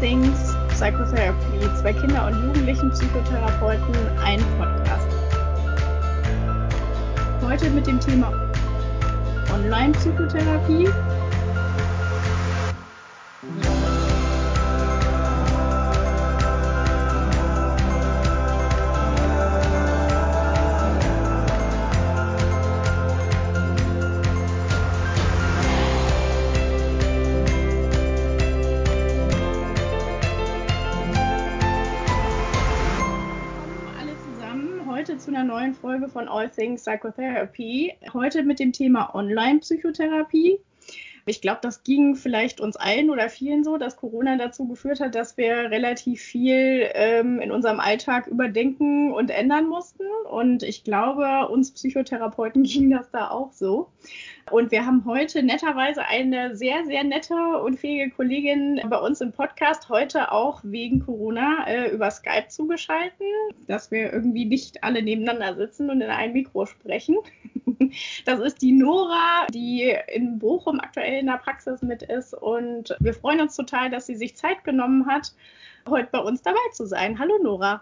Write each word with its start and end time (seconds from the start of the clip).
Things 0.00 0.54
Psychotherapy, 0.68 1.58
zwei 1.80 1.92
Kinder- 1.92 2.26
und 2.28 2.40
Jugendlichen 2.44 2.90
Psychotherapeuten, 2.90 3.94
ein 4.24 4.38
Podcast. 4.56 5.08
Heute 7.42 7.70
mit 7.70 7.86
dem 7.86 7.98
Thema 7.98 8.32
Online-Psychotherapie. 9.52 10.88
Folge 35.98 36.12
von 36.12 36.28
All 36.28 36.48
Things 36.48 36.82
Psychotherapy. 36.82 37.92
Heute 38.12 38.44
mit 38.44 38.60
dem 38.60 38.72
Thema 38.72 39.12
Online-Psychotherapie. 39.16 40.60
Ich 41.26 41.40
glaube, 41.40 41.58
das 41.60 41.82
ging 41.82 42.14
vielleicht 42.14 42.60
uns 42.60 42.76
allen 42.76 43.10
oder 43.10 43.28
vielen 43.28 43.64
so, 43.64 43.78
dass 43.78 43.96
Corona 43.96 44.36
dazu 44.36 44.68
geführt 44.68 45.00
hat, 45.00 45.16
dass 45.16 45.36
wir 45.36 45.72
relativ 45.72 46.20
viel 46.20 46.88
ähm, 46.94 47.40
in 47.40 47.50
unserem 47.50 47.80
Alltag 47.80 48.28
überdenken 48.28 49.12
und 49.12 49.30
ändern 49.30 49.66
mussten. 49.66 50.04
Und 50.30 50.62
ich 50.62 50.84
glaube, 50.84 51.48
uns 51.48 51.72
Psychotherapeuten 51.72 52.62
ging 52.62 52.90
das 52.90 53.10
da 53.10 53.30
auch 53.30 53.52
so. 53.52 53.88
Und 54.50 54.70
wir 54.70 54.86
haben 54.86 55.04
heute 55.04 55.42
netterweise 55.42 56.04
eine 56.04 56.56
sehr, 56.56 56.84
sehr 56.86 57.04
nette 57.04 57.34
und 57.34 57.78
fähige 57.78 58.10
Kollegin 58.10 58.80
bei 58.88 58.98
uns 58.98 59.20
im 59.20 59.32
Podcast, 59.32 59.88
heute 59.88 60.32
auch 60.32 60.60
wegen 60.62 61.00
Corona 61.00 61.66
äh, 61.66 61.90
über 61.90 62.10
Skype 62.10 62.48
zugeschalten, 62.48 63.26
dass 63.66 63.90
wir 63.90 64.12
irgendwie 64.12 64.44
nicht 64.44 64.82
alle 64.84 65.02
nebeneinander 65.02 65.56
sitzen 65.56 65.90
und 65.90 66.00
in 66.00 66.10
ein 66.10 66.32
Mikro 66.32 66.66
sprechen. 66.66 67.16
Das 68.24 68.40
ist 68.40 68.60
die 68.60 68.72
Nora, 68.72 69.46
die 69.52 69.94
in 70.12 70.38
Bochum 70.38 70.80
aktuell 70.80 71.20
in 71.20 71.26
der 71.26 71.38
Praxis 71.38 71.80
mit 71.80 72.02
ist. 72.02 72.34
Und 72.34 72.96
wir 72.98 73.14
freuen 73.14 73.40
uns 73.40 73.54
total, 73.54 73.88
dass 73.90 74.06
sie 74.06 74.16
sich 74.16 74.36
Zeit 74.36 74.64
genommen 74.64 75.06
hat, 75.06 75.32
heute 75.88 76.08
bei 76.10 76.18
uns 76.18 76.42
dabei 76.42 76.58
zu 76.72 76.86
sein. 76.86 77.18
Hallo 77.18 77.34
Nora. 77.40 77.80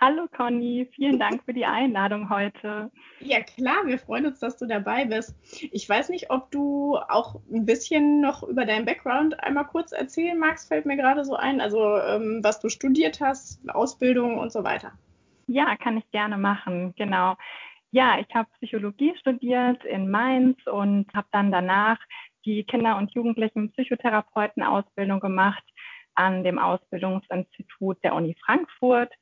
Hallo 0.00 0.26
Conny, 0.36 0.88
vielen 0.92 1.18
Dank 1.18 1.44
für 1.44 1.52
die 1.52 1.64
Einladung 1.64 2.28
heute. 2.28 2.90
Ja 3.20 3.40
klar, 3.40 3.86
wir 3.86 3.98
freuen 3.98 4.26
uns, 4.26 4.40
dass 4.40 4.56
du 4.56 4.66
dabei 4.66 5.04
bist. 5.04 5.36
Ich 5.72 5.88
weiß 5.88 6.08
nicht, 6.08 6.30
ob 6.30 6.50
du 6.50 6.96
auch 7.08 7.40
ein 7.52 7.64
bisschen 7.64 8.20
noch 8.20 8.42
über 8.42 8.66
deinen 8.66 8.84
Background 8.84 9.38
einmal 9.40 9.66
kurz 9.66 9.92
erzählen 9.92 10.38
magst, 10.38 10.68
fällt 10.68 10.84
mir 10.84 10.96
gerade 10.96 11.24
so 11.24 11.36
ein. 11.36 11.60
Also 11.60 11.96
ähm, 11.98 12.40
was 12.42 12.58
du 12.60 12.68
studiert 12.68 13.20
hast, 13.20 13.60
Ausbildung 13.70 14.38
und 14.38 14.50
so 14.50 14.64
weiter. 14.64 14.92
Ja, 15.46 15.76
kann 15.76 15.96
ich 15.96 16.10
gerne 16.10 16.38
machen, 16.38 16.94
genau. 16.96 17.36
Ja, 17.92 18.18
ich 18.18 18.34
habe 18.34 18.48
Psychologie 18.56 19.14
studiert 19.16 19.84
in 19.84 20.10
Mainz 20.10 20.58
und 20.66 21.06
habe 21.14 21.28
dann 21.30 21.52
danach 21.52 21.98
die 22.44 22.64
Kinder- 22.64 22.96
und 22.98 23.14
Jugendlichen 23.14 23.70
Psychotherapeuten-Ausbildung 23.70 25.20
gemacht 25.20 25.62
an 26.16 26.42
dem 26.42 26.58
Ausbildungsinstitut 26.58 28.02
der 28.02 28.14
Uni 28.14 28.36
Frankfurt 28.44 29.12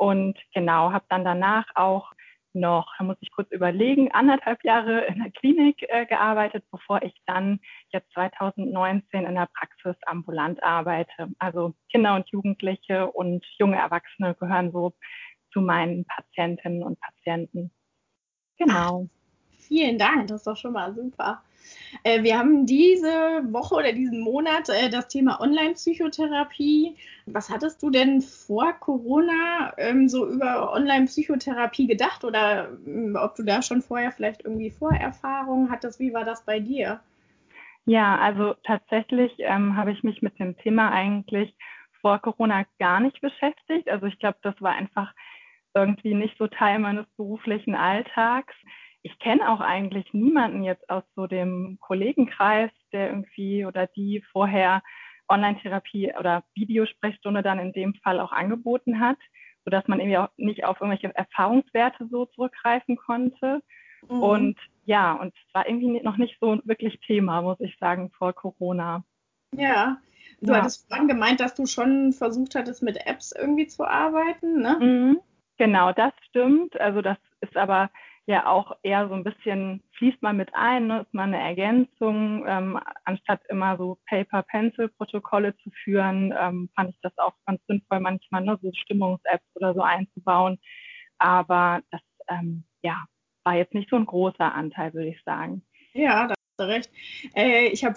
und 0.00 0.38
genau, 0.54 0.92
habe 0.92 1.04
dann 1.10 1.26
danach 1.26 1.66
auch 1.74 2.10
noch, 2.54 2.90
da 2.96 3.04
muss 3.04 3.18
ich 3.20 3.30
kurz 3.30 3.50
überlegen, 3.50 4.10
anderthalb 4.12 4.64
Jahre 4.64 5.04
in 5.04 5.22
der 5.22 5.30
Klinik 5.30 5.84
äh, 5.90 6.06
gearbeitet, 6.06 6.64
bevor 6.70 7.02
ich 7.02 7.12
dann 7.26 7.60
jetzt 7.90 8.10
2019 8.14 9.26
in 9.26 9.34
der 9.34 9.46
Praxis 9.54 9.96
ambulant 10.06 10.62
arbeite. 10.62 11.28
Also 11.38 11.74
Kinder 11.90 12.14
und 12.14 12.26
Jugendliche 12.30 13.08
und 13.10 13.44
junge 13.58 13.76
Erwachsene 13.76 14.34
gehören 14.36 14.72
so 14.72 14.94
zu 15.52 15.60
meinen 15.60 16.06
Patientinnen 16.06 16.82
und 16.82 16.98
Patienten. 16.98 17.70
Genau. 18.56 19.06
Ach, 19.06 19.58
vielen 19.58 19.98
Dank, 19.98 20.28
das 20.28 20.38
ist 20.40 20.46
doch 20.46 20.56
schon 20.56 20.72
mal 20.72 20.94
super. 20.94 21.42
Äh, 22.04 22.22
wir 22.22 22.38
haben 22.38 22.66
diese 22.66 23.42
Woche 23.52 23.74
oder 23.74 23.92
diesen 23.92 24.20
Monat 24.20 24.68
äh, 24.68 24.88
das 24.90 25.08
Thema 25.08 25.40
Online-Psychotherapie. 25.40 26.96
Was 27.26 27.50
hattest 27.50 27.82
du 27.82 27.90
denn 27.90 28.20
vor 28.22 28.72
Corona 28.74 29.72
ähm, 29.76 30.08
so 30.08 30.28
über 30.28 30.72
Online-Psychotherapie 30.72 31.86
gedacht 31.86 32.24
oder 32.24 32.68
ähm, 32.86 33.16
ob 33.20 33.34
du 33.36 33.42
da 33.42 33.62
schon 33.62 33.82
vorher 33.82 34.12
vielleicht 34.12 34.44
irgendwie 34.44 34.70
Vorerfahrungen 34.70 35.70
hattest? 35.70 36.00
Wie 36.00 36.12
war 36.12 36.24
das 36.24 36.44
bei 36.44 36.60
dir? 36.60 37.00
Ja, 37.86 38.18
also 38.18 38.54
tatsächlich 38.64 39.32
ähm, 39.38 39.76
habe 39.76 39.92
ich 39.92 40.02
mich 40.02 40.22
mit 40.22 40.38
dem 40.38 40.56
Thema 40.58 40.90
eigentlich 40.92 41.54
vor 42.00 42.18
Corona 42.18 42.64
gar 42.78 43.00
nicht 43.00 43.20
beschäftigt. 43.20 43.88
Also 43.88 44.06
ich 44.06 44.18
glaube, 44.18 44.38
das 44.42 44.54
war 44.60 44.72
einfach 44.72 45.12
irgendwie 45.74 46.14
nicht 46.14 46.36
so 46.38 46.46
Teil 46.46 46.78
meines 46.78 47.06
beruflichen 47.16 47.74
Alltags 47.74 48.54
ich 49.02 49.18
kenne 49.18 49.50
auch 49.50 49.60
eigentlich 49.60 50.12
niemanden 50.12 50.62
jetzt 50.62 50.88
aus 50.90 51.04
so 51.14 51.26
dem 51.26 51.78
Kollegenkreis, 51.80 52.70
der 52.92 53.08
irgendwie 53.08 53.64
oder 53.64 53.86
die 53.86 54.22
vorher 54.32 54.82
Online-Therapie 55.28 56.12
oder 56.18 56.44
Videosprechstunde 56.54 57.42
dann 57.42 57.58
in 57.58 57.72
dem 57.72 57.94
Fall 57.94 58.20
auch 58.20 58.32
angeboten 58.32 59.00
hat, 59.00 59.18
sodass 59.64 59.86
man 59.86 60.00
irgendwie 60.00 60.18
auch 60.18 60.28
nicht 60.36 60.64
auf 60.64 60.80
irgendwelche 60.80 61.14
Erfahrungswerte 61.14 62.08
so 62.10 62.26
zurückgreifen 62.26 62.96
konnte. 62.96 63.62
Mhm. 64.08 64.22
Und 64.22 64.58
ja, 64.84 65.12
und 65.12 65.34
es 65.34 65.54
war 65.54 65.68
irgendwie 65.68 66.00
noch 66.02 66.16
nicht 66.16 66.36
so 66.40 66.58
wirklich 66.64 67.00
Thema, 67.00 67.42
muss 67.42 67.60
ich 67.60 67.76
sagen, 67.78 68.10
vor 68.10 68.32
Corona. 68.32 69.04
Ja, 69.56 69.98
du 70.40 70.52
ja. 70.52 70.58
hattest 70.58 70.88
vorhin 70.88 71.08
gemeint, 71.08 71.40
dass 71.40 71.54
du 71.54 71.66
schon 71.66 72.12
versucht 72.12 72.54
hattest, 72.54 72.82
mit 72.82 73.06
Apps 73.06 73.32
irgendwie 73.32 73.66
zu 73.66 73.84
arbeiten, 73.84 74.60
ne? 74.60 74.78
Mhm. 74.80 75.20
Genau, 75.58 75.92
das 75.92 76.12
stimmt. 76.28 76.80
Also 76.80 77.02
das 77.02 77.18
ist 77.40 77.56
aber 77.56 77.90
ja 78.26 78.46
auch 78.46 78.76
eher 78.82 79.08
so 79.08 79.14
ein 79.14 79.24
bisschen, 79.24 79.82
fließt 79.96 80.22
man 80.22 80.36
mit 80.36 80.50
ein, 80.54 80.86
ne, 80.86 81.00
ist 81.00 81.14
mal 81.14 81.24
eine 81.24 81.40
Ergänzung, 81.40 82.44
ähm, 82.46 82.78
anstatt 83.04 83.40
immer 83.48 83.76
so 83.76 83.98
Paper-Pencil-Protokolle 84.06 85.56
zu 85.58 85.70
führen, 85.82 86.32
ähm, 86.38 86.70
fand 86.74 86.90
ich 86.90 86.98
das 87.02 87.16
auch 87.18 87.34
ganz 87.46 87.60
sinnvoll, 87.66 88.00
manchmal 88.00 88.42
ne, 88.44 88.58
so 88.62 88.70
Stimmungs-Apps 88.72 89.46
oder 89.54 89.74
so 89.74 89.82
einzubauen. 89.82 90.58
Aber 91.18 91.80
das 91.90 92.00
ähm, 92.28 92.64
ja, 92.82 93.04
war 93.44 93.56
jetzt 93.56 93.74
nicht 93.74 93.90
so 93.90 93.96
ein 93.96 94.06
großer 94.06 94.54
Anteil, 94.54 94.94
würde 94.94 95.08
ich 95.08 95.22
sagen. 95.24 95.62
Ja, 95.92 96.28
da 96.28 96.34
hast 96.34 96.58
du 96.58 96.68
recht. 96.68 96.90
Äh, 97.34 97.68
ich 97.68 97.84
habe 97.84 97.96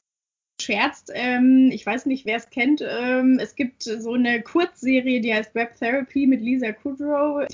scherzt. 0.61 1.11
Ähm, 1.13 1.69
ich 1.71 1.85
weiß 1.85 2.05
nicht, 2.05 2.25
wer 2.25 2.37
es 2.37 2.49
kennt. 2.49 2.81
Ähm, 2.81 3.37
es 3.41 3.55
gibt 3.55 3.83
so 3.83 4.13
eine 4.13 4.41
Kurzserie, 4.41 5.21
die 5.21 5.33
heißt 5.33 5.55
Web 5.55 5.75
Therapy 5.75 6.25
mit 6.25 6.41
Lisa 6.41 6.71
Kudrow 6.71 7.45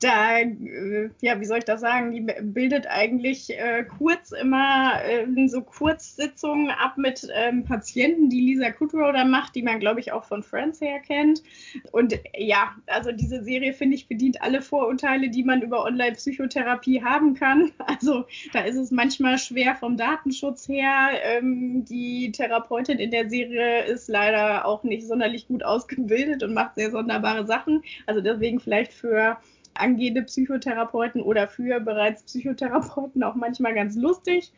da, 0.00 0.38
äh, 0.38 1.10
ja, 1.20 1.40
wie 1.40 1.44
soll 1.44 1.58
ich 1.58 1.64
das 1.64 1.80
sagen, 1.80 2.12
die 2.12 2.20
bildet 2.20 2.86
eigentlich 2.88 3.50
äh, 3.50 3.84
kurz 3.84 4.30
immer 4.30 5.02
äh, 5.04 5.26
so 5.48 5.60
Kurzsitzungen 5.62 6.70
ab 6.70 6.96
mit 6.96 7.26
ähm, 7.34 7.64
Patienten, 7.64 8.30
die 8.30 8.40
Lisa 8.40 8.70
Kudrow 8.70 9.12
da 9.12 9.24
macht, 9.24 9.56
die 9.56 9.62
man, 9.62 9.80
glaube 9.80 9.98
ich, 9.98 10.12
auch 10.12 10.24
von 10.24 10.42
Friends 10.42 10.80
her 10.80 11.00
kennt. 11.00 11.42
Und 11.90 12.14
ja, 12.36 12.76
also 12.86 13.10
diese 13.10 13.42
Serie, 13.42 13.72
finde 13.72 13.96
ich, 13.96 14.06
bedient 14.06 14.40
alle 14.40 14.62
Vorurteile, 14.62 15.30
die 15.30 15.42
man 15.42 15.62
über 15.62 15.84
Online-Psychotherapie 15.84 17.02
haben 17.02 17.34
kann. 17.34 17.72
Also 17.98 18.26
da 18.52 18.60
ist 18.60 18.76
es 18.76 18.90
manchmal 18.90 19.38
schwer 19.38 19.74
vom 19.74 19.96
Datenschutz 19.96 20.68
her. 20.68 21.08
Ähm, 21.22 21.84
die 21.84 22.30
Therapeutin 22.30 22.98
in 22.98 23.10
der 23.10 23.28
Serie 23.28 23.84
ist 23.86 24.08
leider 24.08 24.66
auch 24.66 24.84
nicht 24.84 25.06
sonderlich 25.06 25.48
gut 25.48 25.64
ausgebildet 25.64 26.42
und 26.42 26.54
macht 26.54 26.76
sehr 26.76 26.90
sonderbare 26.90 27.46
Sachen. 27.46 27.82
Also 28.06 28.20
deswegen 28.20 28.60
vielleicht 28.60 28.92
für 28.92 29.38
angehende 29.80 30.22
Psychotherapeuten 30.22 31.20
oder 31.22 31.48
für 31.48 31.80
bereits 31.80 32.22
Psychotherapeuten 32.24 33.22
auch 33.22 33.34
manchmal 33.34 33.74
ganz 33.74 33.96
lustig. 33.96 34.52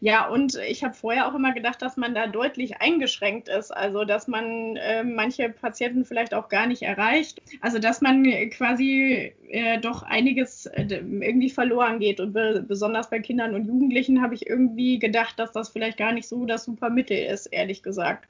Ja, 0.00 0.28
und 0.28 0.56
ich 0.68 0.84
habe 0.84 0.94
vorher 0.94 1.28
auch 1.28 1.34
immer 1.34 1.52
gedacht, 1.52 1.82
dass 1.82 1.96
man 1.96 2.14
da 2.14 2.26
deutlich 2.26 2.80
eingeschränkt 2.80 3.48
ist, 3.48 3.70
also 3.70 4.04
dass 4.04 4.28
man 4.28 4.76
äh, 4.76 5.04
manche 5.04 5.48
Patienten 5.48 6.04
vielleicht 6.04 6.34
auch 6.34 6.48
gar 6.48 6.66
nicht 6.66 6.82
erreicht, 6.82 7.40
also 7.60 7.78
dass 7.78 8.00
man 8.00 8.24
quasi 8.50 9.32
äh, 9.48 9.78
doch 9.78 10.02
einiges 10.02 10.66
äh, 10.66 10.86
irgendwie 10.88 11.50
verloren 11.50 11.98
geht 11.98 12.20
und 12.20 12.32
be 12.32 12.64
besonders 12.66 13.10
bei 13.10 13.20
Kindern 13.20 13.54
und 13.54 13.66
Jugendlichen 13.66 14.22
habe 14.22 14.34
ich 14.34 14.46
irgendwie 14.46 14.98
gedacht, 14.98 15.38
dass 15.38 15.52
das 15.52 15.68
vielleicht 15.68 15.98
gar 15.98 16.12
nicht 16.12 16.28
so 16.28 16.46
das 16.46 16.64
super 16.64 16.90
Mittel 16.90 17.18
ist, 17.18 17.46
ehrlich 17.46 17.82
gesagt. 17.82 18.28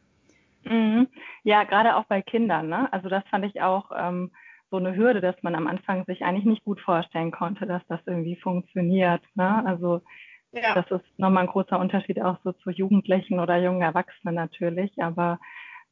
Mhm. 0.65 1.09
Ja, 1.43 1.65
gerade 1.65 1.97
auch 1.97 2.05
bei 2.05 2.23
Kindern. 2.23 2.69
Ne? 2.69 2.93
Also 2.93 3.09
das 3.09 3.25
fand 3.31 3.45
ich 3.45 3.63
auch 3.63 3.91
ähm, 3.97 4.31
so 4.73 4.79
eine 4.79 4.97
Hürde, 4.97 5.21
dass 5.21 5.41
man 5.43 5.55
am 5.55 5.67
Anfang 5.67 6.05
sich 6.07 6.25
eigentlich 6.25 6.47
nicht 6.47 6.65
gut 6.65 6.81
vorstellen 6.81 7.31
konnte, 7.31 7.67
dass 7.67 7.83
das 7.89 8.01
irgendwie 8.07 8.37
funktioniert. 8.37 9.21
Ne? 9.35 9.65
Also 9.67 10.01
ja. 10.51 10.75
das 10.75 10.91
ist 10.91 11.19
nochmal 11.19 11.45
ein 11.45 11.51
großer 11.51 11.79
Unterschied 11.79 12.21
auch 12.23 12.39
so 12.43 12.53
zu 12.53 12.71
Jugendlichen 12.71 13.39
oder 13.39 13.59
jungen 13.59 13.83
Erwachsenen 13.83 14.35
natürlich. 14.35 14.91
Aber 14.97 15.39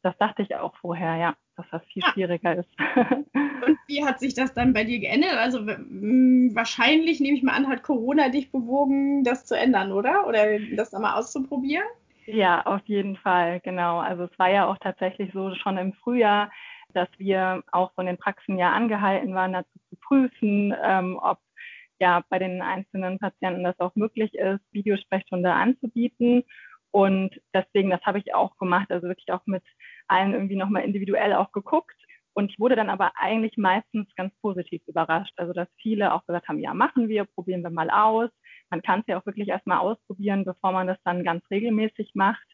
das 0.03 0.17
dachte 0.17 0.41
ich 0.41 0.56
auch 0.56 0.75
vorher, 0.77 1.17
ja, 1.17 1.37
dass 1.56 1.67
das 1.71 1.82
viel 1.93 2.03
ja. 2.03 2.11
schwieriger 2.12 2.56
ist. 2.56 2.71
Und 3.35 3.77
wie 3.87 4.03
hat 4.03 4.19
sich 4.19 4.32
das 4.32 4.55
dann 4.55 4.73
bei 4.73 4.85
dir 4.85 4.99
geändert? 4.99 5.37
Also 5.37 5.67
wahrscheinlich, 5.67 7.21
nehme 7.21 7.37
ich 7.37 7.43
mal 7.43 7.53
an, 7.53 7.69
hat 7.69 7.83
Corona 7.83 8.31
dich 8.31 8.50
bewogen, 8.50 9.25
das 9.25 9.44
zu 9.44 9.55
ändern, 9.55 9.93
oder? 9.93 10.26
Oder 10.26 10.59
das 10.75 10.88
da 10.88 10.99
mal 10.99 11.19
auszuprobieren? 11.19 11.85
Ja, 12.25 12.62
auf 12.65 12.81
jeden 12.87 13.17
Fall, 13.17 13.61
genau. 13.61 13.99
Also 13.99 14.25
es 14.25 14.38
war 14.38 14.50
ja 14.50 14.67
auch 14.67 14.79
tatsächlich 14.79 15.33
so 15.35 15.55
schon 15.56 15.76
im 15.76 15.93
Frühjahr, 15.93 16.50
dass 16.94 17.08
wir 17.19 17.62
auch 17.72 17.92
von 17.94 18.06
den 18.06 18.19
Praxen 18.19 18.58
ja 18.58 18.72
angehalten 18.72 19.34
waren, 19.34 19.52
dazu 19.52 19.78
zu 19.88 19.96
prüfen, 19.96 20.75
ähm, 20.82 21.19
ob 21.20 21.38
ja 22.00 22.25
bei 22.28 22.38
den 22.38 22.62
einzelnen 22.62 23.19
Patienten 23.19 23.62
das 23.64 23.78
auch 23.78 23.94
möglich 23.94 24.34
ist, 24.34 24.60
Videosprechstunde 24.72 25.52
anzubieten. 25.52 26.44
Und 26.90 27.40
deswegen, 27.54 27.90
das 27.90 28.02
habe 28.02 28.19
ich 28.19 28.34
auch 28.34 28.56
gemacht, 28.56 28.90
also 28.90 29.06
wirklich 29.06 29.31
auch 29.31 29.46
mit 29.46 29.62
allen 30.08 30.32
irgendwie 30.32 30.56
nochmal 30.56 30.84
individuell 30.84 31.34
auch 31.34 31.52
geguckt. 31.52 31.94
Und 32.32 32.50
ich 32.50 32.58
wurde 32.58 32.76
dann 32.76 32.90
aber 32.90 33.12
eigentlich 33.16 33.56
meistens 33.56 34.08
ganz 34.16 34.32
positiv 34.40 34.82
überrascht. 34.87 35.32
Also 35.37 35.52
dass 35.52 35.69
viele 35.76 36.12
auch 36.14 36.25
gesagt 36.26 36.48
haben, 36.48 36.58
ja, 36.58 36.75
machen 36.75 37.08
wir, 37.08 37.25
probieren 37.25 37.62
wir 37.62 37.70
mal 37.70 37.90
aus. 37.90 38.31
Man 38.70 38.82
kann 38.82 39.00
es 39.00 39.06
ja 39.08 39.20
auch 39.20 39.26
wirklich 39.26 39.48
erstmal 39.48 39.78
ausprobieren, 39.78 40.44
bevor 40.44 40.72
man 40.72 40.87
das 40.87 40.98
dann 41.04 41.25
ganz 41.25 41.44
regelmäßig 41.50 42.12
macht. 42.14 42.46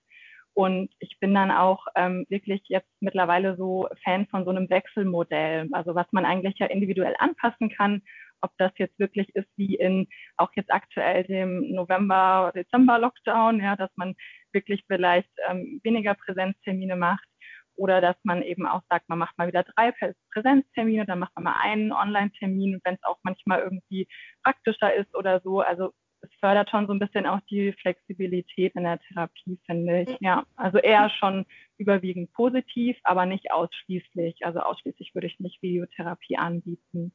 Und 0.56 0.90
ich 1.00 1.18
bin 1.20 1.34
dann 1.34 1.50
auch 1.50 1.86
ähm, 1.96 2.24
wirklich 2.30 2.62
jetzt 2.68 2.88
mittlerweile 3.00 3.56
so 3.58 3.90
Fan 4.02 4.26
von 4.28 4.46
so 4.46 4.50
einem 4.50 4.70
Wechselmodell, 4.70 5.68
also 5.72 5.94
was 5.94 6.06
man 6.12 6.24
eigentlich 6.24 6.58
ja 6.58 6.64
individuell 6.64 7.14
anpassen 7.18 7.68
kann, 7.68 8.00
ob 8.40 8.52
das 8.56 8.72
jetzt 8.78 8.98
wirklich 8.98 9.28
ist 9.34 9.50
wie 9.56 9.74
in 9.74 10.08
auch 10.38 10.48
jetzt 10.56 10.72
aktuell 10.72 11.24
dem 11.24 11.74
November, 11.74 12.52
Dezember 12.54 12.98
Lockdown, 12.98 13.60
ja, 13.60 13.76
dass 13.76 13.90
man 13.96 14.14
wirklich 14.50 14.82
vielleicht 14.86 15.28
ähm, 15.46 15.78
weniger 15.84 16.14
Präsenztermine 16.14 16.96
macht 16.96 17.28
oder 17.76 18.00
dass 18.00 18.16
man 18.22 18.40
eben 18.40 18.66
auch 18.66 18.80
sagt, 18.88 19.10
man 19.10 19.18
macht 19.18 19.36
mal 19.36 19.48
wieder 19.48 19.62
drei 19.62 19.92
Präsenztermine, 20.32 21.04
dann 21.04 21.18
macht 21.18 21.34
man 21.34 21.44
mal 21.44 21.56
einen 21.60 21.92
Online-Termin, 21.92 22.80
wenn 22.82 22.94
es 22.94 23.02
auch 23.02 23.18
manchmal 23.24 23.60
irgendwie 23.60 24.08
praktischer 24.42 24.94
ist 24.94 25.14
oder 25.14 25.40
so. 25.40 25.60
Also 25.60 25.92
es 26.26 26.38
fördert 26.40 26.70
schon 26.70 26.86
so 26.86 26.92
ein 26.92 26.98
bisschen 26.98 27.26
auch 27.26 27.40
die 27.50 27.72
Flexibilität 27.72 28.74
in 28.74 28.84
der 28.84 28.98
Therapie, 29.00 29.58
finde 29.66 30.02
ich. 30.02 30.16
Ja, 30.20 30.44
also 30.56 30.78
eher 30.78 31.10
schon 31.10 31.46
überwiegend 31.78 32.32
positiv, 32.32 32.96
aber 33.04 33.26
nicht 33.26 33.52
ausschließlich. 33.52 34.44
Also 34.44 34.60
ausschließlich 34.60 35.14
würde 35.14 35.26
ich 35.26 35.40
nicht 35.40 35.62
Videotherapie 35.62 36.36
anbieten. 36.36 37.12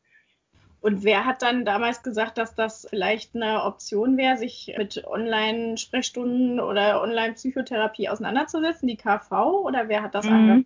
Und 0.81 1.03
wer 1.03 1.25
hat 1.25 1.43
dann 1.43 1.63
damals 1.63 2.01
gesagt, 2.01 2.39
dass 2.39 2.55
das 2.55 2.87
vielleicht 2.89 3.35
eine 3.35 3.63
Option 3.65 4.17
wäre, 4.17 4.37
sich 4.37 4.73
mit 4.77 5.05
Online-Sprechstunden 5.05 6.59
oder 6.59 7.03
Online-Psychotherapie 7.03 8.09
auseinanderzusetzen? 8.09 8.87
Die 8.87 8.97
KV 8.97 9.61
oder 9.63 9.89
wer 9.89 10.01
hat 10.01 10.15
das 10.15 10.25
mhm. 10.25 10.33
angefangen? 10.33 10.65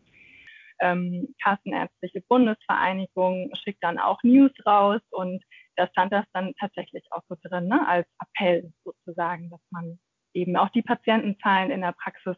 Ähm, 0.80 1.36
Kassenärztliche 1.42 2.22
Bundesvereinigung 2.22 3.52
schickt 3.64 3.84
dann 3.84 3.98
auch 3.98 4.22
News 4.24 4.52
raus 4.66 5.02
und 5.12 5.44
da 5.76 5.88
stand 5.88 6.14
das 6.14 6.26
dann 6.34 6.54
tatsächlich 6.60 7.04
auch 7.12 7.24
so 7.30 7.36
drin, 7.42 7.68
ne, 7.68 7.88
als 7.88 8.08
Appell 8.20 8.72
sozusagen, 8.84 9.50
dass 9.50 9.62
man 9.72 10.00
eben 10.34 10.56
auch 10.58 10.70
die 10.70 10.82
Patientenzahlen 10.82 11.72
in 11.72 11.82
der 11.82 11.94
Praxis 11.94 12.38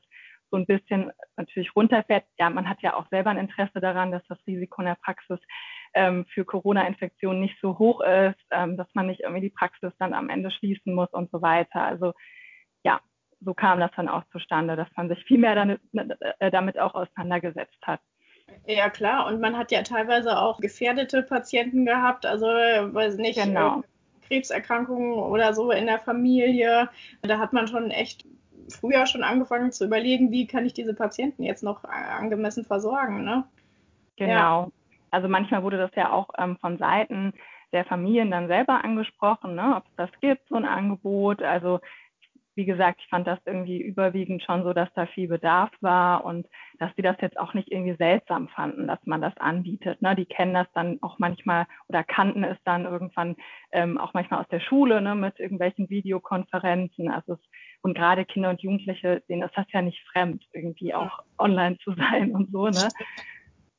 so 0.50 0.58
ein 0.58 0.66
bisschen 0.66 1.12
natürlich 1.36 1.76
runterfährt. 1.76 2.26
Ja, 2.38 2.50
man 2.50 2.70
hat 2.70 2.82
ja 2.82 2.96
auch 2.96 3.08
selber 3.10 3.32
ein 3.32 3.38
Interesse 3.38 3.82
daran, 3.82 4.12
dass 4.12 4.26
das 4.28 4.40
Risiko 4.48 4.82
in 4.82 4.88
der 4.88 4.98
Praxis 5.04 5.40
ähm, 5.94 6.26
für 6.34 6.46
Corona-Infektionen 6.46 7.42
nicht 7.42 7.58
so 7.62 7.78
hoch 7.78 8.02
ist, 8.02 8.40
ähm, 8.52 8.78
dass 8.78 8.88
man 8.94 9.08
nicht 9.08 9.22
irgendwie 9.22 9.42
die 9.42 9.50
Praxis 9.50 9.92
dann 10.00 10.14
am 10.14 10.30
Ende 10.30 10.52
schließen 10.52 10.94
muss 10.94 11.12
und 11.12 11.30
so 11.32 11.42
weiter. 11.42 11.82
Also 11.82 12.14
ja, 12.84 13.02
so 13.42 13.54
kam 13.54 13.80
das 13.80 13.92
dann 13.96 14.08
auch 14.08 14.24
zustande, 14.32 14.76
dass 14.76 14.90
man 14.96 15.10
sich 15.10 15.24
viel 15.26 15.38
mehr 15.38 15.56
damit, 15.56 15.82
äh, 16.40 16.52
damit 16.52 16.80
auch 16.80 16.96
auseinandergesetzt 16.96 17.80
hat. 17.84 18.02
Ja, 18.66 18.90
klar. 18.90 19.28
Und 19.28 19.40
man 19.40 19.58
hat 19.58 19.72
ja 19.72 19.82
teilweise 19.82 20.38
auch 20.40 20.60
gefährdete 20.60 21.24
Patienten 21.24 21.86
gehabt, 21.86 22.26
also, 22.26 22.46
weiß 22.46 23.18
nicht, 23.18 23.42
genau. 23.42 23.84
Krebserkrankungen 24.28 25.14
oder 25.14 25.54
so 25.54 25.72
in 25.72 25.86
der 25.86 26.00
Familie. 26.00 26.90
Da 27.22 27.40
hat 27.40 27.54
man 27.54 27.68
schon 27.68 27.92
echt 27.92 28.26
früher 28.70 29.06
schon 29.06 29.24
angefangen 29.24 29.72
zu 29.72 29.86
überlegen, 29.86 30.32
wie 30.32 30.48
kann 30.48 30.66
ich 30.66 30.74
diese 30.74 30.94
Patienten 30.94 31.44
jetzt 31.44 31.64
noch 31.64 31.86
angemessen 31.86 32.66
versorgen, 32.66 33.24
ne? 33.24 33.46
Genau. 34.18 34.32
Ja. 34.64 34.68
Also 35.12 35.30
manchmal 35.30 35.64
wurde 35.64 35.78
das 35.78 35.92
ja 35.96 36.12
auch 36.12 36.30
ähm, 36.38 36.58
von 36.58 36.78
Seiten 36.78 37.34
der 37.72 37.86
Familien 37.86 38.32
dann 38.32 38.48
selber 38.48 38.84
angesprochen, 38.84 39.56
ne, 39.56 39.76
ob 39.78 39.86
es 39.86 39.96
das 39.96 40.10
gibt, 40.20 40.48
so 40.50 40.56
ein 40.56 40.66
Angebot. 40.66 41.42
Also 41.42 41.80
wie 42.58 42.66
gesagt, 42.66 43.00
ich 43.02 43.08
fand 43.10 43.28
das 43.28 43.38
irgendwie 43.46 43.80
überwiegend 43.80 44.42
schon 44.42 44.64
so, 44.64 44.74
dass 44.74 44.92
da 44.96 45.06
viel 45.06 45.28
Bedarf 45.28 45.70
war 45.80 46.26
und 46.26 46.48
dass 46.80 46.90
sie 46.96 47.04
das 47.04 47.16
jetzt 47.22 47.40
auch 47.40 47.54
nicht 47.54 47.72
irgendwie 47.72 47.96
seltsam 47.96 48.48
fanden, 48.48 48.88
dass 48.88 49.00
man 49.06 49.22
das 49.22 49.38
anbietet. 49.38 50.02
Ne? 50.02 50.16
Die 50.16 50.26
kennen 50.26 50.56
das 50.56 50.68
dann 50.74 50.98
auch 51.04 51.20
manchmal 51.20 51.68
oder 51.88 52.04
kannten 52.04 52.44
es 52.44 52.58
dann 52.66 52.86
irgendwann 52.86 53.36
ähm, 53.72 54.00
auch 54.00 54.16
manchmal 54.16 54.42
aus 54.42 54.48
der 54.50 54.60
Schule 54.60 55.02
ne, 55.02 55.14
mit 55.14 55.40
irgendwelchen 55.40 55.88
Videokonferenzen. 55.92 57.12
Also 57.12 57.34
es, 57.34 57.40
und 57.82 57.96
gerade 57.96 58.26
Kinder 58.26 58.50
und 58.50 58.62
Jugendliche, 58.62 59.22
denen 59.30 59.44
ist 59.44 59.56
das 59.56 59.68
ja 59.72 59.84
nicht 59.84 60.04
fremd, 60.12 60.44
irgendwie 60.52 60.96
auch 60.96 61.20
online 61.38 61.78
zu 61.78 61.94
sein 61.94 62.32
und 62.32 62.52
so. 62.52 62.70
Ne? 62.70 62.90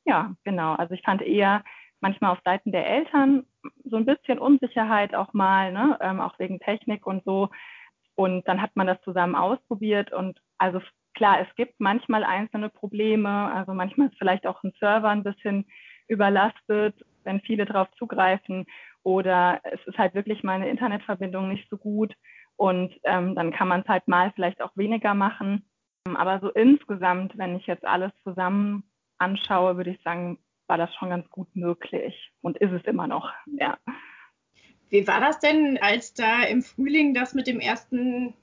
Ja, 0.05 0.33
genau. 0.45 0.75
Also 0.75 0.93
ich 0.93 1.01
fand 1.01 1.21
eher 1.21 1.65
manchmal 1.99 2.31
auf 2.31 2.39
Seiten 2.45 2.71
der 2.71 2.87
Eltern 2.87 3.43
so 3.83 3.97
ein 3.97 4.05
bisschen 4.05 4.39
Unsicherheit 4.39 5.15
auch 5.15 5.33
mal, 5.33 5.73
ne? 5.73 5.97
Ähm, 6.01 6.21
auch 6.21 6.39
wegen 6.39 6.61
Technik 6.61 7.05
und 7.05 7.25
so. 7.25 7.49
Und 8.19 8.45
dann 8.49 8.61
hat 8.61 8.75
man 8.75 8.85
das 8.85 9.01
zusammen 9.03 9.33
ausprobiert 9.33 10.11
und 10.11 10.41
also 10.57 10.81
klar, 11.13 11.39
es 11.39 11.55
gibt 11.55 11.79
manchmal 11.79 12.25
einzelne 12.25 12.67
Probleme. 12.67 13.29
Also 13.29 13.73
manchmal 13.73 14.09
ist 14.09 14.17
vielleicht 14.17 14.45
auch 14.45 14.61
ein 14.61 14.73
Server 14.77 15.07
ein 15.07 15.23
bisschen 15.23 15.65
überlastet, 16.09 17.01
wenn 17.23 17.39
viele 17.39 17.63
darauf 17.63 17.89
zugreifen. 17.97 18.65
Oder 19.03 19.61
es 19.63 19.79
ist 19.85 19.97
halt 19.97 20.15
wirklich 20.15 20.43
mal 20.43 20.55
eine 20.55 20.69
Internetverbindung 20.69 21.47
nicht 21.47 21.69
so 21.69 21.77
gut. 21.77 22.13
Und 22.57 22.93
ähm, 23.03 23.35
dann 23.35 23.53
kann 23.53 23.69
man 23.69 23.83
es 23.83 23.87
halt 23.87 24.09
mal 24.09 24.33
vielleicht 24.35 24.61
auch 24.61 24.75
weniger 24.75 25.13
machen. 25.13 25.69
Aber 26.13 26.41
so 26.41 26.49
insgesamt, 26.49 27.37
wenn 27.37 27.55
ich 27.55 27.67
jetzt 27.67 27.85
alles 27.85 28.11
zusammen 28.25 28.83
anschaue, 29.17 29.77
würde 29.77 29.91
ich 29.91 30.03
sagen, 30.03 30.39
war 30.67 30.77
das 30.77 30.93
schon 30.95 31.09
ganz 31.09 31.29
gut 31.29 31.55
möglich 31.55 32.33
und 32.41 32.57
ist 32.57 32.73
es 32.73 32.83
immer 32.83 33.07
noch, 33.07 33.31
ja. 33.45 33.77
Wie 34.89 35.07
war 35.07 35.19
das 35.19 35.39
denn, 35.39 35.77
als 35.81 36.13
da 36.13 36.43
im 36.43 36.61
Frühling 36.61 37.13
das 37.13 37.33
mit 37.33 37.47
dem 37.47 37.59
ersten, 37.59 38.33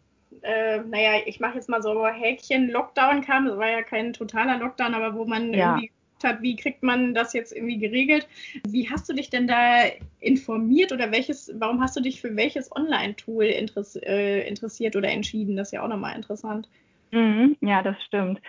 äh, 0.43 0.78
naja, 0.78 1.22
ich 1.26 1.40
mache 1.40 1.56
jetzt 1.56 1.69
mal 1.69 1.82
so 1.82 2.06
Häkchen 2.06 2.70
Lockdown 2.70 3.22
kam? 3.22 3.46
Das 3.46 3.58
war 3.58 3.70
ja 3.70 3.82
kein 3.82 4.12
totaler 4.12 4.58
Lockdown, 4.58 4.94
aber 4.94 5.14
wo 5.14 5.25
man 5.25 5.52
ja. 5.52 5.75
irgendwie 5.75 5.90
hat, 6.25 6.43
wie 6.43 6.56
kriegt 6.56 6.82
man 6.82 7.14
das 7.14 7.32
jetzt 7.32 7.54
irgendwie 7.54 7.78
geregelt? 7.78 8.26
Wie 8.66 8.88
hast 8.90 9.08
du 9.08 9.12
dich 9.12 9.31
denn 9.31 9.46
da 9.46 9.84
informiert 10.20 10.93
oder 10.93 11.12
welches, 11.12 11.52
warum 11.58 11.81
hast 11.81 11.96
du 11.96 12.00
dich 12.00 12.20
für 12.20 12.34
welches 12.37 12.75
Online-Tool 12.75 13.44
interess 13.44 13.96
äh, 13.96 14.46
interessiert 14.48 14.96
oder 14.96 15.08
entschieden? 15.08 15.56
Das 15.56 15.69
ist 15.69 15.72
ja 15.72 15.82
auch 15.82 15.88
nochmal 15.88 16.16
interessant. 16.16 16.69
Mhm, 17.12 17.56
ja, 17.60 17.82
das 17.82 18.02
stimmt. 18.04 18.40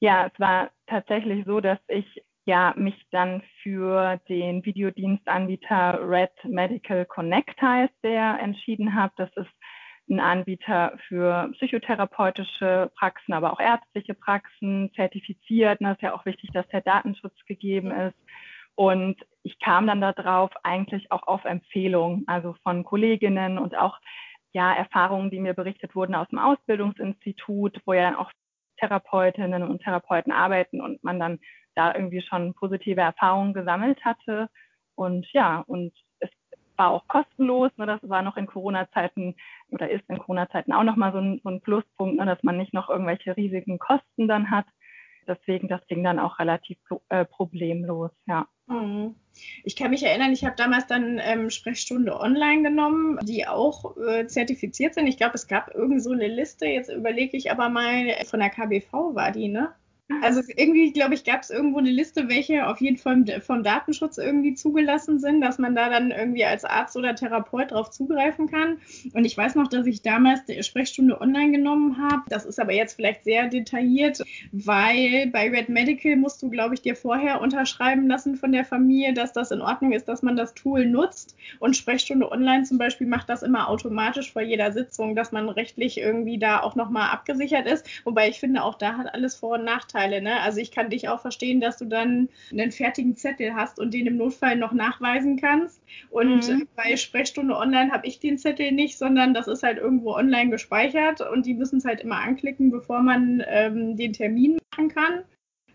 Ja, 0.00 0.30
es 0.32 0.40
war 0.40 0.70
tatsächlich 0.86 1.44
so, 1.44 1.60
dass 1.60 1.78
ich 1.88 2.22
ja 2.50 2.74
mich 2.76 2.96
dann 3.12 3.42
für 3.62 4.20
den 4.28 4.64
Videodienstanbieter 4.64 6.00
Red 6.02 6.32
Medical 6.44 7.06
Connect 7.06 7.62
heißt, 7.62 7.94
der 8.02 8.40
entschieden 8.40 8.94
habe. 8.94 9.12
Das 9.16 9.30
ist 9.36 9.50
ein 10.10 10.18
Anbieter 10.18 10.98
für 11.06 11.48
psychotherapeutische 11.52 12.90
Praxen, 12.98 13.34
aber 13.34 13.52
auch 13.52 13.60
ärztliche 13.60 14.14
Praxen, 14.14 14.90
zertifiziert. 14.96 15.78
Das 15.80 15.92
ist 15.92 16.02
ja 16.02 16.12
auch 16.12 16.26
wichtig, 16.26 16.50
dass 16.52 16.66
der 16.68 16.80
Datenschutz 16.80 17.36
gegeben 17.46 17.92
ist. 17.92 18.18
Und 18.74 19.16
ich 19.44 19.60
kam 19.60 19.86
dann 19.86 20.00
darauf 20.00 20.50
eigentlich 20.64 21.12
auch 21.12 21.28
auf 21.28 21.44
Empfehlungen, 21.44 22.24
also 22.26 22.56
von 22.64 22.82
Kolleginnen 22.82 23.58
und 23.58 23.78
auch 23.78 23.96
ja, 24.52 24.72
Erfahrungen, 24.72 25.30
die 25.30 25.38
mir 25.38 25.54
berichtet 25.54 25.94
wurden 25.94 26.16
aus 26.16 26.26
dem 26.30 26.40
Ausbildungsinstitut, 26.40 27.80
wo 27.86 27.92
ja 27.92 28.18
auch 28.18 28.32
Therapeutinnen 28.78 29.62
und 29.62 29.82
Therapeuten 29.82 30.32
arbeiten 30.32 30.80
und 30.80 31.04
man 31.04 31.20
dann 31.20 31.38
da 31.74 31.94
irgendwie 31.94 32.22
schon 32.22 32.54
positive 32.54 33.00
Erfahrungen 33.00 33.54
gesammelt 33.54 34.04
hatte. 34.04 34.48
Und 34.94 35.26
ja, 35.32 35.64
und 35.66 35.92
es 36.18 36.30
war 36.76 36.90
auch 36.90 37.06
kostenlos. 37.08 37.70
Ne, 37.76 37.86
das 37.86 38.00
war 38.02 38.22
noch 38.22 38.36
in 38.36 38.46
Corona-Zeiten 38.46 39.36
oder 39.70 39.90
ist 39.90 40.08
in 40.08 40.18
Corona-Zeiten 40.18 40.72
auch 40.72 40.84
nochmal 40.84 41.12
so 41.12 41.18
ein, 41.18 41.40
so 41.42 41.50
ein 41.50 41.60
Pluspunkt, 41.60 42.18
ne, 42.18 42.26
dass 42.26 42.42
man 42.42 42.56
nicht 42.56 42.74
noch 42.74 42.88
irgendwelche 42.88 43.36
riesigen 43.36 43.78
Kosten 43.78 44.28
dann 44.28 44.50
hat. 44.50 44.66
Deswegen, 45.26 45.68
das 45.68 45.86
ging 45.86 46.02
dann 46.02 46.18
auch 46.18 46.38
relativ 46.38 46.78
äh, 47.08 47.24
problemlos, 47.24 48.10
ja. 48.26 48.48
Mhm. 48.66 49.16
Ich 49.64 49.76
kann 49.76 49.90
mich 49.90 50.02
erinnern, 50.02 50.32
ich 50.32 50.44
habe 50.44 50.56
damals 50.56 50.86
dann 50.86 51.20
ähm, 51.22 51.50
Sprechstunde 51.50 52.18
online 52.18 52.62
genommen, 52.62 53.18
die 53.22 53.46
auch 53.46 53.96
äh, 53.96 54.26
zertifiziert 54.26 54.94
sind. 54.94 55.06
Ich 55.06 55.16
glaube, 55.16 55.34
es 55.34 55.48
gab 55.48 55.74
irgend 55.74 56.02
so 56.02 56.12
eine 56.12 56.28
Liste. 56.28 56.66
Jetzt 56.66 56.90
überlege 56.90 57.36
ich 57.36 57.50
aber 57.50 57.68
mal, 57.68 58.14
von 58.24 58.40
der 58.40 58.50
KBV 58.50 59.14
war 59.14 59.32
die, 59.32 59.48
ne? 59.48 59.74
Also 60.22 60.42
irgendwie, 60.56 60.92
glaube 60.92 61.14
ich, 61.14 61.24
gab 61.24 61.42
es 61.42 61.50
irgendwo 61.50 61.78
eine 61.78 61.90
Liste, 61.90 62.28
welche 62.28 62.66
auf 62.66 62.80
jeden 62.80 62.96
Fall 62.96 63.24
vom 63.40 63.62
Datenschutz 63.62 64.18
irgendwie 64.18 64.54
zugelassen 64.54 65.20
sind, 65.20 65.40
dass 65.40 65.58
man 65.58 65.74
da 65.74 65.88
dann 65.88 66.10
irgendwie 66.10 66.44
als 66.44 66.64
Arzt 66.64 66.96
oder 66.96 67.14
Therapeut 67.14 67.70
drauf 67.70 67.90
zugreifen 67.90 68.48
kann. 68.50 68.78
Und 69.14 69.24
ich 69.24 69.36
weiß 69.36 69.54
noch, 69.54 69.68
dass 69.68 69.86
ich 69.86 70.02
damals 70.02 70.44
die 70.46 70.62
Sprechstunde 70.62 71.20
online 71.20 71.52
genommen 71.52 71.98
habe. 71.98 72.22
Das 72.28 72.44
ist 72.44 72.58
aber 72.58 72.72
jetzt 72.72 72.94
vielleicht 72.94 73.24
sehr 73.24 73.48
detailliert, 73.48 74.20
weil 74.52 75.28
bei 75.32 75.48
Red 75.48 75.68
Medical 75.68 76.16
musst 76.16 76.42
du, 76.42 76.50
glaube 76.50 76.74
ich, 76.74 76.82
dir 76.82 76.96
vorher 76.96 77.40
unterschreiben 77.40 78.08
lassen 78.08 78.34
von 78.34 78.52
der 78.52 78.64
Familie, 78.64 79.14
dass 79.14 79.32
das 79.32 79.50
in 79.52 79.60
Ordnung 79.60 79.92
ist, 79.92 80.08
dass 80.08 80.22
man 80.22 80.36
das 80.36 80.54
Tool 80.54 80.86
nutzt. 80.86 81.36
Und 81.60 81.76
Sprechstunde 81.76 82.30
online 82.30 82.64
zum 82.64 82.78
Beispiel 82.78 83.06
macht 83.06 83.28
das 83.28 83.42
immer 83.42 83.68
automatisch 83.68 84.32
vor 84.32 84.42
jeder 84.42 84.72
Sitzung, 84.72 85.14
dass 85.14 85.32
man 85.32 85.48
rechtlich 85.48 85.98
irgendwie 85.98 86.38
da 86.38 86.60
auch 86.60 86.74
nochmal 86.74 87.10
abgesichert 87.10 87.66
ist. 87.66 87.86
Wobei 88.04 88.28
ich 88.28 88.40
finde, 88.40 88.64
auch 88.64 88.76
da 88.76 88.96
hat 88.96 89.14
alles 89.14 89.36
Vor- 89.36 89.58
und 89.58 89.64
Nachteile. 89.64 89.99
Vorteile. 90.00 90.22
Ne? 90.22 90.40
Also 90.40 90.60
ich 90.60 90.70
kann 90.70 90.90
dich 90.90 91.08
auch 91.08 91.20
verstehen, 91.20 91.60
dass 91.60 91.76
du 91.76 91.84
dann 91.84 92.28
einen 92.50 92.70
fertigen 92.70 93.16
Zettel 93.16 93.54
hast 93.54 93.78
und 93.78 93.92
den 93.94 94.06
im 94.06 94.16
Notfall 94.16 94.56
noch 94.56 94.72
nachweisen 94.72 95.36
kannst. 95.36 95.82
Und 96.10 96.48
mhm. 96.48 96.68
bei 96.76 96.96
Sprechstunde 96.96 97.56
Online 97.56 97.92
habe 97.92 98.06
ich 98.06 98.18
den 98.20 98.38
Zettel 98.38 98.72
nicht, 98.72 98.98
sondern 98.98 99.34
das 99.34 99.48
ist 99.48 99.62
halt 99.62 99.78
irgendwo 99.78 100.12
online 100.12 100.50
gespeichert 100.50 101.20
und 101.20 101.46
die 101.46 101.54
müssen 101.54 101.78
es 101.78 101.84
halt 101.84 102.00
immer 102.00 102.20
anklicken, 102.20 102.70
bevor 102.70 103.02
man 103.02 103.42
ähm, 103.46 103.96
den 103.96 104.12
Termin 104.12 104.58
machen 104.72 104.88
kann 104.88 105.24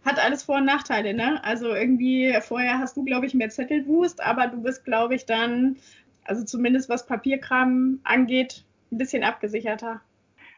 hat 0.03 0.24
alles 0.24 0.44
Vor- 0.44 0.58
und 0.58 0.65
Nachteile, 0.65 1.15
ne? 1.15 1.44
Also 1.44 1.74
irgendwie 1.74 2.32
vorher 2.41 2.77
hast 2.77 2.96
du, 2.96 3.03
glaube 3.03 3.25
ich, 3.25 3.34
mehr 3.34 3.50
Zettelwust, 3.50 4.22
aber 4.22 4.46
du 4.46 4.62
bist, 4.62 4.86
glaube 4.86 5.15
ich, 5.15 5.25
dann, 5.25 5.77
also 6.25 6.46
zumindest 6.46 6.89
was 6.89 7.08
Papierkram 7.08 8.01
angeht, 8.03 8.65
ein 8.91 9.00
bisschen 9.00 9.24
abgesicherter. 9.24 10.01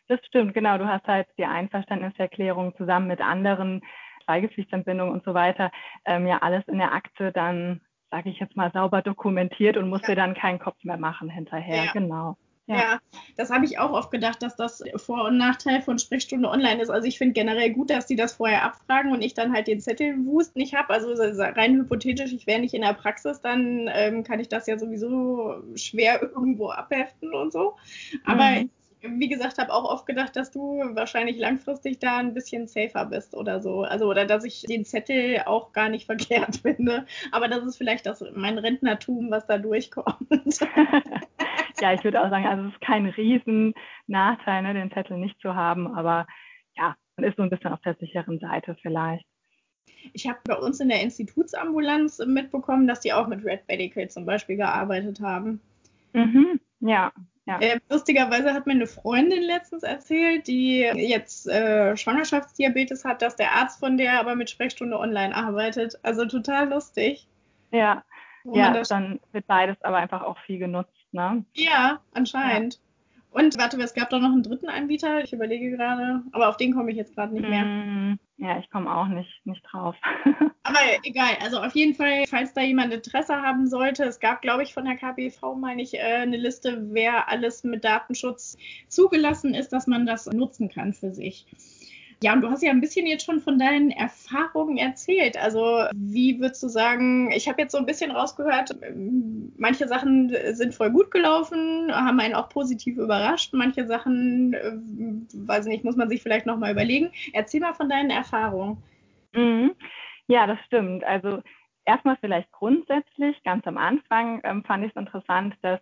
Das 0.07 0.19
stimmt, 0.25 0.53
genau. 0.53 0.77
Du 0.77 0.87
hast 0.87 1.05
halt 1.05 1.27
die 1.37 1.45
Einverständniserklärung 1.45 2.75
zusammen 2.77 3.07
mit 3.07 3.21
anderen 3.21 3.81
Schweigepflichtentbindungen 4.23 5.13
und 5.13 5.23
so 5.23 5.33
weiter, 5.33 5.71
ähm, 6.05 6.27
ja 6.27 6.39
alles 6.39 6.63
in 6.67 6.77
der 6.77 6.93
Akte 6.93 7.31
dann, 7.31 7.81
sage 8.11 8.29
ich 8.29 8.39
jetzt 8.39 8.55
mal, 8.55 8.71
sauber 8.71 9.01
dokumentiert 9.01 9.77
und 9.77 9.89
musst 9.89 10.03
ja. 10.03 10.09
dir 10.09 10.15
dann 10.15 10.33
keinen 10.33 10.59
Kopf 10.59 10.83
mehr 10.83 10.97
machen 10.97 11.29
hinterher. 11.29 11.85
Ja. 11.85 11.91
Genau. 11.91 12.37
Ja, 12.67 12.75
ja 12.75 12.99
das 13.37 13.49
habe 13.49 13.63
ich 13.63 13.79
auch 13.79 13.91
oft 13.91 14.11
gedacht, 14.11 14.43
dass 14.43 14.57
das 14.57 14.83
Vor- 14.97 15.25
und 15.25 15.37
Nachteil 15.37 15.81
von 15.81 15.97
Sprechstunde 15.97 16.49
online 16.49 16.81
ist. 16.81 16.89
Also 16.89 17.07
ich 17.07 17.17
finde 17.17 17.33
generell 17.33 17.71
gut, 17.71 17.89
dass 17.89 18.07
die 18.07 18.17
das 18.17 18.33
vorher 18.33 18.63
abfragen 18.63 19.13
und 19.13 19.21
ich 19.21 19.33
dann 19.33 19.53
halt 19.53 19.67
den 19.67 19.79
Zettelwust 19.79 20.57
nicht 20.57 20.75
habe. 20.75 20.93
Also 20.93 21.13
rein 21.15 21.75
hypothetisch, 21.75 22.33
ich 22.33 22.45
wäre 22.47 22.59
nicht 22.59 22.73
in 22.73 22.81
der 22.81 22.93
Praxis, 22.93 23.39
dann 23.39 23.89
ähm, 23.93 24.23
kann 24.23 24.41
ich 24.41 24.49
das 24.49 24.67
ja 24.67 24.77
sowieso 24.77 25.63
schwer 25.75 26.21
irgendwo 26.21 26.69
abheften 26.69 27.33
und 27.33 27.53
so. 27.53 27.77
Aber 28.25 28.43
mhm 28.43 28.69
wie 29.01 29.27
gesagt, 29.27 29.57
habe 29.57 29.73
auch 29.73 29.85
oft 29.85 30.05
gedacht, 30.05 30.35
dass 30.35 30.51
du 30.51 30.79
wahrscheinlich 30.95 31.37
langfristig 31.37 31.99
da 31.99 32.17
ein 32.17 32.33
bisschen 32.33 32.67
safer 32.67 33.05
bist 33.05 33.35
oder 33.35 33.61
so. 33.61 33.83
Also, 33.83 34.09
oder 34.09 34.25
dass 34.25 34.43
ich 34.43 34.63
den 34.63 34.85
Zettel 34.85 35.43
auch 35.45 35.71
gar 35.71 35.89
nicht 35.89 36.05
verkehrt 36.07 36.57
finde. 36.57 37.05
Aber 37.31 37.47
das 37.47 37.63
ist 37.63 37.77
vielleicht 37.77 38.05
das, 38.05 38.23
mein 38.33 38.57
Rentnertum, 38.57 39.29
was 39.29 39.45
da 39.45 39.57
durchkommt. 39.57 40.27
ja, 41.81 41.93
ich 41.93 42.03
würde 42.03 42.21
auch 42.21 42.29
sagen, 42.29 42.45
also 42.45 42.67
es 42.67 42.73
ist 42.73 42.81
kein 42.81 43.05
Riesennachteil, 43.05 44.63
ne, 44.63 44.73
den 44.73 44.91
Zettel 44.91 45.17
nicht 45.17 45.39
zu 45.41 45.55
haben. 45.55 45.95
Aber 45.95 46.27
ja, 46.75 46.95
man 47.17 47.29
ist 47.29 47.37
so 47.37 47.43
ein 47.43 47.49
bisschen 47.49 47.71
auf 47.71 47.81
der 47.81 47.95
sicheren 47.95 48.39
Seite 48.39 48.75
vielleicht. 48.81 49.25
Ich 50.13 50.27
habe 50.27 50.39
bei 50.45 50.55
uns 50.55 50.79
in 50.79 50.89
der 50.89 51.01
Institutsambulanz 51.01 52.19
mitbekommen, 52.25 52.87
dass 52.87 53.01
die 53.01 53.13
auch 53.13 53.27
mit 53.27 53.43
Red 53.43 53.67
Medical 53.67 54.09
zum 54.09 54.25
Beispiel 54.25 54.55
gearbeitet 54.55 55.21
haben. 55.21 55.59
Mhm, 56.13 56.59
ja, 56.79 57.11
ja. 57.47 57.59
Äh, 57.59 57.79
lustigerweise 57.89 58.53
hat 58.53 58.67
mir 58.67 58.73
eine 58.73 58.87
Freundin 58.87 59.41
letztens 59.41 59.83
erzählt, 59.83 60.47
die 60.47 60.79
jetzt 60.79 61.47
äh, 61.47 61.95
Schwangerschaftsdiabetes 61.95 63.05
hat, 63.05 63.21
dass 63.21 63.37
der 63.37 63.53
Arzt 63.53 63.79
von 63.79 63.97
der 63.97 64.19
aber 64.19 64.35
mit 64.35 64.49
Sprechstunde 64.49 64.99
online 64.99 65.33
arbeitet. 65.33 65.97
Also 66.03 66.25
total 66.25 66.69
lustig. 66.69 67.25
Ja, 67.71 68.03
ja 68.43 68.83
dann 68.89 69.21
wird 69.31 69.47
beides 69.47 69.81
aber 69.81 69.97
einfach 69.97 70.23
auch 70.23 70.37
viel 70.39 70.59
genutzt, 70.59 71.07
ne? 71.13 71.45
Ja, 71.53 72.01
anscheinend. 72.13 72.75
Ja. 72.75 72.79
Und 73.41 73.57
warte, 73.57 73.81
es 73.81 73.93
gab 73.93 74.09
doch 74.09 74.19
noch 74.19 74.31
einen 74.31 74.43
dritten 74.43 74.67
Anbieter, 74.67 75.23
ich 75.23 75.31
überlege 75.31 75.71
gerade, 75.71 76.23
aber 76.33 76.49
auf 76.49 76.57
den 76.57 76.73
komme 76.73 76.91
ich 76.91 76.97
jetzt 76.97 77.15
gerade 77.15 77.33
nicht 77.33 77.47
mehr. 77.47 77.63
Mm, 77.63 78.19
ja, 78.37 78.59
ich 78.59 78.69
komme 78.69 78.95
auch 78.95 79.07
nicht, 79.07 79.45
nicht 79.45 79.63
drauf. 79.63 79.95
aber 80.63 80.79
egal, 81.03 81.37
also 81.41 81.59
auf 81.59 81.73
jeden 81.73 81.95
Fall, 81.95 82.25
falls 82.27 82.53
da 82.53 82.61
jemand 82.61 82.93
Interesse 82.93 83.35
haben 83.35 83.67
sollte, 83.67 84.03
es 84.03 84.19
gab, 84.19 84.41
glaube 84.41 84.63
ich, 84.63 84.73
von 84.73 84.85
der 84.85 84.95
KBV, 84.95 85.55
meine 85.55 85.81
ich, 85.81 85.95
äh, 85.95 86.21
eine 86.21 86.37
Liste, 86.37 86.77
wer 86.91 87.29
alles 87.29 87.63
mit 87.63 87.83
Datenschutz 87.83 88.57
zugelassen 88.87 89.55
ist, 89.55 89.73
dass 89.73 89.87
man 89.87 90.05
das 90.05 90.27
nutzen 90.27 90.69
kann 90.69 90.93
für 90.93 91.11
sich. 91.11 91.47
Ja, 92.23 92.33
und 92.33 92.41
du 92.41 92.49
hast 92.49 92.63
ja 92.63 92.71
ein 92.71 92.81
bisschen 92.81 93.05
jetzt 93.05 93.25
schon 93.25 93.41
von 93.41 93.59
deinen 93.59 93.91
Erfahrungen 93.91 94.77
erzählt. 94.77 95.37
Also 95.37 95.85
wie 95.93 96.39
würdest 96.39 96.63
du 96.63 96.67
sagen, 96.67 97.31
ich 97.31 97.47
habe 97.47 97.61
jetzt 97.61 97.73
so 97.73 97.77
ein 97.77 97.85
bisschen 97.85 98.09
rausgehört, 98.09 98.75
manche 99.57 99.87
Sachen 99.87 100.35
sind 100.53 100.73
voll 100.73 100.89
gut 100.89 101.11
gelaufen, 101.11 101.91
haben 101.93 102.19
einen 102.19 102.33
auch 102.33 102.49
positiv 102.49 102.97
überrascht. 102.97 103.53
Manche 103.53 103.85
Sachen, 103.85 104.53
äh, 104.53 104.71
weiß 105.47 105.67
nicht, 105.67 105.83
muss 105.83 105.95
man 105.95 106.09
sich 106.09 106.23
vielleicht 106.23 106.47
nochmal 106.47 106.71
überlegen. 106.71 107.11
Erzähl 107.33 107.61
mal 107.61 107.75
von 107.75 107.89
deinen 107.89 108.09
Erfahrungen. 108.09 108.81
Mhm. 109.33 109.75
Ja, 110.27 110.47
das 110.47 110.59
stimmt. 110.65 111.03
Also 111.03 111.43
erstmal 111.85 112.17
vielleicht 112.19 112.51
grundsätzlich, 112.51 113.41
ganz 113.43 113.67
am 113.67 113.77
Anfang 113.77 114.41
ähm, 114.43 114.63
fand 114.63 114.83
ich 114.83 114.89
es 114.89 114.95
interessant, 114.95 115.55
dass 115.61 115.81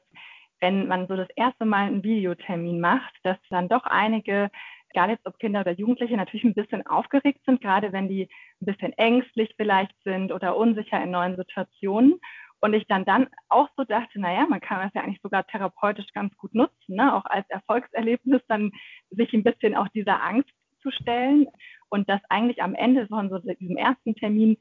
wenn 0.60 0.88
man 0.88 1.08
so 1.08 1.16
das 1.16 1.30
erste 1.36 1.66
Mal 1.66 1.88
einen 1.88 2.04
Videotermin 2.04 2.80
macht, 2.80 3.14
dass 3.24 3.38
dann 3.50 3.70
doch 3.70 3.86
einige 3.86 4.50
egal 4.96 5.10
jetzt 5.10 5.26
ob 5.26 5.38
Kinder 5.40 5.60
oder 5.62 5.74
Jugendliche, 5.74 6.16
natürlich 6.16 6.46
ein 6.46 6.54
bisschen 6.54 6.86
aufgeregt 6.88 7.42
sind, 7.46 7.62
gerade 7.62 7.92
wenn 7.92 8.08
die 8.08 8.30
ein 8.62 8.66
bisschen 8.66 8.94
ängstlich 8.94 9.54
vielleicht 9.58 9.94
sind 10.04 10.32
oder 10.32 10.56
unsicher 10.56 11.04
in 11.04 11.12
neuen 11.12 11.36
Situationen. 11.36 12.20
Und 12.62 12.74
ich 12.74 12.88
dann 12.88 13.04
dann 13.04 13.28
auch 13.50 13.68
so 13.76 13.84
dachte, 13.84 14.20
naja, 14.20 14.48
man 14.50 14.62
kann 14.62 14.82
das 14.82 14.94
ja 14.94 15.02
eigentlich 15.02 15.22
sogar 15.22 15.46
therapeutisch 15.46 16.08
ganz 16.14 16.36
gut 16.38 16.56
nutzen, 16.56 16.96
ne? 16.96 17.14
auch 17.14 17.26
als 17.26 17.48
Erfolgserlebnis 17.50 18.42
dann 18.48 18.72
sich 19.10 19.34
ein 19.34 19.44
bisschen 19.44 19.76
auch 19.76 19.90
dieser 19.90 20.24
Angst 20.24 20.50
zu 20.82 20.90
stellen. 20.92 21.48
Und 21.90 22.10
dass 22.10 22.22
eigentlich 22.30 22.64
am 22.64 22.74
Ende 22.74 23.08
von 23.08 23.30
so 23.30 23.38
diesem 23.40 23.78
ersten 23.78 24.16
Termin 24.16 24.58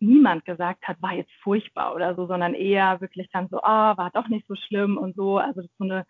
niemand 0.00 0.44
gesagt 0.44 0.86
hat, 0.86 1.00
war 1.00 1.14
jetzt 1.14 1.32
furchtbar 1.42 1.94
oder 1.94 2.16
so, 2.16 2.26
sondern 2.26 2.54
eher 2.54 3.00
wirklich 3.00 3.28
dann 3.32 3.48
so, 3.48 3.62
ah, 3.62 3.92
oh, 3.92 3.96
war 3.96 4.10
doch 4.10 4.28
nicht 4.28 4.46
so 4.46 4.56
schlimm 4.56 4.98
und 4.98 5.14
so. 5.14 5.38
Also 5.38 5.62
so 5.62 5.84
eine 5.84 6.04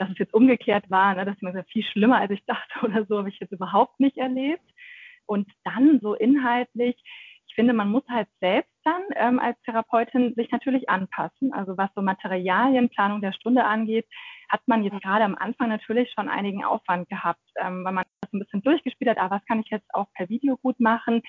dass 0.00 0.10
es 0.10 0.18
jetzt 0.18 0.34
umgekehrt 0.34 0.90
war, 0.90 1.14
ne, 1.14 1.24
dass 1.24 1.40
man 1.40 1.52
gesagt 1.52 1.70
viel 1.70 1.84
schlimmer 1.84 2.18
als 2.18 2.30
ich 2.30 2.44
dachte 2.46 2.80
oder 2.82 3.04
so, 3.06 3.18
habe 3.18 3.28
ich 3.28 3.38
jetzt 3.38 3.52
überhaupt 3.52 4.00
nicht 4.00 4.16
erlebt. 4.16 4.64
Und 5.26 5.48
dann 5.62 6.00
so 6.00 6.14
inhaltlich, 6.14 6.96
ich 7.46 7.54
finde, 7.54 7.72
man 7.72 7.90
muss 7.90 8.04
halt 8.08 8.28
selbst 8.40 8.72
dann 8.84 9.02
ähm, 9.14 9.38
als 9.38 9.60
Therapeutin 9.62 10.34
sich 10.34 10.50
natürlich 10.50 10.88
anpassen. 10.88 11.52
Also 11.52 11.76
was 11.76 11.90
so 11.94 12.02
Materialienplanung 12.02 13.20
der 13.20 13.32
Stunde 13.32 13.64
angeht, 13.64 14.06
hat 14.48 14.62
man 14.66 14.82
jetzt 14.82 15.00
gerade 15.02 15.24
am 15.24 15.36
Anfang 15.36 15.68
natürlich 15.68 16.10
schon 16.12 16.28
einigen 16.28 16.64
Aufwand 16.64 17.08
gehabt, 17.08 17.42
ähm, 17.56 17.84
weil 17.84 17.92
man 17.92 18.04
das 18.20 18.32
ein 18.32 18.40
bisschen 18.40 18.62
durchgespielt 18.62 19.10
hat, 19.10 19.18
ah, 19.18 19.30
was 19.30 19.44
kann 19.46 19.60
ich 19.60 19.68
jetzt 19.70 19.92
auch 19.94 20.06
per 20.14 20.28
Video 20.28 20.56
gut 20.56 20.80
machen? 20.80 21.22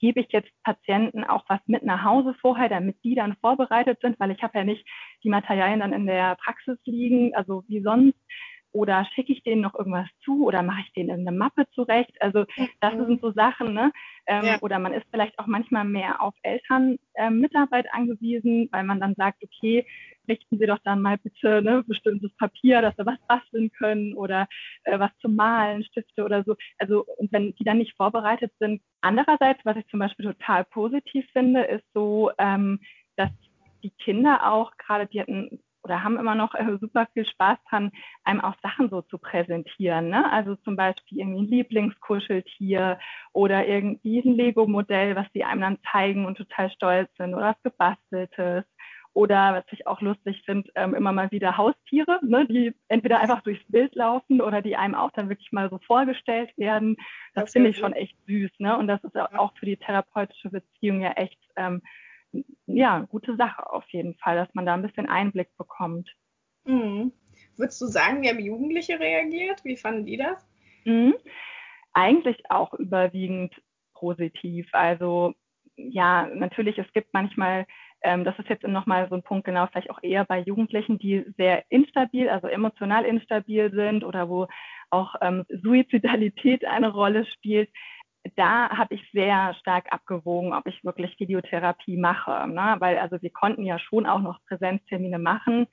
Gebe 0.00 0.20
ich 0.20 0.28
jetzt 0.30 0.50
Patienten 0.64 1.24
auch 1.24 1.44
was 1.48 1.60
mit 1.66 1.84
nach 1.84 2.02
Hause 2.04 2.34
vorher, 2.40 2.68
damit 2.68 2.96
die 3.04 3.14
dann 3.14 3.36
vorbereitet 3.36 4.00
sind, 4.00 4.18
weil 4.18 4.30
ich 4.30 4.42
habe 4.42 4.58
ja 4.58 4.64
nicht 4.64 4.84
die 5.22 5.28
Materialien 5.28 5.80
dann 5.80 5.92
in 5.92 6.06
der 6.06 6.36
Praxis 6.36 6.78
liegen, 6.84 7.34
also 7.36 7.62
wie 7.68 7.82
sonst. 7.82 8.18
Oder 8.72 9.06
schicke 9.14 9.32
ich 9.32 9.42
denen 9.42 9.62
noch 9.62 9.74
irgendwas 9.74 10.08
zu 10.24 10.46
oder 10.46 10.62
mache 10.62 10.82
ich 10.86 10.92
denen 10.92 11.26
eine 11.26 11.36
Mappe 11.36 11.66
zurecht? 11.72 12.20
Also 12.20 12.44
das 12.80 12.94
mhm. 12.94 13.06
sind 13.06 13.20
so 13.20 13.32
Sachen, 13.32 13.74
ne? 13.74 13.92
Ähm, 14.26 14.44
ja. 14.44 14.58
Oder 14.60 14.78
man 14.78 14.92
ist 14.92 15.06
vielleicht 15.10 15.38
auch 15.38 15.46
manchmal 15.46 15.84
mehr 15.84 16.22
auf 16.22 16.34
Elternmitarbeit 16.42 17.86
ähm, 17.86 17.90
angewiesen, 17.92 18.68
weil 18.70 18.84
man 18.84 19.00
dann 19.00 19.14
sagt, 19.16 19.42
okay, 19.42 19.84
richten 20.28 20.58
Sie 20.58 20.66
doch 20.66 20.78
dann 20.84 21.02
mal 21.02 21.18
bitte 21.18 21.62
ne, 21.62 21.82
bestimmtes 21.86 22.30
Papier, 22.36 22.80
dass 22.80 22.96
wir 22.96 23.06
was 23.06 23.18
basteln 23.26 23.70
können 23.72 24.14
oder 24.14 24.46
äh, 24.84 24.98
was 24.98 25.10
zum 25.20 25.34
Malen, 25.34 25.84
Stifte 25.84 26.24
oder 26.24 26.44
so. 26.44 26.54
Also 26.78 27.04
und 27.16 27.32
wenn 27.32 27.54
die 27.56 27.64
dann 27.64 27.78
nicht 27.78 27.96
vorbereitet 27.96 28.52
sind. 28.60 28.80
Andererseits, 29.00 29.60
was 29.64 29.76
ich 29.76 29.86
zum 29.88 29.98
Beispiel 29.98 30.26
total 30.26 30.64
positiv 30.64 31.26
finde, 31.32 31.62
ist 31.62 31.84
so, 31.94 32.30
ähm, 32.38 32.80
dass 33.16 33.30
die 33.82 33.90
Kinder 33.90 34.52
auch 34.52 34.72
gerade, 34.76 35.06
die 35.06 35.20
hatten 35.20 35.60
oder 35.82 36.02
haben 36.02 36.18
immer 36.18 36.34
noch 36.34 36.54
äh, 36.54 36.78
super 36.80 37.06
viel 37.12 37.26
Spaß 37.26 37.58
dran, 37.68 37.90
einem 38.24 38.40
auch 38.40 38.54
Sachen 38.62 38.90
so 38.90 39.02
zu 39.02 39.18
präsentieren. 39.18 40.08
Ne? 40.08 40.30
Also 40.30 40.56
zum 40.56 40.76
Beispiel 40.76 41.18
irgendwie 41.18 41.42
ein 41.42 41.50
Lieblingskuscheltier 41.50 42.98
oder 43.32 43.66
irgendwie 43.66 44.20
ein 44.20 44.34
Lego-Modell, 44.34 45.16
was 45.16 45.26
sie 45.32 45.44
einem 45.44 45.60
dann 45.60 45.78
zeigen 45.90 46.26
und 46.26 46.36
total 46.36 46.70
stolz 46.70 47.10
sind 47.16 47.34
oder 47.34 47.50
was 47.50 47.62
gebasteltes 47.62 48.64
oder 49.12 49.54
was 49.54 49.64
ich 49.72 49.86
auch 49.86 50.00
lustig 50.00 50.42
finde, 50.44 50.70
ähm, 50.76 50.94
immer 50.94 51.12
mal 51.12 51.30
wieder 51.32 51.56
Haustiere, 51.56 52.20
ne, 52.22 52.46
die 52.46 52.74
entweder 52.88 53.20
einfach 53.20 53.42
durchs 53.42 53.64
Bild 53.66 53.94
laufen 53.96 54.40
oder 54.40 54.62
die 54.62 54.76
einem 54.76 54.94
auch 54.94 55.10
dann 55.10 55.28
wirklich 55.28 55.50
mal 55.50 55.68
so 55.68 55.78
vorgestellt 55.78 56.56
werden. 56.56 56.96
Das, 57.34 57.44
das 57.44 57.52
finde 57.52 57.70
ich 57.70 57.78
schon 57.78 57.92
echt 57.92 58.16
süß. 58.26 58.50
Ne? 58.58 58.76
Und 58.78 58.86
das 58.86 59.02
ist 59.02 59.16
auch 59.16 59.52
für 59.56 59.66
die 59.66 59.76
therapeutische 59.76 60.50
Beziehung 60.50 61.00
ja 61.00 61.12
echt 61.12 61.38
ähm, 61.56 61.82
ja, 62.66 63.00
gute 63.10 63.36
Sache 63.36 63.70
auf 63.70 63.84
jeden 63.90 64.14
Fall, 64.16 64.36
dass 64.36 64.54
man 64.54 64.66
da 64.66 64.74
ein 64.74 64.82
bisschen 64.82 65.08
Einblick 65.08 65.56
bekommt. 65.56 66.08
Mhm. 66.64 67.12
Würdest 67.56 67.80
du 67.80 67.86
sagen, 67.86 68.22
wie 68.22 68.28
haben 68.28 68.38
Jugendliche 68.38 68.98
reagiert? 68.98 69.64
Wie 69.64 69.76
fanden 69.76 70.06
die 70.06 70.16
das? 70.16 70.46
Mhm. 70.84 71.14
Eigentlich 71.92 72.38
auch 72.50 72.72
überwiegend 72.74 73.54
positiv. 73.94 74.68
Also 74.72 75.34
ja, 75.76 76.26
natürlich, 76.34 76.78
es 76.78 76.92
gibt 76.92 77.12
manchmal, 77.12 77.66
ähm, 78.02 78.24
das 78.24 78.38
ist 78.38 78.48
jetzt 78.48 78.66
nochmal 78.66 79.08
so 79.08 79.14
ein 79.14 79.22
Punkt, 79.22 79.44
genau, 79.44 79.66
vielleicht 79.66 79.90
auch 79.90 80.02
eher 80.02 80.24
bei 80.24 80.40
Jugendlichen, 80.40 80.98
die 80.98 81.24
sehr 81.36 81.64
instabil, 81.70 82.28
also 82.28 82.48
emotional 82.48 83.04
instabil 83.04 83.70
sind 83.72 84.04
oder 84.04 84.28
wo 84.28 84.46
auch 84.90 85.14
ähm, 85.20 85.44
Suizidalität 85.62 86.64
eine 86.64 86.92
Rolle 86.92 87.24
spielt. 87.26 87.70
Da 88.36 88.68
habe 88.70 88.94
ich 88.94 89.10
sehr 89.12 89.54
stark 89.54 89.92
abgewogen, 89.92 90.52
ob 90.52 90.66
ich 90.66 90.84
wirklich 90.84 91.18
Videotherapie 91.18 91.96
mache, 91.96 92.46
ne? 92.48 92.76
weil 92.78 92.98
also 92.98 93.20
wir 93.22 93.30
konnten 93.30 93.64
ja 93.64 93.78
schon 93.78 94.06
auch 94.06 94.20
noch 94.20 94.44
Präsenztermine 94.46 95.18
machen, 95.18 95.66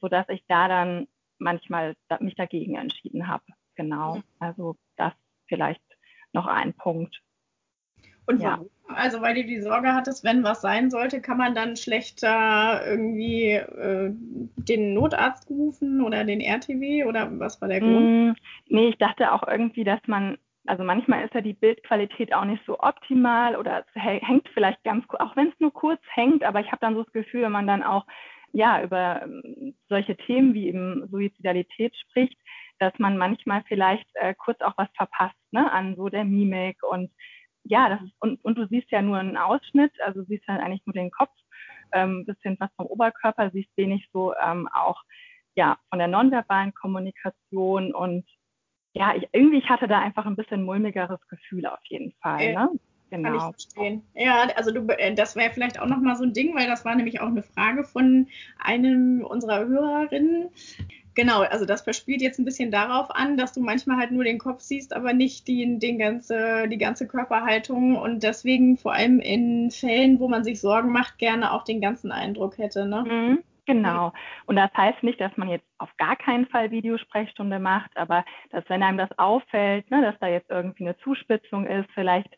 sodass 0.00 0.28
ich 0.28 0.44
da 0.46 0.68
dann 0.68 1.08
manchmal 1.38 1.96
mich 2.20 2.36
dagegen 2.36 2.76
entschieden 2.76 3.26
habe. 3.26 3.44
Genau, 3.74 4.16
mhm. 4.16 4.22
also 4.38 4.76
das 4.96 5.12
vielleicht 5.46 5.82
noch 6.32 6.46
ein 6.46 6.74
Punkt. 6.74 7.22
Und 8.26 8.40
warum? 8.42 8.70
Ja. 8.88 8.94
Also 8.94 9.20
weil 9.20 9.34
du 9.34 9.44
die 9.44 9.60
Sorge 9.60 9.94
hattest, 9.94 10.24
wenn 10.24 10.42
was 10.42 10.60
sein 10.60 10.90
sollte, 10.90 11.20
kann 11.20 11.38
man 11.38 11.54
dann 11.54 11.76
schlechter 11.76 12.82
irgendwie 12.86 13.52
äh, 13.52 14.10
den 14.12 14.94
Notarzt 14.94 15.48
rufen 15.48 16.02
oder 16.02 16.24
den 16.24 16.40
RTW 16.40 17.04
oder 17.04 17.28
was 17.38 17.60
war 17.60 17.68
der 17.68 17.80
Grund? 17.80 18.30
Mm, 18.30 18.32
nee, 18.68 18.88
ich 18.88 18.98
dachte 18.98 19.32
auch 19.32 19.46
irgendwie, 19.46 19.84
dass 19.84 20.00
man, 20.06 20.38
also 20.66 20.84
manchmal 20.84 21.24
ist 21.24 21.34
ja 21.34 21.40
die 21.40 21.54
Bildqualität 21.54 22.34
auch 22.34 22.44
nicht 22.44 22.64
so 22.66 22.78
optimal 22.80 23.56
oder 23.56 23.80
es 23.80 24.02
hängt 24.02 24.48
vielleicht 24.52 24.82
ganz, 24.84 25.04
auch 25.18 25.36
wenn 25.36 25.48
es 25.48 25.60
nur 25.60 25.72
kurz 25.72 26.00
hängt, 26.12 26.44
aber 26.44 26.60
ich 26.60 26.68
habe 26.68 26.80
dann 26.80 26.94
so 26.94 27.02
das 27.02 27.12
Gefühl, 27.12 27.42
wenn 27.42 27.52
man 27.52 27.66
dann 27.66 27.82
auch 27.82 28.06
ja 28.52 28.82
über 28.82 29.22
ähm, 29.22 29.74
solche 29.88 30.16
Themen 30.16 30.54
wie 30.54 30.68
eben 30.68 31.08
Suizidalität 31.08 31.96
spricht, 31.96 32.36
dass 32.78 32.92
man 32.98 33.16
manchmal 33.16 33.62
vielleicht 33.68 34.08
äh, 34.14 34.34
kurz 34.34 34.60
auch 34.60 34.74
was 34.76 34.88
verpasst, 34.96 35.36
ne, 35.50 35.70
an 35.70 35.96
so 35.96 36.08
der 36.08 36.24
Mimik 36.24 36.82
und 36.82 37.10
ja, 37.64 37.88
das 37.88 38.00
ist, 38.02 38.14
und, 38.20 38.42
und 38.44 38.56
du 38.56 38.66
siehst 38.68 38.90
ja 38.90 39.02
nur 39.02 39.18
einen 39.18 39.36
Ausschnitt, 39.36 39.92
also 40.00 40.22
siehst 40.24 40.46
halt 40.48 40.62
eigentlich 40.62 40.84
nur 40.86 40.94
den 40.94 41.10
Kopf, 41.10 41.30
ähm, 41.92 42.24
bisschen 42.24 42.56
was 42.58 42.70
vom 42.76 42.86
Oberkörper, 42.86 43.50
siehst 43.50 43.76
wenig 43.76 44.08
so 44.12 44.34
ähm, 44.42 44.68
auch 44.72 45.02
ja 45.54 45.78
von 45.90 45.98
der 45.98 46.08
nonverbalen 46.08 46.74
Kommunikation 46.74 47.94
und 47.94 48.24
ja, 48.92 49.14
ich, 49.14 49.28
irgendwie 49.32 49.58
ich 49.58 49.68
hatte 49.68 49.88
da 49.88 50.00
einfach 50.00 50.26
ein 50.26 50.36
bisschen 50.36 50.64
mulmigeres 50.64 51.20
Gefühl 51.28 51.66
auf 51.66 51.84
jeden 51.84 52.12
Fall. 52.20 52.40
Äh, 52.40 52.54
ne? 52.54 52.70
Genau. 53.10 53.28
Kann 53.28 53.36
ich 53.36 53.42
verstehen. 53.42 54.02
Ja, 54.14 54.48
also 54.56 54.72
du, 54.72 54.86
äh, 54.96 55.14
das 55.14 55.36
wäre 55.36 55.52
vielleicht 55.52 55.80
auch 55.80 55.86
nochmal 55.86 56.16
so 56.16 56.24
ein 56.24 56.32
Ding, 56.32 56.54
weil 56.54 56.66
das 56.66 56.84
war 56.84 56.94
nämlich 56.94 57.20
auch 57.20 57.26
eine 57.26 57.42
Frage 57.42 57.84
von 57.84 58.28
einem 58.58 59.24
unserer 59.24 59.66
Hörerinnen. 59.66 60.48
Genau, 61.14 61.40
also 61.40 61.64
das 61.64 61.82
verspielt 61.82 62.22
jetzt 62.22 62.38
ein 62.38 62.44
bisschen 62.44 62.70
darauf 62.70 63.10
an, 63.10 63.36
dass 63.36 63.52
du 63.52 63.60
manchmal 63.60 63.96
halt 63.96 64.12
nur 64.12 64.22
den 64.22 64.38
Kopf 64.38 64.60
siehst, 64.60 64.94
aber 64.94 65.12
nicht 65.12 65.48
die, 65.48 65.78
den 65.78 65.98
ganze, 65.98 66.68
die 66.68 66.78
ganze 66.78 67.08
Körperhaltung 67.08 67.96
und 67.96 68.22
deswegen 68.22 68.76
vor 68.76 68.92
allem 68.92 69.18
in 69.18 69.72
Fällen, 69.72 70.20
wo 70.20 70.28
man 70.28 70.44
sich 70.44 70.60
Sorgen 70.60 70.92
macht, 70.92 71.18
gerne 71.18 71.52
auch 71.52 71.64
den 71.64 71.80
ganzen 71.80 72.12
Eindruck 72.12 72.58
hätte. 72.58 72.86
Ne? 72.86 73.04
Mhm, 73.04 73.38
genau. 73.74 74.12
Und 74.46 74.56
das 74.56 74.70
heißt 74.76 75.02
nicht, 75.02 75.20
dass 75.20 75.36
man 75.36 75.48
jetzt 75.48 75.66
auf 75.78 75.90
gar 75.96 76.16
keinen 76.16 76.46
Fall 76.46 76.70
Videosprechstunde 76.70 77.58
macht, 77.58 77.96
aber 77.96 78.24
dass 78.50 78.68
wenn 78.68 78.82
einem 78.82 78.98
das 78.98 79.16
auffällt, 79.18 79.90
ne, 79.90 80.02
dass 80.02 80.18
da 80.20 80.28
jetzt 80.28 80.50
irgendwie 80.50 80.84
eine 80.84 80.96
Zuspitzung 80.98 81.66
ist, 81.66 81.90
vielleicht 81.94 82.34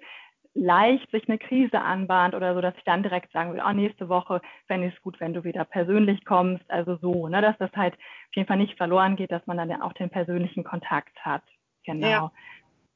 leicht 0.55 1.11
sich 1.11 1.29
eine 1.29 1.39
Krise 1.39 1.81
anbahnt 1.81 2.35
oder 2.35 2.55
so, 2.55 2.61
dass 2.61 2.77
ich 2.77 2.85
dann 2.85 3.03
direkt 3.03 3.33
sagen 3.33 3.55
will, 3.55 3.63
oh, 3.67 3.73
nächste 3.73 4.09
Woche 4.09 4.43
fände 4.67 4.89
ich 4.89 4.95
es 4.95 5.03
gut, 5.03 5.19
wenn 5.19 5.33
du 5.33 5.45
wieder 5.45 5.65
persönlich 5.65 6.25
kommst. 6.25 6.71
Also 6.71 6.97
so, 6.97 7.29
ne, 7.29 7.41
dass 7.41 7.57
das 7.59 7.73
halt 7.75 7.95
auf 7.95 8.37
jeden 8.37 8.49
Fall 8.49 8.59
nicht 8.59 8.77
verloren 8.77 9.17
geht, 9.17 9.33
dass 9.33 9.47
man 9.47 9.57
dann 9.57 9.83
auch 9.83 9.95
den 9.95 10.11
persönlichen 10.11 10.65
Kontakt 10.65 11.19
hat. 11.25 11.43
Genau. 11.85 12.07
Ja. 12.07 12.33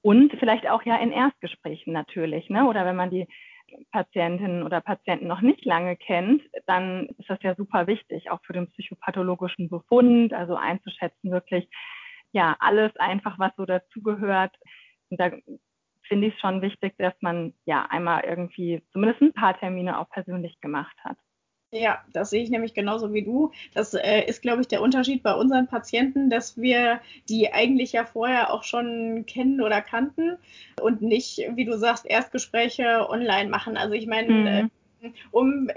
Und 0.02 0.32
vielleicht 0.38 0.68
auch 0.68 0.82
ja 0.84 0.96
in 0.96 1.10
Erstgesprächen 1.10 1.92
natürlich, 1.92 2.48
ne? 2.50 2.66
Oder 2.66 2.84
wenn 2.84 2.94
man 2.94 3.10
die 3.10 3.26
Patientinnen 3.90 4.62
oder 4.62 4.80
Patienten 4.80 5.26
noch 5.26 5.40
nicht 5.40 5.64
lange 5.64 5.96
kennt, 5.96 6.42
dann 6.66 7.06
ist 7.18 7.28
das 7.28 7.38
ja 7.42 7.54
super 7.54 7.86
wichtig, 7.86 8.30
auch 8.30 8.40
für 8.44 8.52
den 8.52 8.70
psychopathologischen 8.70 9.68
Befund, 9.68 10.32
also 10.32 10.56
einzuschätzen 10.56 11.30
wirklich, 11.30 11.68
ja, 12.32 12.56
alles 12.60 12.94
einfach, 12.96 13.38
was 13.38 13.52
so 13.56 13.64
dazugehört. 13.64 14.54
Und 15.10 15.20
da 15.20 15.30
finde 16.02 16.28
ich 16.28 16.34
es 16.34 16.40
schon 16.40 16.62
wichtig, 16.62 16.94
dass 16.98 17.14
man 17.20 17.54
ja 17.64 17.86
einmal 17.90 18.24
irgendwie 18.24 18.82
zumindest 18.92 19.22
ein 19.22 19.32
paar 19.32 19.58
Termine 19.58 19.98
auch 19.98 20.08
persönlich 20.10 20.60
gemacht 20.60 20.96
hat. 21.04 21.16
Ja, 21.80 22.02
das 22.12 22.30
sehe 22.30 22.42
ich 22.42 22.50
nämlich 22.50 22.74
genauso 22.74 23.12
wie 23.12 23.22
du. 23.22 23.52
Das 23.74 23.94
äh, 23.94 24.22
ist, 24.26 24.42
glaube 24.42 24.62
ich, 24.62 24.68
der 24.68 24.82
Unterschied 24.82 25.22
bei 25.22 25.34
unseren 25.34 25.66
Patienten, 25.66 26.30
dass 26.30 26.56
wir 26.56 27.00
die 27.28 27.52
eigentlich 27.52 27.92
ja 27.92 28.04
vorher 28.04 28.52
auch 28.52 28.64
schon 28.64 29.24
kennen 29.26 29.60
oder 29.60 29.82
kannten 29.82 30.38
und 30.80 31.02
nicht, 31.02 31.42
wie 31.54 31.64
du 31.64 31.76
sagst, 31.76 32.06
Erstgespräche 32.06 33.08
online 33.08 33.48
machen. 33.48 33.76
Also 33.76 33.94
ich 33.94 34.06
meine, 34.06 34.32
mhm. 34.32 34.70
Äh, 35.02 35.10
um 35.30 35.68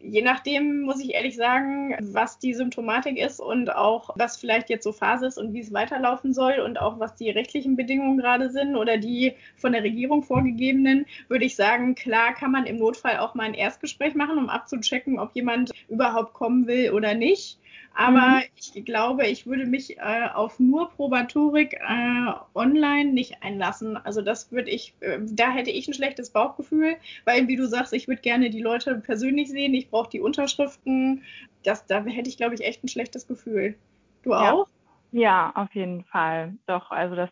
je 0.00 0.22
nachdem 0.22 0.82
muss 0.82 1.00
ich 1.00 1.14
ehrlich 1.14 1.36
sagen, 1.36 1.96
was 2.00 2.38
die 2.38 2.54
Symptomatik 2.54 3.18
ist 3.18 3.40
und 3.40 3.74
auch 3.74 4.10
was 4.16 4.36
vielleicht 4.36 4.70
jetzt 4.70 4.84
so 4.84 4.92
Phase 4.92 5.26
ist 5.26 5.38
und 5.38 5.52
wie 5.52 5.60
es 5.60 5.72
weiterlaufen 5.72 6.32
soll 6.32 6.60
und 6.60 6.80
auch 6.80 7.00
was 7.00 7.14
die 7.16 7.30
rechtlichen 7.30 7.76
Bedingungen 7.76 8.18
gerade 8.18 8.50
sind 8.50 8.76
oder 8.76 8.96
die 8.96 9.34
von 9.56 9.72
der 9.72 9.82
Regierung 9.82 10.22
vorgegebenen, 10.22 11.06
würde 11.28 11.44
ich 11.44 11.56
sagen, 11.56 11.94
klar 11.94 12.34
kann 12.34 12.52
man 12.52 12.66
im 12.66 12.78
Notfall 12.78 13.18
auch 13.18 13.34
mal 13.34 13.44
ein 13.44 13.54
Erstgespräch 13.54 14.14
machen, 14.14 14.38
um 14.38 14.48
abzuchecken, 14.48 15.18
ob 15.18 15.34
jemand 15.34 15.72
überhaupt 15.88 16.32
kommen 16.32 16.66
will 16.66 16.92
oder 16.92 17.14
nicht. 17.14 17.58
Aber 17.94 18.36
mhm. 18.36 18.42
ich 18.54 18.84
glaube, 18.84 19.26
ich 19.26 19.46
würde 19.46 19.66
mich 19.66 19.98
äh, 19.98 20.28
auf 20.32 20.60
nur 20.60 20.90
Probatorik 20.90 21.74
äh, 21.74 22.32
online 22.54 23.12
nicht 23.12 23.42
einlassen. 23.42 23.96
Also 23.96 24.22
das 24.22 24.52
würde 24.52 24.70
ich, 24.70 24.94
äh, 25.00 25.18
da 25.20 25.50
hätte 25.50 25.70
ich 25.70 25.88
ein 25.88 25.94
schlechtes 25.94 26.30
Bauchgefühl, 26.30 26.96
weil 27.24 27.48
wie 27.48 27.56
du 27.56 27.66
sagst, 27.66 27.92
ich 27.92 28.06
würde 28.06 28.22
gerne 28.22 28.50
die 28.50 28.62
Leute 28.62 28.96
persönlich 28.96 29.50
sehen, 29.50 29.74
ich 29.74 29.90
brauche 29.90 30.10
die 30.10 30.20
Unterschriften. 30.20 31.24
Das, 31.64 31.86
da 31.86 32.04
hätte 32.04 32.28
ich, 32.28 32.36
glaube 32.36 32.54
ich, 32.54 32.60
echt 32.62 32.84
ein 32.84 32.88
schlechtes 32.88 33.26
Gefühl. 33.26 33.76
Du 34.22 34.30
ja. 34.30 34.52
auch? 34.52 34.68
Ja, 35.10 35.52
auf 35.54 35.74
jeden 35.74 36.04
Fall. 36.04 36.54
Doch, 36.66 36.90
also 36.90 37.16
das 37.16 37.30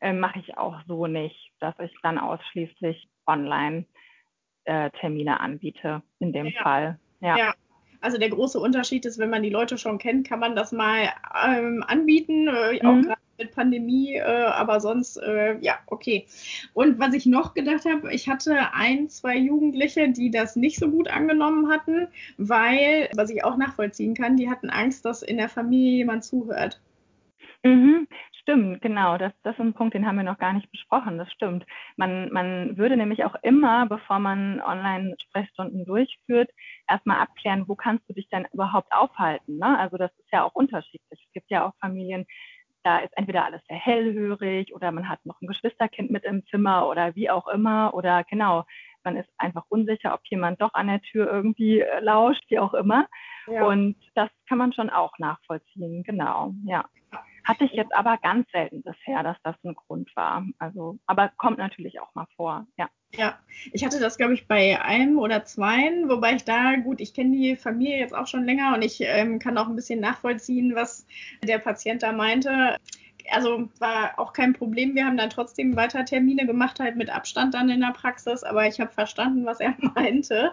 äh, 0.00 0.12
mache 0.12 0.40
ich 0.40 0.56
auch 0.58 0.80
so 0.88 1.06
nicht, 1.06 1.52
dass 1.60 1.78
ich 1.78 1.94
dann 2.02 2.18
ausschließlich 2.18 3.08
online 3.26 3.84
äh, 4.64 4.90
Termine 4.90 5.40
anbiete 5.40 6.02
in 6.18 6.32
dem 6.32 6.46
ja. 6.46 6.62
Fall. 6.62 6.98
Ja. 7.20 7.36
ja. 7.36 7.54
Also 8.02 8.18
der 8.18 8.30
große 8.30 8.58
Unterschied 8.58 9.06
ist, 9.06 9.18
wenn 9.18 9.30
man 9.30 9.42
die 9.42 9.50
Leute 9.50 9.78
schon 9.78 9.98
kennt, 9.98 10.28
kann 10.28 10.40
man 10.40 10.54
das 10.54 10.72
mal 10.72 11.08
ähm, 11.46 11.84
anbieten, 11.86 12.48
äh, 12.48 12.80
auch 12.82 12.94
mhm. 12.94 13.02
gerade 13.02 13.20
mit 13.38 13.52
Pandemie, 13.52 14.16
äh, 14.16 14.22
aber 14.22 14.80
sonst, 14.80 15.16
äh, 15.16 15.56
ja, 15.60 15.78
okay. 15.86 16.26
Und 16.74 16.98
was 16.98 17.14
ich 17.14 17.26
noch 17.26 17.54
gedacht 17.54 17.84
habe, 17.84 18.12
ich 18.12 18.28
hatte 18.28 18.72
ein, 18.74 19.08
zwei 19.08 19.36
Jugendliche, 19.36 20.10
die 20.10 20.30
das 20.30 20.56
nicht 20.56 20.78
so 20.78 20.88
gut 20.88 21.08
angenommen 21.08 21.70
hatten, 21.70 22.08
weil, 22.38 23.08
was 23.14 23.30
ich 23.30 23.44
auch 23.44 23.56
nachvollziehen 23.56 24.14
kann, 24.14 24.36
die 24.36 24.50
hatten 24.50 24.70
Angst, 24.70 25.04
dass 25.04 25.22
in 25.22 25.38
der 25.38 25.48
Familie 25.48 25.98
jemand 25.98 26.24
zuhört. 26.24 26.80
Mhm. 27.64 28.08
Stimmt, 28.42 28.82
genau. 28.82 29.18
Das, 29.18 29.32
das 29.44 29.54
ist 29.54 29.60
ein 29.60 29.72
Punkt, 29.72 29.94
den 29.94 30.04
haben 30.04 30.16
wir 30.16 30.24
noch 30.24 30.38
gar 30.38 30.52
nicht 30.52 30.70
besprochen. 30.72 31.16
Das 31.16 31.30
stimmt. 31.32 31.64
Man, 31.96 32.32
man 32.32 32.76
würde 32.76 32.96
nämlich 32.96 33.24
auch 33.24 33.36
immer, 33.42 33.86
bevor 33.86 34.18
man 34.18 34.60
Online-Sprechstunden 34.60 35.84
durchführt, 35.84 36.50
erstmal 36.88 37.20
abklären, 37.20 37.68
wo 37.68 37.76
kannst 37.76 38.08
du 38.08 38.14
dich 38.14 38.28
denn 38.30 38.48
überhaupt 38.52 38.92
aufhalten. 38.92 39.58
Ne? 39.58 39.78
Also 39.78 39.96
das 39.96 40.10
ist 40.18 40.32
ja 40.32 40.42
auch 40.42 40.54
unterschiedlich. 40.54 41.20
Es 41.24 41.32
gibt 41.32 41.50
ja 41.50 41.64
auch 41.66 41.72
Familien, 41.80 42.26
da 42.82 42.98
ist 42.98 43.16
entweder 43.16 43.44
alles 43.44 43.62
sehr 43.68 43.76
hellhörig 43.76 44.74
oder 44.74 44.90
man 44.90 45.08
hat 45.08 45.24
noch 45.24 45.40
ein 45.40 45.46
Geschwisterkind 45.46 46.10
mit 46.10 46.24
im 46.24 46.44
Zimmer 46.46 46.88
oder 46.88 47.14
wie 47.14 47.30
auch 47.30 47.46
immer. 47.46 47.94
Oder 47.94 48.24
genau, 48.24 48.64
man 49.04 49.16
ist 49.16 49.28
einfach 49.38 49.64
unsicher, 49.68 50.14
ob 50.14 50.20
jemand 50.24 50.60
doch 50.60 50.74
an 50.74 50.88
der 50.88 51.00
Tür 51.00 51.30
irgendwie 51.30 51.80
äh, 51.80 52.00
lauscht, 52.00 52.42
wie 52.48 52.58
auch 52.58 52.74
immer. 52.74 53.06
Ja. 53.46 53.66
Und 53.66 53.96
das 54.16 54.30
kann 54.48 54.58
man 54.58 54.72
schon 54.72 54.90
auch 54.90 55.16
nachvollziehen, 55.18 56.02
genau, 56.02 56.54
ja. 56.64 56.84
Hatte 57.44 57.64
ich 57.64 57.72
jetzt 57.72 57.94
aber 57.94 58.18
ganz 58.18 58.50
selten 58.52 58.82
bisher, 58.82 59.22
dass 59.22 59.36
das 59.42 59.56
ein 59.64 59.74
Grund 59.74 60.14
war. 60.14 60.46
Also, 60.58 60.98
aber 61.06 61.30
kommt 61.36 61.58
natürlich 61.58 62.00
auch 62.00 62.14
mal 62.14 62.26
vor, 62.36 62.66
ja. 62.78 62.88
Ja, 63.14 63.38
ich 63.72 63.84
hatte 63.84 64.00
das, 64.00 64.16
glaube 64.16 64.32
ich, 64.32 64.48
bei 64.48 64.80
einem 64.80 65.18
oder 65.18 65.44
zweien, 65.44 66.08
wobei 66.08 66.34
ich 66.34 66.44
da, 66.44 66.76
gut, 66.76 66.98
ich 66.98 67.12
kenne 67.12 67.36
die 67.36 67.56
Familie 67.56 67.98
jetzt 67.98 68.14
auch 68.14 68.26
schon 68.26 68.46
länger 68.46 68.74
und 68.74 68.82
ich 68.82 69.02
ähm, 69.02 69.38
kann 69.38 69.58
auch 69.58 69.68
ein 69.68 69.76
bisschen 69.76 70.00
nachvollziehen, 70.00 70.74
was 70.74 71.06
der 71.42 71.58
Patient 71.58 72.02
da 72.02 72.12
meinte 72.12 72.78
also 73.30 73.68
war 73.78 74.18
auch 74.18 74.32
kein 74.32 74.52
Problem. 74.52 74.94
Wir 74.94 75.06
haben 75.06 75.16
dann 75.16 75.30
trotzdem 75.30 75.76
weiter 75.76 76.04
Termine 76.04 76.46
gemacht, 76.46 76.80
halt 76.80 76.96
mit 76.96 77.10
Abstand 77.10 77.54
dann 77.54 77.68
in 77.68 77.80
der 77.80 77.92
Praxis, 77.92 78.42
aber 78.42 78.66
ich 78.66 78.80
habe 78.80 78.90
verstanden, 78.90 79.46
was 79.46 79.60
er 79.60 79.74
meinte. 79.94 80.52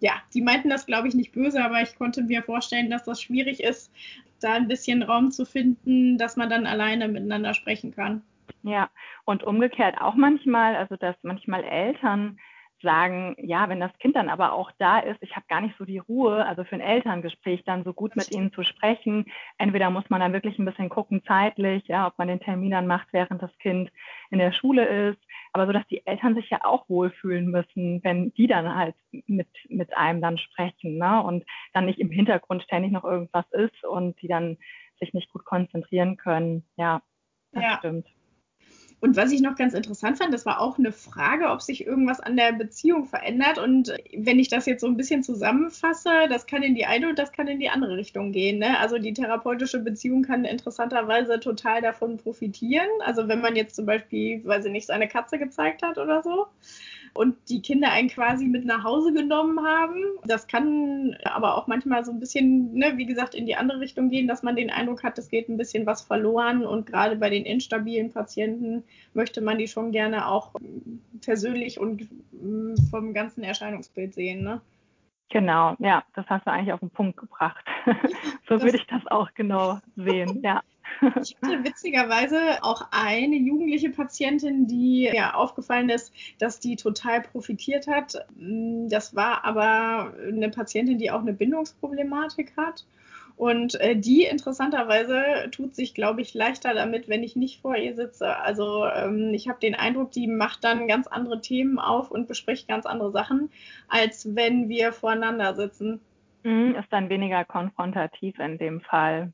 Ja, 0.00 0.12
die 0.32 0.42
meinten 0.42 0.70
das, 0.70 0.86
glaube 0.86 1.08
ich, 1.08 1.14
nicht 1.14 1.32
böse, 1.32 1.64
aber 1.64 1.80
ich 1.82 1.96
konnte 1.96 2.22
mir 2.22 2.42
vorstellen, 2.42 2.90
dass 2.90 3.04
das 3.04 3.22
schwierig 3.22 3.62
ist, 3.62 3.92
da 4.40 4.54
ein 4.54 4.68
bisschen 4.68 5.02
Raum 5.02 5.30
zu 5.30 5.44
finden, 5.44 6.18
dass 6.18 6.36
man 6.36 6.50
dann 6.50 6.66
alleine 6.66 7.08
miteinander 7.08 7.54
sprechen 7.54 7.94
kann. 7.94 8.22
Ja, 8.62 8.90
und 9.24 9.42
umgekehrt 9.42 10.00
auch 10.00 10.14
manchmal, 10.14 10.76
also 10.76 10.96
dass 10.96 11.16
manchmal 11.22 11.64
Eltern 11.64 12.38
sagen, 12.84 13.34
ja, 13.38 13.68
wenn 13.68 13.80
das 13.80 13.96
Kind 13.98 14.14
dann 14.14 14.28
aber 14.28 14.52
auch 14.52 14.70
da 14.78 15.00
ist, 15.00 15.20
ich 15.22 15.34
habe 15.34 15.46
gar 15.48 15.60
nicht 15.60 15.74
so 15.76 15.84
die 15.84 15.98
Ruhe, 15.98 16.46
also 16.46 16.62
für 16.62 16.76
ein 16.76 16.80
Elterngespräch 16.80 17.64
dann 17.64 17.82
so 17.82 17.92
gut 17.92 18.14
mit 18.14 18.30
ihnen 18.30 18.52
zu 18.52 18.62
sprechen. 18.62 19.26
Entweder 19.58 19.90
muss 19.90 20.08
man 20.10 20.20
dann 20.20 20.32
wirklich 20.32 20.56
ein 20.58 20.64
bisschen 20.64 20.88
gucken 20.88 21.22
zeitlich, 21.26 21.82
ja, 21.88 22.06
ob 22.06 22.16
man 22.18 22.28
den 22.28 22.38
Termin 22.38 22.70
dann 22.70 22.86
macht, 22.86 23.08
während 23.10 23.42
das 23.42 23.56
Kind 23.58 23.90
in 24.30 24.38
der 24.38 24.52
Schule 24.52 24.86
ist. 25.10 25.18
aber 25.52 25.66
so, 25.66 25.72
dass 25.72 25.86
die 25.88 26.06
Eltern 26.06 26.36
sich 26.36 26.48
ja 26.50 26.64
auch 26.64 26.88
wohlfühlen 26.88 27.50
müssen, 27.50 28.04
wenn 28.04 28.32
die 28.34 28.46
dann 28.46 28.74
halt 28.74 28.94
mit, 29.26 29.48
mit 29.68 29.96
einem 29.96 30.20
dann 30.20 30.38
sprechen, 30.38 30.98
ne? 30.98 31.22
Und 31.22 31.44
dann 31.72 31.86
nicht 31.86 31.98
im 31.98 32.10
Hintergrund 32.10 32.62
ständig 32.62 32.92
noch 32.92 33.04
irgendwas 33.04 33.50
ist 33.50 33.84
und 33.84 34.20
die 34.22 34.28
dann 34.28 34.58
sich 35.00 35.12
nicht 35.14 35.32
gut 35.32 35.44
konzentrieren 35.44 36.16
können. 36.16 36.64
Ja, 36.76 37.02
das 37.52 37.62
ja. 37.64 37.78
stimmt. 37.78 38.06
Und 39.04 39.16
was 39.16 39.32
ich 39.32 39.42
noch 39.42 39.54
ganz 39.54 39.74
interessant 39.74 40.16
fand, 40.16 40.32
das 40.32 40.46
war 40.46 40.62
auch 40.62 40.78
eine 40.78 40.90
Frage, 40.90 41.50
ob 41.50 41.60
sich 41.60 41.86
irgendwas 41.86 42.20
an 42.20 42.38
der 42.38 42.52
Beziehung 42.52 43.04
verändert. 43.04 43.58
Und 43.58 43.92
wenn 44.16 44.38
ich 44.38 44.48
das 44.48 44.64
jetzt 44.64 44.80
so 44.80 44.86
ein 44.86 44.96
bisschen 44.96 45.22
zusammenfasse, 45.22 46.08
das 46.30 46.46
kann 46.46 46.62
in 46.62 46.74
die 46.74 46.86
eine 46.86 47.10
und 47.10 47.18
das 47.18 47.30
kann 47.30 47.46
in 47.46 47.60
die 47.60 47.68
andere 47.68 47.98
Richtung 47.98 48.32
gehen. 48.32 48.60
Ne? 48.60 48.78
Also 48.78 48.96
die 48.96 49.12
therapeutische 49.12 49.80
Beziehung 49.80 50.22
kann 50.22 50.46
interessanterweise 50.46 51.38
total 51.38 51.82
davon 51.82 52.16
profitieren. 52.16 52.88
Also 53.04 53.28
wenn 53.28 53.42
man 53.42 53.56
jetzt 53.56 53.76
zum 53.76 53.84
Beispiel, 53.84 54.42
weiß 54.42 54.64
ich 54.64 54.72
nicht, 54.72 54.86
seine 54.86 55.06
Katze 55.06 55.38
gezeigt 55.38 55.82
hat 55.82 55.98
oder 55.98 56.22
so 56.22 56.46
und 57.14 57.36
die 57.48 57.62
Kinder 57.62 57.90
einen 57.90 58.08
quasi 58.08 58.46
mit 58.46 58.64
nach 58.64 58.84
Hause 58.84 59.12
genommen 59.12 59.64
haben. 59.64 60.02
Das 60.24 60.46
kann 60.46 61.16
aber 61.24 61.56
auch 61.56 61.66
manchmal 61.66 62.04
so 62.04 62.12
ein 62.12 62.20
bisschen, 62.20 62.74
ne, 62.74 62.96
wie 62.96 63.06
gesagt, 63.06 63.34
in 63.34 63.46
die 63.46 63.56
andere 63.56 63.80
Richtung 63.80 64.10
gehen, 64.10 64.26
dass 64.26 64.42
man 64.42 64.56
den 64.56 64.70
Eindruck 64.70 65.02
hat, 65.04 65.18
es 65.18 65.28
geht 65.28 65.48
ein 65.48 65.56
bisschen 65.56 65.86
was 65.86 66.02
verloren 66.02 66.66
und 66.66 66.86
gerade 66.86 67.16
bei 67.16 67.30
den 67.30 67.44
instabilen 67.44 68.12
Patienten 68.12 68.84
möchte 69.14 69.40
man 69.40 69.58
die 69.58 69.68
schon 69.68 69.92
gerne 69.92 70.28
auch 70.28 70.52
persönlich 71.22 71.78
und 71.78 72.08
mm, 72.32 72.74
vom 72.90 73.14
ganzen 73.14 73.44
Erscheinungsbild 73.44 74.14
sehen. 74.14 74.42
Ne? 74.42 74.60
Genau, 75.30 75.76
ja, 75.78 76.04
das 76.14 76.26
hast 76.28 76.46
du 76.46 76.50
eigentlich 76.50 76.72
auf 76.72 76.80
den 76.80 76.90
Punkt 76.90 77.16
gebracht. 77.16 77.64
so 78.48 78.60
würde 78.60 78.76
ich 78.76 78.86
das 78.86 79.06
auch 79.06 79.32
genau 79.34 79.78
sehen, 79.96 80.40
ja. 80.42 80.62
Ich 81.20 81.36
hatte 81.42 81.64
witzigerweise 81.64 82.62
auch 82.62 82.88
eine 82.90 83.36
jugendliche 83.36 83.90
Patientin, 83.90 84.66
die 84.66 85.10
ja 85.12 85.34
aufgefallen 85.34 85.88
ist, 85.88 86.12
dass 86.38 86.60
die 86.60 86.76
total 86.76 87.22
profitiert 87.22 87.86
hat. 87.86 88.26
Das 88.36 89.14
war 89.14 89.44
aber 89.44 90.14
eine 90.26 90.50
Patientin, 90.50 90.98
die 90.98 91.10
auch 91.10 91.20
eine 91.20 91.32
Bindungsproblematik 91.32 92.56
hat. 92.56 92.84
Und 93.36 93.80
äh, 93.80 93.96
die 93.96 94.24
interessanterweise 94.24 95.50
tut 95.50 95.74
sich, 95.74 95.94
glaube 95.94 96.20
ich, 96.20 96.34
leichter 96.34 96.72
damit, 96.72 97.08
wenn 97.08 97.24
ich 97.24 97.34
nicht 97.34 97.60
vor 97.60 97.76
ihr 97.76 97.94
sitze. 97.96 98.36
Also 98.36 98.86
ähm, 98.86 99.34
ich 99.34 99.48
habe 99.48 99.58
den 99.58 99.74
Eindruck, 99.74 100.12
die 100.12 100.28
macht 100.28 100.62
dann 100.62 100.86
ganz 100.86 101.08
andere 101.08 101.40
Themen 101.40 101.80
auf 101.80 102.12
und 102.12 102.28
bespricht 102.28 102.68
ganz 102.68 102.86
andere 102.86 103.10
Sachen, 103.10 103.50
als 103.88 104.36
wenn 104.36 104.68
wir 104.68 104.92
voreinander 104.92 105.54
sitzen. 105.56 106.00
Mhm, 106.44 106.76
ist 106.76 106.92
dann 106.92 107.08
weniger 107.08 107.44
konfrontativ 107.44 108.38
in 108.38 108.58
dem 108.58 108.80
Fall. 108.80 109.32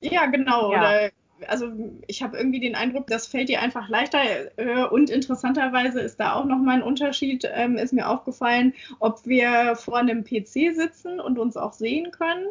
Ja, 0.00 0.26
genau. 0.26 0.72
Ja. 0.72 0.78
Oder, 0.78 1.10
also 1.48 1.70
ich 2.06 2.22
habe 2.22 2.36
irgendwie 2.36 2.60
den 2.60 2.74
Eindruck, 2.74 3.06
das 3.08 3.26
fällt 3.26 3.48
dir 3.48 3.60
einfach 3.60 3.88
leichter. 3.88 4.20
Äh, 4.56 4.84
und 4.84 5.10
interessanterweise 5.10 6.00
ist 6.00 6.18
da 6.18 6.34
auch 6.34 6.44
nochmal 6.44 6.76
ein 6.76 6.82
Unterschied, 6.82 7.48
ähm, 7.52 7.76
ist 7.76 7.92
mir 7.92 8.08
aufgefallen, 8.08 8.74
ob 9.00 9.26
wir 9.26 9.76
vor 9.76 9.98
einem 9.98 10.24
PC 10.24 10.74
sitzen 10.74 11.20
und 11.20 11.38
uns 11.38 11.56
auch 11.56 11.72
sehen 11.72 12.10
können 12.10 12.46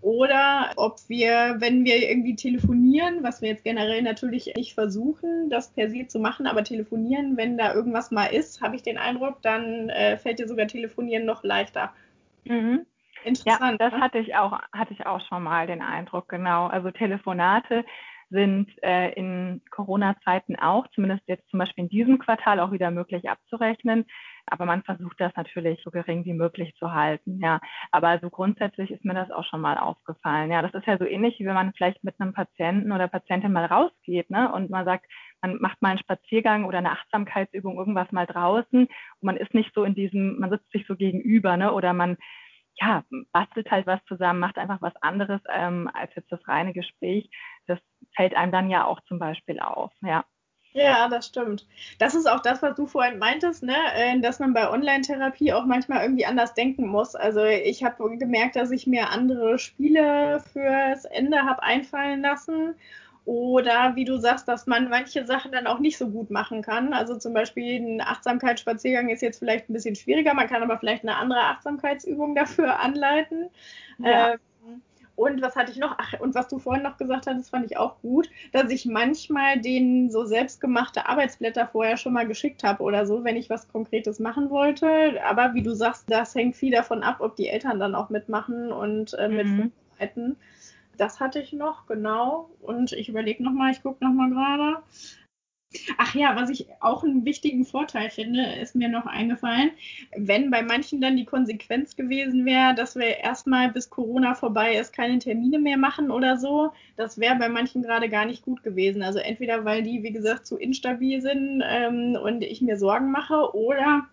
oder 0.00 0.72
ob 0.76 0.98
wir, 1.08 1.56
wenn 1.58 1.84
wir 1.84 2.08
irgendwie 2.08 2.36
telefonieren, 2.36 3.22
was 3.22 3.40
wir 3.42 3.48
jetzt 3.48 3.64
generell 3.64 4.02
natürlich 4.02 4.52
nicht 4.56 4.74
versuchen, 4.74 5.50
das 5.50 5.70
per 5.70 5.90
se 5.90 6.06
zu 6.06 6.18
machen, 6.18 6.46
aber 6.46 6.64
telefonieren, 6.64 7.36
wenn 7.36 7.56
da 7.56 7.74
irgendwas 7.74 8.10
mal 8.10 8.26
ist, 8.26 8.60
habe 8.60 8.76
ich 8.76 8.82
den 8.82 8.98
Eindruck, 8.98 9.42
dann 9.42 9.88
äh, 9.88 10.16
fällt 10.18 10.38
dir 10.38 10.48
sogar 10.48 10.66
telefonieren 10.66 11.24
noch 11.24 11.42
leichter. 11.44 11.92
Mhm. 12.44 12.86
Interessant. 13.28 13.80
Ja, 13.80 13.88
das 13.88 13.92
ne? 13.92 14.00
hatte 14.00 14.18
ich 14.18 14.34
auch, 14.36 14.58
hatte 14.72 14.94
ich 14.94 15.06
auch 15.06 15.20
schon 15.28 15.42
mal 15.42 15.66
den 15.66 15.82
Eindruck, 15.82 16.28
genau. 16.28 16.66
Also 16.66 16.90
Telefonate 16.90 17.84
sind 18.30 18.70
äh, 18.82 19.12
in 19.12 19.62
Corona-Zeiten 19.70 20.56
auch, 20.56 20.86
zumindest 20.88 21.22
jetzt 21.26 21.48
zum 21.48 21.58
Beispiel 21.58 21.84
in 21.84 21.90
diesem 21.90 22.18
Quartal 22.18 22.60
auch 22.60 22.72
wieder 22.72 22.90
möglich 22.90 23.28
abzurechnen. 23.28 24.04
Aber 24.46 24.64
man 24.64 24.82
versucht 24.82 25.20
das 25.20 25.32
natürlich 25.36 25.80
so 25.82 25.90
gering 25.90 26.24
wie 26.24 26.32
möglich 26.32 26.74
zu 26.78 26.92
halten, 26.92 27.38
ja. 27.40 27.60
Aber 27.90 28.08
also 28.08 28.30
grundsätzlich 28.30 28.90
ist 28.90 29.04
mir 29.04 29.14
das 29.14 29.30
auch 29.30 29.44
schon 29.44 29.60
mal 29.60 29.78
aufgefallen. 29.78 30.50
Ja, 30.50 30.62
das 30.62 30.74
ist 30.74 30.86
ja 30.86 30.98
so 30.98 31.04
ähnlich, 31.04 31.38
wie 31.38 31.46
wenn 31.46 31.54
man 31.54 31.72
vielleicht 31.74 32.02
mit 32.02 32.18
einem 32.18 32.32
Patienten 32.32 32.92
oder 32.92 33.08
Patientin 33.08 33.52
mal 33.52 33.66
rausgeht, 33.66 34.30
ne, 34.30 34.50
und 34.52 34.70
man 34.70 34.84
sagt, 34.84 35.06
man 35.42 35.58
macht 35.60 35.80
mal 35.82 35.90
einen 35.90 35.98
Spaziergang 35.98 36.64
oder 36.64 36.78
eine 36.78 36.92
Achtsamkeitsübung, 36.92 37.76
irgendwas 37.76 38.10
mal 38.10 38.26
draußen 38.26 38.80
und 38.86 39.22
man 39.22 39.36
ist 39.36 39.54
nicht 39.54 39.72
so 39.74 39.84
in 39.84 39.94
diesem, 39.94 40.38
man 40.38 40.50
sitzt 40.50 40.70
sich 40.72 40.86
so 40.86 40.96
gegenüber, 40.96 41.56
ne, 41.56 41.72
oder 41.72 41.92
man 41.92 42.16
ja, 42.80 43.04
bastelt 43.32 43.70
halt 43.70 43.86
was 43.86 44.00
zusammen, 44.06 44.40
macht 44.40 44.58
einfach 44.58 44.80
was 44.80 44.94
anderes 45.00 45.40
ähm, 45.52 45.90
als 45.92 46.14
jetzt 46.14 46.30
das 46.30 46.46
reine 46.46 46.72
Gespräch. 46.72 47.30
Das 47.66 47.78
fällt 48.14 48.34
einem 48.34 48.52
dann 48.52 48.70
ja 48.70 48.84
auch 48.84 49.00
zum 49.08 49.18
Beispiel 49.18 49.60
auf, 49.60 49.92
ja. 50.02 50.24
Ja, 50.72 51.08
das 51.08 51.26
stimmt. 51.26 51.66
Das 51.98 52.14
ist 52.14 52.26
auch 52.30 52.40
das, 52.40 52.62
was 52.62 52.76
du 52.76 52.86
vorhin 52.86 53.18
meintest, 53.18 53.62
ne? 53.62 53.76
Äh, 53.94 54.20
dass 54.20 54.38
man 54.38 54.52
bei 54.52 54.70
Online-Therapie 54.70 55.52
auch 55.52 55.64
manchmal 55.64 56.02
irgendwie 56.02 56.26
anders 56.26 56.54
denken 56.54 56.86
muss. 56.86 57.14
Also 57.16 57.42
ich 57.44 57.82
habe 57.82 58.16
gemerkt, 58.18 58.54
dass 58.54 58.70
ich 58.70 58.86
mir 58.86 59.10
andere 59.10 59.58
Spiele 59.58 60.40
fürs 60.52 61.04
Ende 61.06 61.38
habe 61.42 61.62
einfallen 61.62 62.20
lassen 62.20 62.74
oder 63.28 63.94
wie 63.94 64.06
du 64.06 64.16
sagst, 64.16 64.48
dass 64.48 64.66
man 64.66 64.88
manche 64.88 65.26
Sachen 65.26 65.52
dann 65.52 65.66
auch 65.66 65.80
nicht 65.80 65.98
so 65.98 66.08
gut 66.08 66.30
machen 66.30 66.62
kann. 66.62 66.94
Also 66.94 67.18
zum 67.18 67.34
Beispiel 67.34 67.78
ein 67.78 68.00
Achtsamkeitsspaziergang 68.00 69.10
ist 69.10 69.20
jetzt 69.20 69.40
vielleicht 69.40 69.68
ein 69.68 69.74
bisschen 69.74 69.96
schwieriger, 69.96 70.32
man 70.32 70.48
kann 70.48 70.62
aber 70.62 70.78
vielleicht 70.78 71.02
eine 71.02 71.14
andere 71.14 71.40
Achtsamkeitsübung 71.40 72.34
dafür 72.34 72.80
anleiten. 72.80 73.50
Ja. 73.98 74.32
Ähm, 74.32 74.38
und 75.14 75.42
was 75.42 75.56
hatte 75.56 75.72
ich 75.72 75.76
noch? 75.76 75.96
Ach, 75.98 76.14
und 76.20 76.34
was 76.34 76.48
du 76.48 76.58
vorhin 76.58 76.84
noch 76.84 76.96
gesagt 76.96 77.26
hast, 77.26 77.50
fand 77.50 77.66
ich 77.66 77.76
auch 77.76 78.00
gut, 78.00 78.30
dass 78.52 78.70
ich 78.70 78.86
manchmal 78.86 79.60
denen 79.60 80.10
so 80.10 80.24
selbstgemachte 80.24 81.06
Arbeitsblätter 81.06 81.66
vorher 81.66 81.98
schon 81.98 82.14
mal 82.14 82.26
geschickt 82.26 82.64
habe 82.64 82.82
oder 82.82 83.04
so, 83.04 83.24
wenn 83.24 83.36
ich 83.36 83.50
was 83.50 83.68
Konkretes 83.68 84.20
machen 84.20 84.48
wollte. 84.48 85.22
Aber 85.22 85.52
wie 85.52 85.62
du 85.62 85.74
sagst, 85.74 86.04
das 86.08 86.34
hängt 86.34 86.56
viel 86.56 86.72
davon 86.72 87.02
ab, 87.02 87.16
ob 87.18 87.36
die 87.36 87.48
Eltern 87.48 87.78
dann 87.78 87.94
auch 87.94 88.08
mitmachen 88.08 88.72
und 88.72 89.12
äh, 89.14 89.28
mhm. 89.28 89.72
Das 90.98 91.20
hatte 91.20 91.40
ich 91.40 91.52
noch, 91.52 91.86
genau. 91.86 92.50
Und 92.60 92.92
ich 92.92 93.08
überlege 93.08 93.42
nochmal, 93.42 93.72
ich 93.72 93.82
gucke 93.82 94.04
nochmal 94.04 94.30
gerade. 94.30 94.82
Ach 95.98 96.14
ja, 96.14 96.34
was 96.34 96.48
ich 96.48 96.66
auch 96.80 97.04
einen 97.04 97.26
wichtigen 97.26 97.66
Vorteil 97.66 98.08
finde, 98.08 98.54
ist 98.54 98.74
mir 98.74 98.88
noch 98.88 99.04
eingefallen, 99.04 99.70
wenn 100.16 100.50
bei 100.50 100.62
manchen 100.62 101.02
dann 101.02 101.18
die 101.18 101.26
Konsequenz 101.26 101.94
gewesen 101.94 102.46
wäre, 102.46 102.74
dass 102.74 102.96
wir 102.96 103.18
erstmal 103.18 103.70
bis 103.70 103.90
Corona 103.90 104.34
vorbei 104.34 104.76
ist, 104.76 104.94
keine 104.94 105.18
Termine 105.18 105.58
mehr 105.58 105.76
machen 105.76 106.10
oder 106.10 106.38
so, 106.38 106.72
das 106.96 107.18
wäre 107.20 107.36
bei 107.36 107.50
manchen 107.50 107.82
gerade 107.82 108.08
gar 108.08 108.24
nicht 108.24 108.44
gut 108.44 108.62
gewesen. 108.62 109.02
Also 109.02 109.18
entweder 109.18 109.66
weil 109.66 109.82
die, 109.82 110.02
wie 110.02 110.12
gesagt, 110.12 110.46
zu 110.46 110.56
instabil 110.56 111.20
sind 111.20 111.62
ähm, 111.66 112.16
und 112.22 112.42
ich 112.42 112.62
mir 112.62 112.78
Sorgen 112.78 113.10
mache 113.10 113.54
oder 113.54 114.08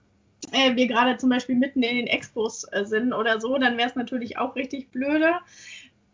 äh, 0.51 0.75
wir 0.75 0.87
gerade 0.87 1.15
zum 1.15 1.29
Beispiel 1.29 1.55
mitten 1.55 1.83
in 1.83 1.95
den 1.95 2.07
Expos 2.07 2.65
äh, 2.73 2.83
sind 2.83 3.13
oder 3.13 3.39
so, 3.39 3.57
dann 3.57 3.77
wäre 3.77 3.89
es 3.89 3.95
natürlich 3.95 4.37
auch 4.37 4.57
richtig 4.57 4.91
blöde 4.91 5.35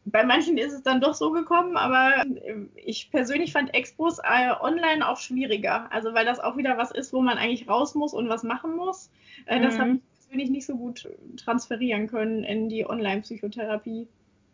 bei 0.06 0.24
manchen 0.24 0.58
ist 0.58 0.74
es 0.74 0.84
dann 0.84 1.02
doch 1.02 1.14
so 1.14 1.32
gekommen, 1.32 1.78
aber 1.78 2.24
äh, 2.26 2.56
ich 2.76 3.12
persönlich 3.12 3.52
fand 3.52 3.74
Expos 3.74 4.20
äh, 4.20 4.52
online 4.60 5.08
auch 5.08 5.18
schwieriger. 5.18 5.92
Also 5.92 6.14
weil 6.14 6.26
das 6.26 6.40
auch 6.40 6.58
wieder 6.58 6.78
was 6.78 6.92
ist, 6.92 7.14
wo 7.14 7.22
man 7.22 7.38
eigentlich 7.38 7.70
raus 7.70 7.96
muss 7.96 8.14
und 8.14 8.30
was 8.30 8.44
machen 8.44 8.76
muss. 8.76 9.12
Äh, 9.46 9.60
mhm. 9.60 9.64
Das 9.64 9.80
habe 9.80 9.92
ich 9.92 10.02
persönlich 10.18 10.50
nicht 10.50 10.66
so 10.66 10.76
gut 10.76 11.08
transferieren 11.38 12.08
können 12.08 12.44
in 12.44 12.70
die 12.70 12.90
Online-Psychotherapie. 12.90 14.08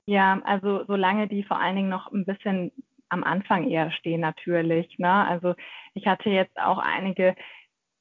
Ja, 0.06 0.42
also 0.46 0.86
solange 0.86 1.28
die 1.28 1.44
vor 1.44 1.60
allen 1.60 1.76
Dingen 1.76 1.90
noch 1.90 2.12
ein 2.12 2.26
bisschen 2.26 2.72
am 3.10 3.24
Anfang 3.24 3.70
eher 3.70 3.92
stehen 3.92 4.22
natürlich. 4.22 5.00
Ne? 5.00 5.12
Also 5.12 5.56
ich 5.94 6.08
hatte 6.08 6.30
jetzt 6.30 6.58
auch 6.60 6.78
einige, 6.78 7.36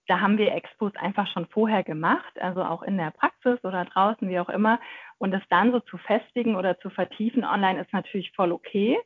da 0.07 0.21
haben 0.21 0.38
wir 0.38 0.55
Expos 0.55 0.95
einfach 0.97 1.27
schon 1.29 1.47
vorher 1.47 1.83
gemacht, 1.83 2.40
also 2.40 2.62
auch 2.62 2.83
in 2.83 2.97
der 2.97 3.11
Praxis 3.11 3.62
oder 3.64 3.85
draußen, 3.85 4.29
wie 4.29 4.38
auch 4.38 4.49
immer. 4.49 4.79
Und 5.19 5.33
es 5.35 5.42
dann 5.51 5.73
so 5.73 5.81
zu 5.81 5.99
festigen 5.99 6.57
oder 6.57 6.79
zu 6.79 6.90
vertiefen 6.90 7.45
online 7.45 7.81
ist 7.81 7.92
natürlich 7.92 8.33
voll 8.33 8.53
okay. 8.53 8.99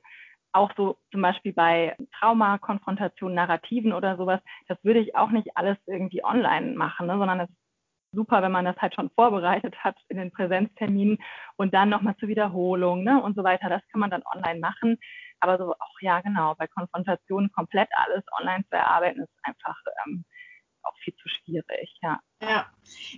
Auch 0.53 0.73
so 0.77 0.99
zum 1.13 1.23
Beispiel 1.23 1.53
bei 1.53 1.97
Trauma, 2.19 2.59
Konfrontation, 2.59 3.35
Narrativen 3.35 3.93
oder 3.93 4.17
sowas, 4.17 4.41
das 4.69 4.83
würde 4.83 5.01
ich 5.01 5.15
auch 5.17 5.31
nicht 5.31 5.57
alles 5.57 5.79
irgendwie 5.87 6.25
online 6.25 6.75
machen, 6.75 7.07
ne, 7.07 7.17
sondern 7.17 7.41
es 7.41 7.49
ist 7.49 7.57
super, 8.13 8.43
wenn 8.43 8.53
man 8.53 8.65
das 8.65 8.77
halt 8.79 8.95
schon 8.95 9.11
vorbereitet 9.11 9.77
hat 9.85 9.97
in 10.09 10.17
den 10.17 10.33
Präsenzterminen 10.33 11.19
und 11.57 11.73
dann 11.73 11.89
nochmal 11.89 12.17
zur 12.17 12.29
Wiederholung 12.29 13.05
ne, 13.05 13.23
und 13.23 13.37
so 13.37 13.45
weiter. 13.45 13.69
Das 13.69 13.83
kann 13.93 14.01
man 14.01 14.11
dann 14.11 14.25
online 14.35 14.59
machen. 14.59 14.99
Aber 15.39 15.57
so 15.57 15.73
auch, 15.73 16.01
ja, 16.01 16.21
genau, 16.21 16.55
bei 16.57 16.67
Konfrontation 16.67 17.51
komplett 17.53 17.89
alles 17.93 18.25
online 18.39 18.65
zu 18.69 18.77
erarbeiten, 18.77 19.21
ist 19.21 19.31
einfach 19.45 19.77
ähm, 20.05 20.25
auch 20.83 20.97
viel 20.99 21.15
zu 21.17 21.29
schwierig, 21.29 21.99
ja. 22.03 22.21
Ja, 22.43 22.67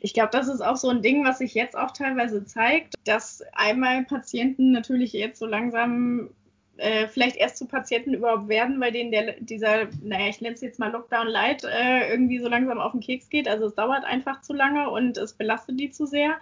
ich 0.00 0.14
glaube, 0.14 0.30
das 0.32 0.48
ist 0.48 0.60
auch 0.60 0.76
so 0.76 0.88
ein 0.88 1.02
Ding, 1.02 1.24
was 1.24 1.38
sich 1.38 1.54
jetzt 1.54 1.76
auch 1.76 1.92
teilweise 1.92 2.44
zeigt, 2.44 2.94
dass 3.04 3.42
einmal 3.52 4.04
Patienten 4.04 4.72
natürlich 4.72 5.12
jetzt 5.12 5.38
so 5.38 5.46
langsam 5.46 6.30
äh, 6.78 7.06
vielleicht 7.06 7.36
erst 7.36 7.58
zu 7.58 7.66
Patienten 7.66 8.14
überhaupt 8.14 8.48
werden, 8.48 8.80
weil 8.80 8.92
denen 8.92 9.10
der, 9.10 9.34
dieser, 9.40 9.88
naja, 10.02 10.28
ich 10.28 10.40
nenne 10.40 10.54
es 10.54 10.60
jetzt 10.60 10.78
mal 10.78 10.90
Lockdown 10.90 11.28
Light, 11.28 11.64
äh, 11.64 12.10
irgendwie 12.10 12.38
so 12.38 12.48
langsam 12.48 12.78
auf 12.78 12.92
den 12.92 13.00
Keks 13.00 13.28
geht. 13.28 13.48
Also 13.48 13.66
es 13.66 13.74
dauert 13.74 14.04
einfach 14.04 14.40
zu 14.40 14.52
lange 14.52 14.90
und 14.90 15.18
es 15.18 15.34
belastet 15.34 15.78
die 15.78 15.90
zu 15.90 16.06
sehr. 16.06 16.36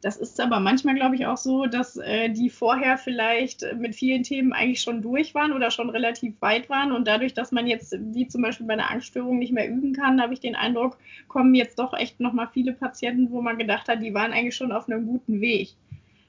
Das 0.00 0.18
ist 0.18 0.38
aber 0.38 0.60
manchmal, 0.60 0.94
glaube 0.94 1.14
ich, 1.14 1.24
auch 1.26 1.38
so, 1.38 1.64
dass 1.64 1.96
äh, 1.96 2.28
die 2.28 2.50
vorher 2.50 2.98
vielleicht 2.98 3.64
mit 3.78 3.94
vielen 3.94 4.22
Themen 4.22 4.52
eigentlich 4.52 4.82
schon 4.82 5.00
durch 5.00 5.34
waren 5.34 5.52
oder 5.52 5.70
schon 5.70 5.88
relativ 5.88 6.34
weit 6.40 6.68
waren. 6.68 6.92
Und 6.92 7.08
dadurch, 7.08 7.32
dass 7.32 7.52
man 7.52 7.66
jetzt, 7.66 7.96
wie 7.98 8.28
zum 8.28 8.42
Beispiel 8.42 8.66
bei 8.66 8.74
einer 8.74 8.90
Angststörung, 8.90 9.38
nicht 9.38 9.52
mehr 9.52 9.66
üben 9.66 9.94
kann, 9.94 10.20
habe 10.20 10.34
ich 10.34 10.40
den 10.40 10.56
Eindruck, 10.56 10.98
kommen 11.28 11.54
jetzt 11.54 11.78
doch 11.78 11.94
echt 11.94 12.20
nochmal 12.20 12.48
viele 12.52 12.74
Patienten, 12.74 13.30
wo 13.30 13.40
man 13.40 13.58
gedacht 13.58 13.88
hat, 13.88 14.02
die 14.02 14.12
waren 14.12 14.32
eigentlich 14.32 14.56
schon 14.56 14.72
auf 14.72 14.88
einem 14.88 15.06
guten 15.06 15.40
Weg. 15.40 15.70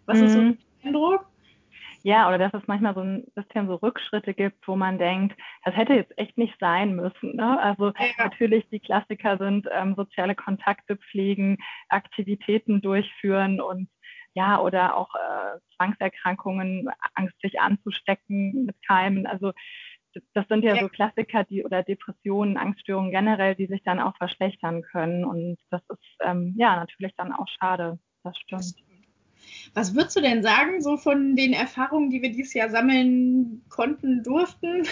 Was 0.06 0.20
mhm. 0.20 0.24
ist 0.24 0.32
so 0.32 0.42
mhm. 0.42 0.58
der 0.82 0.88
Eindruck? 0.88 1.26
Ja, 2.06 2.28
oder 2.28 2.38
dass 2.38 2.54
es 2.54 2.68
manchmal 2.68 2.94
so 2.94 3.02
ein 3.02 3.26
bisschen 3.34 3.66
so 3.66 3.78
Rückschritte 3.78 4.36
gibt, 4.36 4.68
wo 4.68 4.76
man 4.76 5.00
denkt, 5.00 5.36
das 5.64 5.76
hätte 5.76 5.96
jetzt 5.96 6.16
echt 6.20 6.38
nicht 6.38 6.54
sein 6.60 6.96
müssen. 6.96 7.36
Ne? 7.36 7.60
Also 7.60 7.94
ja. 7.98 8.06
natürlich 8.20 8.70
die 8.70 8.80
Klassiker 8.80 9.40
sind 9.40 9.68
ähm, 9.72 9.96
soziale 9.96 10.36
Kontakte 10.36 10.98
pflegen, 10.98 11.58
Aktivitäten 11.90 12.80
durchführen 12.82 13.60
und 13.60 13.90
ja, 14.36 14.62
oder 14.62 14.96
auch 14.96 15.16
äh, 15.16 15.60
Zwangserkrankungen, 15.78 16.90
Angst 17.16 17.42
sich 17.42 17.60
anzustecken 17.60 18.66
mit 18.66 18.76
Keimen. 18.86 19.26
Also 19.26 19.54
das 20.36 20.48
sind 20.48 20.64
ja, 20.64 20.76
ja, 20.76 20.82
so 20.82 20.90
Klassiker, 20.90 21.44
die 21.44 21.66
oder 21.66 21.82
Depressionen, 21.82 22.58
Angststörungen 22.58 23.10
generell, 23.10 23.56
die 23.56 23.66
sich 23.66 23.82
dann 23.82 24.00
auch 24.00 24.16
verschlechtern 24.18 24.84
können. 24.84 25.26
Und 25.26 25.58
das 25.72 25.82
ist 25.90 26.18
ähm, 26.20 26.54
ja 26.56 26.76
natürlich 26.76 27.16
dann 27.16 27.34
auch 27.34 27.48
schade. 27.48 27.98
Das 28.24 28.38
stimmt. 28.38 28.85
Was 29.74 29.96
würdest 29.96 30.16
du 30.16 30.22
denn 30.22 30.42
sagen, 30.42 30.82
so 30.82 30.98
von 30.98 31.36
den 31.36 31.54
Erfahrungen, 31.54 32.10
die 32.10 32.22
wir 32.22 32.32
dieses 32.32 32.54
Jahr 32.54 32.70
sammeln 32.70 33.62
konnten, 33.70 34.24
durften? 34.24 34.84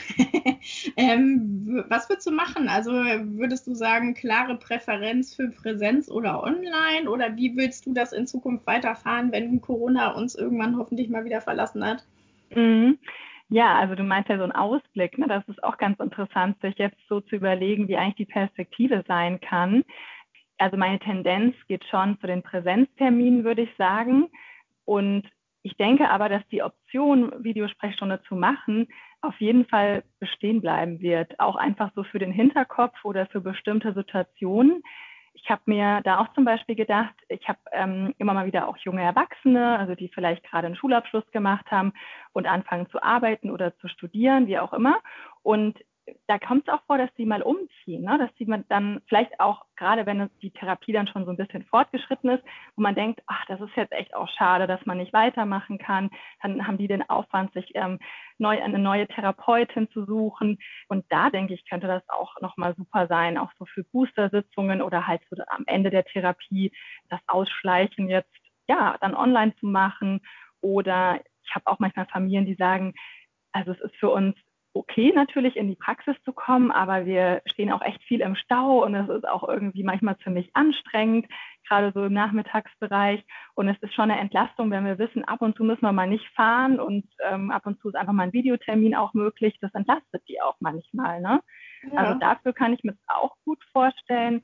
ähm, 0.97 1.83
was 1.87 2.09
würdest 2.09 2.27
du 2.27 2.31
machen? 2.31 2.67
Also 2.67 2.91
würdest 2.91 3.67
du 3.67 3.75
sagen, 3.75 4.13
klare 4.13 4.55
Präferenz 4.55 5.35
für 5.35 5.49
Präsenz 5.49 6.09
oder 6.09 6.43
online? 6.43 7.09
Oder 7.09 7.35
wie 7.37 7.55
willst 7.55 7.85
du 7.85 7.93
das 7.93 8.11
in 8.13 8.27
Zukunft 8.27 8.67
weiterfahren, 8.67 9.31
wenn 9.31 9.61
Corona 9.61 10.11
uns 10.11 10.35
irgendwann 10.35 10.77
hoffentlich 10.77 11.09
mal 11.09 11.25
wieder 11.25 11.41
verlassen 11.41 11.85
hat? 11.85 12.03
Mhm. 12.53 12.97
Ja, 13.49 13.75
also 13.75 13.95
du 13.95 14.03
meinst 14.03 14.29
ja 14.29 14.37
so 14.37 14.43
einen 14.43 14.51
Ausblick. 14.51 15.17
Ne? 15.17 15.27
Das 15.27 15.47
ist 15.47 15.63
auch 15.63 15.77
ganz 15.77 15.99
interessant, 15.99 16.59
sich 16.61 16.75
jetzt 16.77 16.97
so 17.07 17.21
zu 17.21 17.35
überlegen, 17.35 17.87
wie 17.87 17.97
eigentlich 17.97 18.27
die 18.27 18.33
Perspektive 18.33 19.03
sein 19.07 19.39
kann. 19.39 19.83
Also 20.57 20.77
meine 20.77 20.99
Tendenz 20.99 21.55
geht 21.67 21.83
schon 21.85 22.19
zu 22.19 22.27
den 22.27 22.43
Präsenzterminen, 22.43 23.43
würde 23.43 23.63
ich 23.63 23.75
sagen. 23.77 24.29
Und 24.85 25.29
ich 25.63 25.77
denke 25.77 26.09
aber, 26.09 26.29
dass 26.29 26.47
die 26.49 26.61
Option, 26.61 27.31
Videosprechstunde 27.43 28.21
zu 28.27 28.35
machen, 28.35 28.87
auf 29.21 29.39
jeden 29.39 29.65
Fall 29.65 30.03
bestehen 30.19 30.61
bleiben 30.61 30.99
wird. 30.99 31.39
Auch 31.39 31.55
einfach 31.55 31.91
so 31.95 32.03
für 32.03 32.19
den 32.19 32.33
Hinterkopf 32.33 33.03
oder 33.03 33.25
für 33.27 33.39
bestimmte 33.39 33.93
Situationen. 33.93 34.83
Ich 35.33 35.49
habe 35.49 35.61
mir 35.65 36.01
da 36.03 36.19
auch 36.19 36.31
zum 36.33 36.45
Beispiel 36.45 36.75
gedacht, 36.75 37.15
ich 37.27 37.47
habe 37.47 37.59
ähm, 37.71 38.13
immer 38.17 38.33
mal 38.33 38.45
wieder 38.45 38.67
auch 38.67 38.77
junge 38.77 39.01
Erwachsene, 39.01 39.79
also 39.79 39.95
die 39.95 40.09
vielleicht 40.09 40.43
gerade 40.43 40.67
einen 40.67 40.75
Schulabschluss 40.75 41.29
gemacht 41.31 41.71
haben 41.71 41.93
und 42.33 42.45
anfangen 42.45 42.89
zu 42.89 43.01
arbeiten 43.01 43.49
oder 43.49 43.75
zu 43.77 43.87
studieren, 43.87 44.47
wie 44.47 44.59
auch 44.59 44.73
immer. 44.73 44.99
Und 45.41 45.79
da 46.27 46.37
kommt 46.37 46.67
es 46.67 46.73
auch 46.73 46.83
vor, 46.85 46.97
dass 46.97 47.09
sie 47.15 47.25
mal 47.25 47.41
umziehen, 47.41 48.03
ne? 48.03 48.17
dass 48.17 48.29
sie 48.37 48.45
dann 48.67 49.01
vielleicht 49.07 49.39
auch, 49.39 49.65
gerade 49.77 50.05
wenn 50.05 50.29
die 50.41 50.51
Therapie 50.51 50.91
dann 50.91 51.07
schon 51.07 51.25
so 51.25 51.31
ein 51.31 51.37
bisschen 51.37 51.63
fortgeschritten 51.65 52.29
ist, 52.29 52.43
wo 52.75 52.81
man 52.81 52.95
denkt, 52.95 53.21
ach, 53.27 53.45
das 53.47 53.61
ist 53.61 53.75
jetzt 53.75 53.93
echt 53.93 54.13
auch 54.13 54.29
schade, 54.29 54.67
dass 54.67 54.85
man 54.85 54.97
nicht 54.97 55.13
weitermachen 55.13 55.77
kann, 55.77 56.09
dann 56.41 56.67
haben 56.67 56.77
die 56.77 56.87
den 56.87 57.07
Aufwand, 57.09 57.53
sich 57.53 57.71
ähm, 57.75 57.99
neu 58.37 58.61
eine 58.61 58.79
neue 58.79 59.07
Therapeutin 59.07 59.89
zu 59.91 60.05
suchen. 60.05 60.59
Und 60.87 61.05
da 61.09 61.29
denke 61.29 61.53
ich, 61.53 61.67
könnte 61.69 61.87
das 61.87 62.07
auch 62.09 62.39
nochmal 62.41 62.75
super 62.75 63.07
sein, 63.07 63.37
auch 63.37 63.51
so 63.57 63.65
für 63.65 63.83
Booster-Sitzungen 63.85 64.81
oder 64.81 65.07
halt 65.07 65.21
so 65.29 65.41
am 65.47 65.63
Ende 65.67 65.89
der 65.89 66.05
Therapie 66.05 66.71
das 67.09 67.21
Ausschleichen 67.27 68.09
jetzt 68.09 68.31
ja 68.67 68.97
dann 68.99 69.15
online 69.15 69.55
zu 69.57 69.67
machen. 69.67 70.21
Oder 70.61 71.21
ich 71.45 71.55
habe 71.55 71.67
auch 71.67 71.79
manchmal 71.79 72.07
Familien, 72.07 72.45
die 72.45 72.55
sagen, 72.55 72.93
also 73.51 73.71
es 73.71 73.79
ist 73.81 73.95
für 73.95 74.09
uns 74.09 74.35
okay, 74.73 75.11
natürlich 75.13 75.55
in 75.55 75.67
die 75.67 75.75
Praxis 75.75 76.15
zu 76.25 76.33
kommen, 76.33 76.71
aber 76.71 77.05
wir 77.05 77.41
stehen 77.45 77.71
auch 77.71 77.81
echt 77.81 78.01
viel 78.03 78.21
im 78.21 78.35
Stau 78.35 78.83
und 78.83 78.95
es 78.95 79.07
ist 79.07 79.27
auch 79.27 79.47
irgendwie 79.47 79.83
manchmal 79.83 80.17
ziemlich 80.19 80.49
anstrengend, 80.55 81.27
gerade 81.67 81.91
so 81.93 82.05
im 82.05 82.13
Nachmittagsbereich. 82.13 83.23
Und 83.53 83.69
es 83.69 83.77
ist 83.81 83.93
schon 83.93 84.09
eine 84.09 84.19
Entlastung, 84.19 84.71
wenn 84.71 84.85
wir 84.85 84.97
wissen, 84.97 85.23
ab 85.23 85.41
und 85.41 85.55
zu 85.55 85.63
müssen 85.63 85.83
wir 85.83 85.91
mal 85.91 86.07
nicht 86.07 86.27
fahren 86.35 86.79
und 86.79 87.05
ähm, 87.29 87.51
ab 87.51 87.67
und 87.67 87.79
zu 87.81 87.89
ist 87.89 87.95
einfach 87.95 88.13
mal 88.13 88.23
ein 88.23 88.33
Videotermin 88.33 88.95
auch 88.95 89.13
möglich. 89.13 89.57
Das 89.61 89.73
entlastet 89.75 90.23
die 90.27 90.41
auch 90.41 90.55
manchmal. 90.59 91.21
Ne? 91.21 91.41
Ja. 91.91 91.99
Also 91.99 92.19
dafür 92.19 92.53
kann 92.53 92.73
ich 92.73 92.83
mir 92.83 92.93
das 92.93 93.15
auch 93.15 93.35
gut 93.45 93.63
vorstellen. 93.71 94.43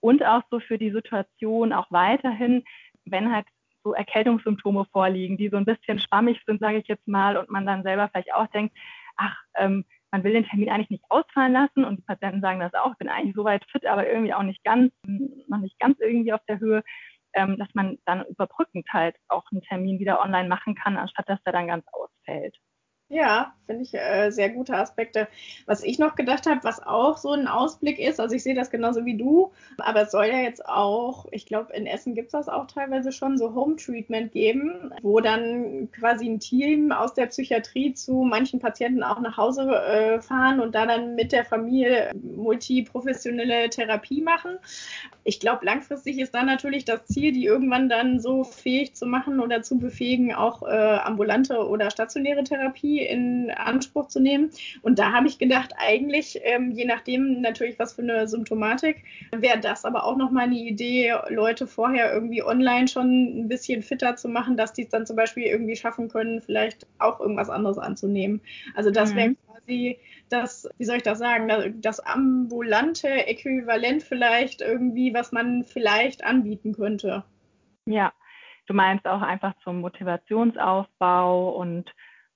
Und 0.00 0.24
auch 0.24 0.42
so 0.50 0.60
für 0.60 0.78
die 0.78 0.90
Situation 0.90 1.72
auch 1.72 1.86
weiterhin, 1.90 2.64
wenn 3.04 3.32
halt 3.32 3.46
so 3.84 3.92
Erkältungssymptome 3.92 4.86
vorliegen, 4.92 5.36
die 5.36 5.48
so 5.48 5.56
ein 5.56 5.64
bisschen 5.64 5.98
schwammig 5.98 6.40
sind, 6.46 6.60
sage 6.60 6.78
ich 6.78 6.88
jetzt 6.88 7.06
mal, 7.06 7.36
und 7.36 7.50
man 7.50 7.66
dann 7.66 7.82
selber 7.82 8.08
vielleicht 8.08 8.34
auch 8.34 8.46
denkt, 8.48 8.74
ach, 9.20 9.36
ähm, 9.56 9.84
man 10.10 10.24
will 10.24 10.32
den 10.32 10.44
Termin 10.44 10.70
eigentlich 10.70 10.90
nicht 10.90 11.04
ausfallen 11.08 11.52
lassen 11.52 11.84
und 11.84 11.98
die 11.98 12.02
Patienten 12.04 12.40
sagen 12.40 12.60
das 12.60 12.74
auch, 12.74 12.92
ich 12.92 12.98
bin 12.98 13.08
eigentlich 13.08 13.34
soweit 13.34 13.64
fit, 13.70 13.86
aber 13.86 14.08
irgendwie 14.08 14.34
auch 14.34 14.42
nicht 14.42 14.64
ganz, 14.64 14.92
noch 15.04 15.58
nicht 15.58 15.78
ganz 15.78 15.98
irgendwie 16.00 16.32
auf 16.32 16.40
der 16.48 16.58
Höhe, 16.58 16.82
ähm, 17.34 17.56
dass 17.58 17.68
man 17.74 17.98
dann 18.06 18.24
überbrückend 18.26 18.86
halt 18.92 19.16
auch 19.28 19.44
einen 19.52 19.62
Termin 19.62 20.00
wieder 20.00 20.20
online 20.20 20.48
machen 20.48 20.74
kann, 20.74 20.96
anstatt 20.96 21.28
dass 21.28 21.42
der 21.44 21.52
dann 21.52 21.68
ganz 21.68 21.84
ausfällt. 21.92 22.56
Ja, 23.12 23.54
finde 23.66 23.82
ich 23.82 23.92
äh, 23.92 24.30
sehr 24.30 24.50
gute 24.50 24.76
Aspekte. 24.76 25.26
Was 25.66 25.82
ich 25.82 25.98
noch 25.98 26.14
gedacht 26.14 26.46
habe, 26.46 26.62
was 26.62 26.80
auch 26.80 27.18
so 27.18 27.32
ein 27.32 27.48
Ausblick 27.48 27.98
ist, 27.98 28.20
also 28.20 28.36
ich 28.36 28.44
sehe 28.44 28.54
das 28.54 28.70
genauso 28.70 29.04
wie 29.04 29.16
du, 29.16 29.50
aber 29.78 30.02
es 30.02 30.12
soll 30.12 30.26
ja 30.26 30.38
jetzt 30.38 30.64
auch, 30.64 31.26
ich 31.32 31.44
glaube, 31.44 31.72
in 31.72 31.86
Essen 31.86 32.14
gibt 32.14 32.26
es 32.26 32.32
das 32.32 32.48
auch 32.48 32.68
teilweise 32.68 33.10
schon, 33.10 33.36
so 33.36 33.52
Home 33.52 33.74
Treatment 33.74 34.30
geben, 34.30 34.92
wo 35.02 35.18
dann 35.18 35.90
quasi 35.90 36.28
ein 36.28 36.38
Team 36.38 36.92
aus 36.92 37.12
der 37.12 37.26
Psychiatrie 37.26 37.94
zu 37.94 38.22
manchen 38.22 38.60
Patienten 38.60 39.02
auch 39.02 39.18
nach 39.18 39.36
Hause 39.36 39.62
äh, 39.62 40.20
fahren 40.20 40.60
und 40.60 40.76
da 40.76 40.86
dann 40.86 41.16
mit 41.16 41.32
der 41.32 41.44
Familie 41.44 42.12
multiprofessionelle 42.14 43.70
Therapie 43.70 44.20
machen. 44.22 44.56
Ich 45.24 45.40
glaube, 45.40 45.64
langfristig 45.64 46.18
ist 46.18 46.34
dann 46.34 46.46
natürlich 46.46 46.84
das 46.84 47.06
Ziel, 47.06 47.32
die 47.32 47.44
irgendwann 47.44 47.88
dann 47.88 48.20
so 48.20 48.44
fähig 48.44 48.94
zu 48.94 49.06
machen 49.06 49.40
oder 49.40 49.62
zu 49.62 49.78
befähigen, 49.78 50.34
auch 50.34 50.62
äh, 50.62 50.98
ambulante 51.04 51.66
oder 51.66 51.90
stationäre 51.90 52.44
Therapie 52.44 52.99
in 53.06 53.50
Anspruch 53.50 54.08
zu 54.08 54.20
nehmen. 54.20 54.50
Und 54.82 54.98
da 54.98 55.12
habe 55.12 55.26
ich 55.26 55.38
gedacht, 55.38 55.72
eigentlich, 55.78 56.40
ähm, 56.42 56.70
je 56.72 56.84
nachdem 56.84 57.40
natürlich, 57.40 57.78
was 57.78 57.94
für 57.94 58.02
eine 58.02 58.28
Symptomatik, 58.28 59.04
wäre 59.32 59.60
das 59.60 59.84
aber 59.84 60.04
auch 60.04 60.16
nochmal 60.16 60.44
eine 60.44 60.56
Idee, 60.58 61.14
Leute 61.28 61.66
vorher 61.66 62.12
irgendwie 62.12 62.42
online 62.42 62.88
schon 62.88 63.40
ein 63.40 63.48
bisschen 63.48 63.82
fitter 63.82 64.16
zu 64.16 64.28
machen, 64.28 64.56
dass 64.56 64.72
die 64.72 64.82
es 64.82 64.88
dann 64.88 65.06
zum 65.06 65.16
Beispiel 65.16 65.44
irgendwie 65.44 65.76
schaffen 65.76 66.08
können, 66.08 66.40
vielleicht 66.42 66.86
auch 66.98 67.20
irgendwas 67.20 67.50
anderes 67.50 67.78
anzunehmen. 67.78 68.40
Also 68.74 68.90
das 68.90 69.12
mhm. 69.12 69.16
wäre 69.16 69.34
quasi 69.46 69.98
das, 70.28 70.68
wie 70.78 70.84
soll 70.84 70.96
ich 70.96 71.02
das 71.02 71.18
sagen, 71.18 71.80
das 71.80 72.00
ambulante 72.00 73.08
Äquivalent 73.08 74.02
vielleicht 74.02 74.60
irgendwie, 74.60 75.12
was 75.12 75.32
man 75.32 75.64
vielleicht 75.64 76.24
anbieten 76.24 76.72
könnte. 76.72 77.24
Ja, 77.86 78.12
du 78.66 78.74
meinst 78.74 79.06
auch 79.06 79.22
einfach 79.22 79.54
zum 79.64 79.80
Motivationsaufbau 79.80 81.50
und 81.50 81.92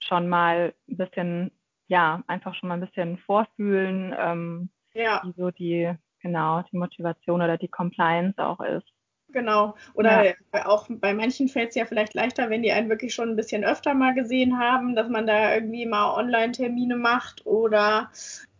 schon 0.06 0.28
mal 0.28 0.74
ein 0.88 0.96
bisschen, 0.96 1.50
ja, 1.88 2.22
einfach 2.26 2.54
schon 2.54 2.68
mal 2.68 2.74
ein 2.76 2.86
bisschen 2.86 3.18
vorfühlen, 3.18 4.14
ähm, 4.18 4.70
ja. 4.94 5.22
wie 5.24 5.32
so 5.36 5.50
die, 5.50 5.92
genau, 6.20 6.62
die 6.62 6.76
Motivation 6.76 7.42
oder 7.42 7.58
die 7.58 7.68
Compliance 7.68 8.38
auch 8.38 8.60
ist. 8.60 8.86
Genau. 9.34 9.74
Oder 9.94 10.24
ja. 10.24 10.34
auch 10.64 10.86
bei 10.88 11.12
manchen 11.12 11.48
fällt 11.48 11.70
es 11.70 11.74
ja 11.74 11.84
vielleicht 11.84 12.14
leichter, 12.14 12.48
wenn 12.50 12.62
die 12.62 12.70
einen 12.70 12.88
wirklich 12.88 13.12
schon 13.12 13.30
ein 13.30 13.36
bisschen 13.36 13.64
öfter 13.64 13.92
mal 13.92 14.14
gesehen 14.14 14.58
haben, 14.58 14.94
dass 14.94 15.08
man 15.08 15.26
da 15.26 15.54
irgendwie 15.54 15.86
mal 15.86 16.14
Online-Termine 16.14 16.96
macht 16.96 17.44
oder 17.44 18.10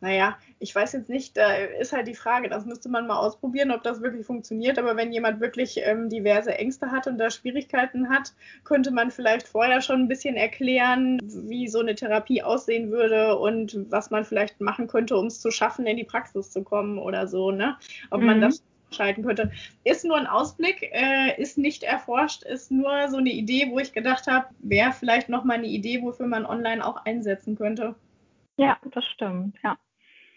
naja, 0.01 0.37
ich 0.59 0.75
weiß 0.75 0.93
jetzt 0.93 1.09
nicht, 1.09 1.35
da 1.37 1.55
ist 1.55 1.95
halt 1.95 2.07
die 2.07 2.15
Frage, 2.15 2.51
das 2.51 2.67
müsste 2.67 2.91
man 2.91 3.07
mal 3.07 3.17
ausprobieren, 3.17 3.71
ob 3.71 3.83
das 3.85 4.03
wirklich 4.03 4.27
funktioniert. 4.27 4.79
Aber 4.79 4.97
wenn 4.97 5.13
jemand 5.13 5.41
wirklich 5.41 5.81
ähm, 5.83 6.11
diverse 6.11 6.53
Ängste 6.59 6.91
hat 6.91 7.07
und 7.07 7.17
da 7.17 7.31
Schwierigkeiten 7.31 8.11
hat, 8.11 8.35
könnte 8.65 8.91
man 8.91 9.11
vielleicht 9.11 9.49
vorher 9.49 9.81
schon 9.81 10.01
ein 10.01 10.09
bisschen 10.09 10.37
erklären, 10.37 11.21
wie 11.23 11.69
so 11.69 11.81
eine 11.81 11.95
Therapie 11.95 12.43
aussehen 12.43 12.91
würde 12.91 13.39
und 13.39 13.79
was 13.91 14.11
man 14.11 14.25
vielleicht 14.25 14.61
machen 14.61 14.89
könnte, 14.89 15.17
um 15.17 15.29
es 15.29 15.41
zu 15.41 15.51
schaffen, 15.51 15.87
in 15.87 15.97
die 15.97 16.05
Praxis 16.05 16.51
zu 16.51 16.63
kommen 16.63 16.99
oder 16.99 17.27
so, 17.27 17.51
ne? 17.51 17.79
Ob 18.11 18.21
mhm. 18.21 18.27
man 18.27 18.41
das 18.43 18.63
schalten 18.95 19.23
könnte. 19.25 19.53
Ist 19.85 20.05
nur 20.05 20.17
ein 20.17 20.27
Ausblick, 20.27 20.91
äh, 20.93 21.41
ist 21.41 21.59
nicht 21.59 21.83
erforscht, 21.83 22.43
ist 22.45 22.71
nur 22.71 23.09
so 23.09 23.19
eine 23.19 23.31
Idee, 23.31 23.71
wo 23.71 23.79
ich 23.79 23.93
gedacht 23.93 24.27
habe, 24.27 24.47
wäre 24.61 24.93
vielleicht 24.93 25.29
nochmal 25.29 25.59
eine 25.59 25.67
Idee, 25.67 26.03
wofür 26.03 26.27
man 26.27 26.47
online 26.47 26.85
auch 26.85 27.05
einsetzen 27.05 27.57
könnte. 27.57 27.95
Ja, 28.57 28.79
das 28.93 29.05
stimmt, 29.07 29.57
ja. 29.63 29.77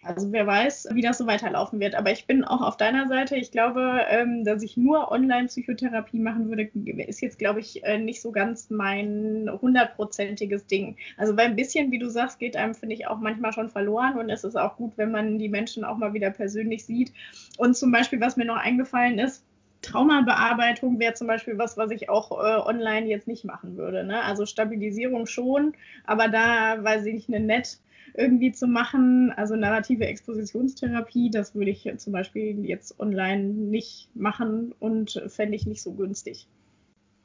Also 0.03 0.31
wer 0.31 0.45
weiß, 0.45 0.89
wie 0.93 1.01
das 1.01 1.17
so 1.17 1.27
weiterlaufen 1.27 1.79
wird. 1.79 1.95
Aber 1.95 2.11
ich 2.11 2.27
bin 2.27 2.43
auch 2.43 2.61
auf 2.61 2.77
deiner 2.77 3.07
Seite. 3.07 3.35
Ich 3.35 3.51
glaube, 3.51 4.01
ähm, 4.09 4.43
dass 4.45 4.61
ich 4.61 4.77
nur 4.77 5.11
Online-Psychotherapie 5.11 6.19
machen 6.19 6.49
würde, 6.49 6.69
ist 7.07 7.21
jetzt, 7.21 7.39
glaube 7.39 7.59
ich, 7.59 7.83
äh, 7.83 7.97
nicht 7.97 8.21
so 8.21 8.31
ganz 8.31 8.69
mein 8.69 9.49
hundertprozentiges 9.61 10.67
Ding. 10.67 10.97
Also 11.17 11.35
weil 11.35 11.47
ein 11.47 11.55
bisschen, 11.55 11.91
wie 11.91 11.99
du 11.99 12.09
sagst, 12.09 12.39
geht 12.39 12.55
einem, 12.55 12.75
finde 12.75 12.95
ich, 12.95 13.07
auch 13.07 13.17
manchmal 13.19 13.53
schon 13.53 13.69
verloren. 13.69 14.17
Und 14.17 14.29
es 14.29 14.43
ist 14.43 14.55
auch 14.55 14.77
gut, 14.77 14.93
wenn 14.97 15.11
man 15.11 15.39
die 15.39 15.49
Menschen 15.49 15.83
auch 15.83 15.97
mal 15.97 16.13
wieder 16.13 16.29
persönlich 16.29 16.85
sieht. 16.85 17.11
Und 17.57 17.75
zum 17.75 17.91
Beispiel, 17.91 18.21
was 18.21 18.37
mir 18.37 18.45
noch 18.45 18.57
eingefallen 18.57 19.17
ist, 19.19 19.46
Traumabearbeitung 19.87 20.99
wäre 20.99 21.13
zum 21.13 21.27
Beispiel 21.27 21.57
was, 21.57 21.77
was 21.77 21.91
ich 21.91 22.09
auch 22.09 22.31
äh, 22.31 22.59
online 22.59 23.07
jetzt 23.07 23.27
nicht 23.27 23.45
machen 23.45 23.77
würde. 23.77 24.03
Ne? 24.03 24.21
Also 24.23 24.45
Stabilisierung 24.45 25.25
schon, 25.25 25.73
aber 26.05 26.27
da 26.27 26.83
weiß 26.83 27.05
ich 27.05 27.13
nicht, 27.13 27.29
eine 27.29 27.45
nett 27.45 27.79
irgendwie 28.13 28.51
zu 28.51 28.67
machen. 28.67 29.31
Also 29.31 29.55
narrative 29.55 30.05
Expositionstherapie, 30.05 31.29
das 31.29 31.55
würde 31.55 31.71
ich 31.71 31.89
zum 31.97 32.13
Beispiel 32.13 32.65
jetzt 32.65 32.99
online 32.99 33.43
nicht 33.43 34.09
machen 34.15 34.73
und 34.79 35.21
fände 35.27 35.55
ich 35.55 35.65
nicht 35.65 35.81
so 35.81 35.93
günstig. 35.93 36.47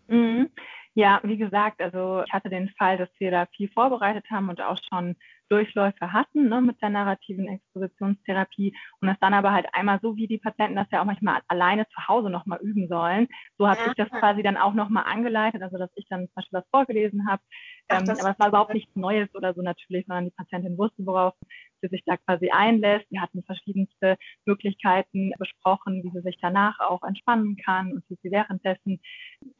Mhm. 0.08 0.50
Ja, 0.94 1.20
wie 1.22 1.38
gesagt, 1.38 1.80
also 1.80 2.22
ich 2.26 2.32
hatte 2.32 2.50
den 2.50 2.68
Fall, 2.78 2.98
dass 2.98 3.08
wir 3.18 3.30
da 3.30 3.46
viel 3.46 3.70
vorbereitet 3.70 4.26
haben 4.30 4.50
und 4.50 4.60
auch 4.60 4.78
schon 4.90 5.16
Durchläufe 5.52 6.12
hatten 6.12 6.48
ne, 6.48 6.62
mit 6.62 6.80
der 6.80 6.88
narrativen 6.88 7.46
Expositionstherapie 7.46 8.74
und 9.00 9.08
das 9.08 9.18
dann 9.20 9.34
aber 9.34 9.52
halt 9.52 9.66
einmal 9.72 10.00
so, 10.00 10.16
wie 10.16 10.26
die 10.26 10.38
Patienten 10.38 10.76
das 10.76 10.86
ja 10.90 11.02
auch 11.02 11.04
manchmal 11.04 11.42
alleine 11.46 11.86
zu 11.88 12.08
Hause 12.08 12.30
nochmal 12.30 12.58
üben 12.62 12.88
sollen. 12.88 13.28
So 13.58 13.68
habe 13.68 13.80
ja. 13.80 13.88
ich 13.88 13.94
das 13.94 14.08
quasi 14.08 14.42
dann 14.42 14.56
auch 14.56 14.72
nochmal 14.72 15.04
angeleitet, 15.04 15.62
also 15.62 15.76
dass 15.76 15.90
ich 15.94 16.06
dann 16.08 16.26
zum 16.26 16.34
Beispiel 16.36 16.58
was 16.60 16.68
vorgelesen 16.70 17.28
habe. 17.28 17.42
Ähm, 17.90 18.08
aber 18.08 18.30
es 18.30 18.38
war 18.38 18.48
überhaupt 18.48 18.72
nichts 18.72 18.96
Neues 18.96 19.28
oder 19.34 19.52
so 19.52 19.60
natürlich, 19.60 20.06
sondern 20.06 20.24
die 20.24 20.34
Patientin 20.34 20.78
wusste, 20.78 21.04
worauf 21.04 21.34
sie 21.82 21.88
sich 21.88 22.02
da 22.06 22.16
quasi 22.16 22.48
einlässt. 22.50 23.06
Wir 23.10 23.20
hatten 23.20 23.42
verschiedenste 23.42 24.16
Möglichkeiten 24.46 25.32
besprochen, 25.38 26.02
wie 26.02 26.10
sie 26.10 26.22
sich 26.22 26.38
danach 26.40 26.80
auch 26.80 27.02
entspannen 27.02 27.56
kann 27.56 27.92
und 27.92 28.04
wie 28.08 28.18
sie 28.22 28.30
währenddessen 28.30 29.00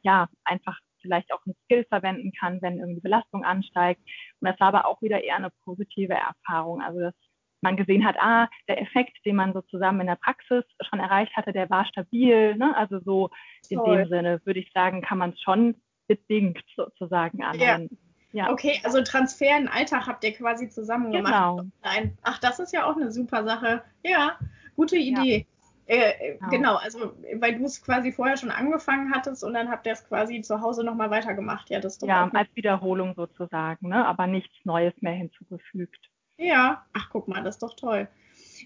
ja 0.01 0.27
einfach 0.43 0.79
vielleicht 1.03 1.31
auch 1.31 1.45
ein 1.45 1.53
Skill 1.65 1.85
verwenden 1.89 2.31
kann, 2.39 2.61
wenn 2.63 2.79
irgendwie 2.79 3.01
Belastung 3.01 3.43
ansteigt. 3.43 4.01
Und 4.39 4.49
das 4.49 4.59
war 4.59 4.69
aber 4.69 4.87
auch 4.87 5.01
wieder 5.03 5.23
eher 5.23 5.35
eine 5.35 5.51
positive 5.63 6.13
Erfahrung. 6.13 6.81
Also 6.81 6.99
dass 6.99 7.13
man 7.61 7.77
gesehen 7.77 8.05
hat, 8.05 8.17
ah, 8.19 8.49
der 8.67 8.81
Effekt, 8.81 9.17
den 9.25 9.35
man 9.35 9.53
so 9.53 9.61
zusammen 9.61 10.01
in 10.01 10.07
der 10.07 10.15
Praxis 10.15 10.63
schon 10.89 10.99
erreicht 10.99 11.35
hatte, 11.37 11.53
der 11.53 11.69
war 11.69 11.85
stabil. 11.85 12.55
Ne? 12.55 12.75
Also 12.75 12.99
so 12.99 13.29
in 13.69 13.77
Toll. 13.77 13.97
dem 13.97 14.09
Sinne 14.09 14.41
würde 14.43 14.59
ich 14.59 14.71
sagen, 14.73 15.01
kann 15.01 15.19
man 15.19 15.31
es 15.31 15.41
schon 15.41 15.75
bedingt 16.07 16.63
sozusagen 16.75 17.43
anwenden. 17.43 17.95
Ja. 17.95 18.03
Ja. 18.33 18.51
Okay, 18.51 18.81
also 18.83 18.99
Transfer 19.03 19.55
in 19.55 19.65
den 19.65 19.67
Alltag 19.67 20.07
habt 20.07 20.23
ihr 20.23 20.33
quasi 20.33 20.67
zusammen 20.67 21.11
gemacht. 21.11 21.61
Genau. 21.83 22.13
Ach, 22.23 22.39
das 22.39 22.59
ist 22.59 22.73
ja 22.73 22.89
auch 22.89 22.95
eine 22.95 23.11
super 23.11 23.43
Sache. 23.43 23.83
Ja, 24.03 24.39
gute 24.75 24.97
Idee. 24.97 25.45
Äh, 25.85 26.37
genau. 26.37 26.49
genau. 26.49 26.75
also 26.75 27.13
weil 27.35 27.57
du 27.57 27.65
es 27.65 27.81
quasi 27.81 28.11
vorher 28.11 28.37
schon 28.37 28.51
angefangen 28.51 29.13
hattest 29.13 29.43
und 29.43 29.53
dann 29.53 29.69
habt 29.69 29.85
ihr 29.85 29.93
es 29.93 30.07
quasi 30.07 30.41
zu 30.41 30.61
Hause 30.61 30.83
nochmal 30.83 31.09
weitergemacht. 31.09 31.69
Ja, 31.69 31.79
das 31.79 31.99
ja 32.01 32.29
als 32.33 32.49
Wiederholung 32.55 33.13
sozusagen, 33.15 33.89
ne? 33.89 34.05
aber 34.05 34.27
nichts 34.27 34.55
Neues 34.63 34.93
mehr 35.01 35.13
hinzugefügt. 35.13 36.09
Ja, 36.37 36.85
ach 36.93 37.09
guck 37.11 37.27
mal, 37.27 37.43
das 37.43 37.55
ist 37.55 37.63
doch 37.63 37.75
toll. 37.75 38.07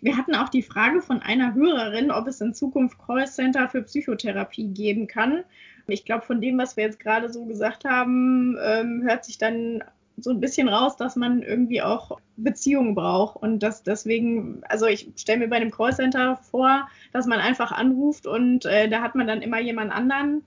Wir 0.02 0.16
hatten 0.16 0.36
auch 0.36 0.50
die 0.50 0.62
Frage 0.62 1.02
von 1.02 1.22
einer 1.22 1.54
Hörerin, 1.54 2.12
ob 2.12 2.28
es 2.28 2.40
in 2.40 2.54
Zukunft 2.54 2.98
Callcenter 3.00 3.68
für 3.68 3.82
Psychotherapie 3.82 4.74
geben 4.74 5.08
kann. 5.08 5.44
Ich 5.88 6.06
glaube, 6.06 6.26
von 6.26 6.42
dem, 6.42 6.58
was 6.58 6.78
wir 6.78 6.84
jetzt 6.84 7.00
gerade 7.00 7.32
so 7.32 7.46
gesagt 7.46 7.86
haben, 7.86 8.58
ähm, 8.64 9.04
hört 9.04 9.26
sich 9.26 9.38
dann 9.38 9.84
so 10.18 10.32
ein 10.32 10.40
bisschen 10.40 10.68
raus, 10.68 10.98
dass 10.98 11.16
man 11.16 11.44
irgendwie 11.44 11.82
auch 11.82 12.20
Beziehungen 12.38 12.96
braucht 12.96 13.38
und 13.38 13.62
dass 13.62 13.84
deswegen, 13.84 14.62
also 14.68 14.88
ich 14.88 15.12
stelle 15.16 15.40
mir 15.40 15.48
bei 15.48 15.60
dem 15.60 15.72
Callcenter 15.72 16.38
vor, 16.38 16.88
dass 17.14 17.28
man 17.28 17.40
einfach 17.40 17.72
anruft 17.72 18.26
und 18.26 18.66
äh, 18.66 18.90
da 18.90 19.02
hat 19.02 19.16
man 19.16 19.28
dann 19.28 19.42
immer 19.42 19.60
jemand 19.60 19.92
anderen. 19.92 20.44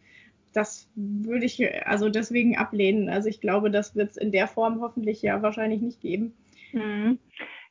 Das 0.53 0.91
würde 0.97 1.45
ich 1.45 1.63
also 1.87 2.09
deswegen 2.09 2.57
ablehnen. 2.57 3.09
Also 3.09 3.29
ich 3.29 3.41
glaube, 3.41 3.71
das 3.71 3.95
wird 3.95 4.11
es 4.11 4.17
in 4.17 4.33
der 4.33 4.49
Form 4.49 4.81
hoffentlich 4.81 5.23
ja 5.23 5.41
wahrscheinlich 5.43 5.81
nicht 5.81 6.01
geben. 6.01 6.35
Mhm. 6.73 7.21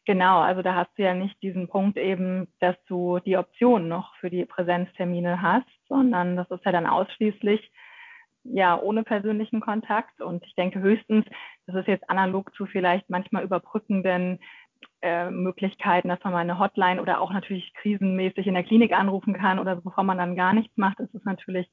Genau, 0.06 0.40
also 0.40 0.62
da 0.62 0.76
hast 0.76 0.92
du 0.98 1.04
ja 1.04 1.14
nicht 1.14 1.42
diesen 1.44 1.68
Punkt 1.68 1.98
eben, 1.98 2.48
dass 2.60 2.76
du 2.88 3.20
die 3.20 3.38
Option 3.38 3.90
noch 3.90 4.16
für 4.16 4.30
die 4.30 4.46
Präsenztermine 4.46 5.42
hast, 5.42 5.68
sondern 5.88 6.38
das 6.38 6.50
ist 6.50 6.66
ja 6.66 6.72
dann 6.72 6.88
ausschließlich 6.88 7.72
ja 8.54 8.80
ohne 8.80 9.04
persönlichen 9.04 9.62
Kontakt. 9.62 10.22
Und 10.22 10.46
ich 10.46 10.56
denke 10.56 10.80
höchstens, 10.80 11.26
das 11.68 11.76
ist 11.78 11.88
jetzt 11.88 12.10
analog 12.10 12.54
zu 12.56 12.66
vielleicht 12.66 13.10
manchmal 13.10 13.44
überbrückenden 13.44 14.40
äh, 15.02 15.30
Möglichkeiten, 15.30 16.10
dass 16.10 16.24
man 16.24 16.34
mal 16.34 16.40
eine 16.40 16.60
Hotline 16.60 17.02
oder 17.02 17.22
auch 17.22 17.32
natürlich 17.32 17.74
krisenmäßig 17.76 18.48
in 18.48 18.54
der 18.54 18.64
Klinik 18.64 18.94
anrufen 18.94 19.34
kann 19.34 19.60
oder 19.60 19.76
bevor 19.76 20.04
man 20.04 20.18
dann 20.18 20.36
gar 20.36 20.54
nichts 20.54 20.76
macht, 20.78 21.00
ist 21.00 21.14
es 21.14 21.24
natürlich 21.26 21.70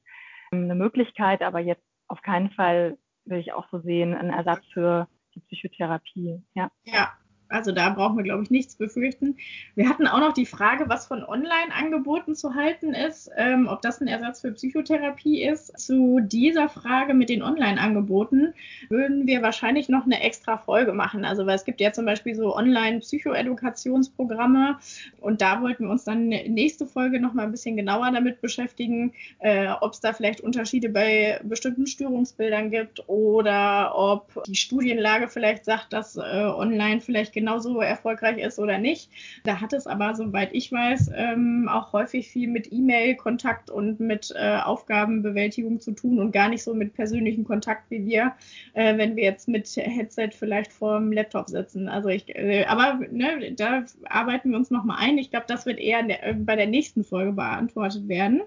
ähm, 0.51 0.63
eine 0.63 0.75
Möglichkeit, 0.75 1.41
aber 1.41 1.59
jetzt 1.59 1.83
auf 2.07 2.21
keinen 2.21 2.51
Fall 2.51 2.97
will 3.25 3.39
ich 3.39 3.53
auch 3.53 3.67
so 3.71 3.79
sehen, 3.79 4.13
ein 4.13 4.29
Ersatz 4.29 4.65
für 4.73 5.07
die 5.35 5.41
Psychotherapie. 5.41 6.41
Ja. 6.53 6.71
ja, 6.85 7.11
also 7.49 7.71
da 7.71 7.89
brauchen 7.89 8.17
wir, 8.17 8.23
glaube 8.23 8.43
ich, 8.43 8.51
nichts 8.51 8.75
befürchten. 8.75 9.37
Wir 9.75 9.89
hatten 9.89 10.07
auch 10.07 10.19
noch 10.19 10.33
die 10.33 10.45
Frage, 10.45 10.85
was 10.87 11.07
von 11.07 11.23
Online-Angeboten 11.23 12.35
zu 12.35 12.53
halten 12.55 12.93
ist, 12.93 13.29
ähm, 13.37 13.67
ob 13.69 13.81
das 13.81 14.01
ein 14.01 14.07
Ersatz 14.07 14.41
für 14.41 14.51
Psychotherapie 14.51 15.43
ist. 15.43 15.79
Zu 15.79 16.19
dieser 16.21 16.67
Frage 16.69 17.13
mit 17.13 17.29
den 17.29 17.43
Online-Angeboten 17.43 18.53
würden 18.89 19.27
wir 19.27 19.41
wahrscheinlich 19.41 19.87
noch 19.89 20.05
eine 20.05 20.21
extra 20.21 20.57
Folge 20.57 20.93
machen. 20.93 21.25
Also 21.25 21.45
weil 21.45 21.55
es 21.55 21.65
gibt 21.65 21.79
ja 21.79 21.93
zum 21.93 22.05
Beispiel 22.05 22.35
so 22.35 22.55
Online-Psychoedukationsprogramme 22.55 24.77
und 25.21 25.41
da 25.41 25.61
wollten 25.61 25.85
wir 25.85 25.91
uns 25.91 26.03
dann 26.03 26.27
nächste 26.27 26.85
Folge 26.85 27.19
noch 27.19 27.33
mal 27.33 27.43
ein 27.43 27.51
bisschen 27.51 27.77
genauer 27.77 28.11
damit 28.11 28.41
beschäftigen, 28.41 29.13
äh, 29.39 29.69
ob 29.81 29.93
es 29.93 29.99
da 29.99 30.13
vielleicht 30.13 30.41
Unterschiede 30.41 30.89
bei 30.89 31.39
bestimmten 31.43 31.87
Störungsbildern 31.87 32.69
gibt 32.71 33.07
oder 33.07 33.93
ob 33.95 34.43
die 34.47 34.55
Studienlage 34.55 35.27
vielleicht 35.27 35.65
sagt, 35.65 35.93
dass 35.93 36.17
äh, 36.17 36.21
online 36.21 37.01
vielleicht 37.01 37.36
genauso 37.37 37.79
erfolgreich 37.81 38.39
ist 38.39 38.57
oder 38.57 38.79
nicht. 38.79 39.09
Da 39.43 39.61
hat 39.61 39.73
es 39.73 39.85
aber, 39.85 40.15
soweit 40.15 40.49
ich 40.53 40.71
weiß, 40.71 41.11
ähm, 41.15 41.69
auch 41.71 41.93
häufig 41.93 42.27
viel 42.27 42.47
mit 42.47 42.71
E-Mail-Kontakt 42.71 43.69
und 43.69 43.99
mit 43.99 44.33
äh, 44.35 44.57
Aufgabenbewältigung 44.57 45.79
zu 45.79 45.91
tun 45.91 46.19
und 46.19 46.31
gar 46.31 46.49
nicht 46.49 46.63
so 46.63 46.73
mit 46.73 46.93
persönlichem 46.93 47.43
Kontakt 47.43 47.89
wie 47.89 48.05
wir, 48.05 48.33
äh, 48.73 48.97
wenn 48.97 49.15
wir 49.15 49.23
jetzt 49.23 49.47
mit 49.47 49.67
Headset 49.75 50.29
vielleicht 50.31 50.73
vorm 50.73 51.11
Laptop 51.11 51.49
sitzen. 51.49 51.87
Also 51.87 52.09
ich, 52.09 52.27
äh, 52.35 52.65
aber 52.65 52.99
ne, 53.11 53.53
da 53.55 53.85
arbeiten 54.05 54.49
wir 54.49 54.57
uns 54.57 54.71
nochmal 54.71 54.97
ein. 54.99 55.17
Ich 55.17 55.29
glaube, 55.29 55.45
das 55.47 55.65
wird 55.65 55.79
eher 55.79 56.01
der, 56.03 56.33
bei 56.33 56.55
der 56.55 56.67
nächsten 56.67 57.03
Folge 57.03 57.33
beantwortet 57.33 58.07
werden. 58.07 58.41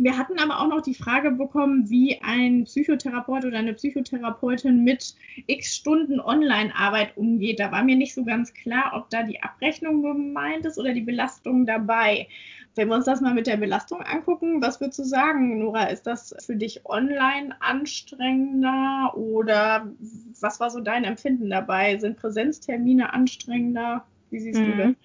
Wir 0.00 0.16
hatten 0.16 0.38
aber 0.38 0.60
auch 0.60 0.68
noch 0.68 0.80
die 0.80 0.94
Frage 0.94 1.32
bekommen, 1.32 1.90
wie 1.90 2.20
ein 2.22 2.64
Psychotherapeut 2.64 3.44
oder 3.44 3.58
eine 3.58 3.74
Psychotherapeutin 3.74 4.84
mit 4.84 5.16
x 5.48 5.74
Stunden 5.74 6.20
Online-Arbeit 6.20 7.16
umgeht. 7.16 7.58
Da 7.58 7.72
war 7.72 7.82
mir 7.82 7.96
nicht 7.96 8.14
so 8.14 8.24
ganz 8.24 8.54
klar, 8.54 8.92
ob 8.94 9.10
da 9.10 9.24
die 9.24 9.42
Abrechnung 9.42 10.02
gemeint 10.02 10.64
ist 10.66 10.78
oder 10.78 10.92
die 10.94 11.00
Belastung 11.00 11.66
dabei. 11.66 12.28
Wenn 12.76 12.86
wir 12.86 12.94
uns 12.94 13.06
das 13.06 13.20
mal 13.20 13.34
mit 13.34 13.48
der 13.48 13.56
Belastung 13.56 14.00
angucken, 14.02 14.62
was 14.62 14.80
würdest 14.80 15.00
du 15.00 15.02
sagen, 15.02 15.58
Nora? 15.58 15.86
Ist 15.86 16.06
das 16.06 16.32
für 16.46 16.54
dich 16.54 16.86
online 16.86 17.56
anstrengender 17.60 19.14
oder 19.16 19.92
was 20.40 20.60
war 20.60 20.70
so 20.70 20.78
dein 20.78 21.02
Empfinden 21.02 21.50
dabei? 21.50 21.98
Sind 21.98 22.18
Präsenztermine 22.18 23.12
anstrengender? 23.12 24.04
Wie 24.30 24.38
siehst 24.38 24.60
mhm. 24.60 24.70
du 24.70 24.76
das? 24.76 24.96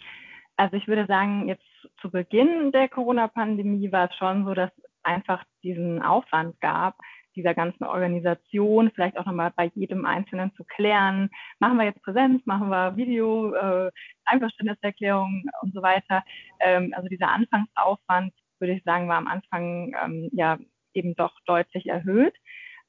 Also 0.56 0.78
ich 0.78 0.88
würde 0.88 1.08
sagen, 1.08 1.48
jetzt 1.48 1.66
zu 2.00 2.12
Beginn 2.12 2.72
der 2.72 2.90
Corona-Pandemie 2.90 3.92
war 3.92 4.08
es 4.12 4.16
schon 4.18 4.46
so, 4.46 4.54
dass 4.54 4.70
einfach 5.04 5.44
diesen 5.64 6.02
Aufwand 6.02 6.60
gab, 6.62 6.96
dieser 7.36 7.54
ganzen 7.54 7.84
Organisation, 7.84 8.92
vielleicht 8.94 9.18
auch 9.18 9.26
nochmal 9.26 9.52
bei 9.56 9.72
jedem 9.76 10.06
Einzelnen 10.06 10.54
zu 10.56 10.64
klären, 10.64 11.30
machen 11.60 11.78
wir 11.78 11.86
jetzt 11.86 12.04
Präsenz, 12.04 12.46
machen 12.46 12.70
wir 12.70 12.96
Video, 12.96 13.54
äh, 13.56 13.92
Einverständniserklärung 14.26 15.46
und 15.62 15.74
so 15.74 15.82
weiter. 15.82 16.24
Ähm, 16.60 16.94
also 16.96 17.08
dieser 17.10 17.30
Anfangsaufwand, 17.30 18.34
würde 18.60 18.74
ich 18.74 18.84
sagen, 18.84 19.08
war 19.08 19.18
am 19.18 19.28
Anfang 19.28 19.96
ähm, 20.04 20.30
ja 20.32 20.58
eben 20.94 21.16
doch 21.16 21.34
deutlich 21.46 21.88
erhöht. 21.88 22.36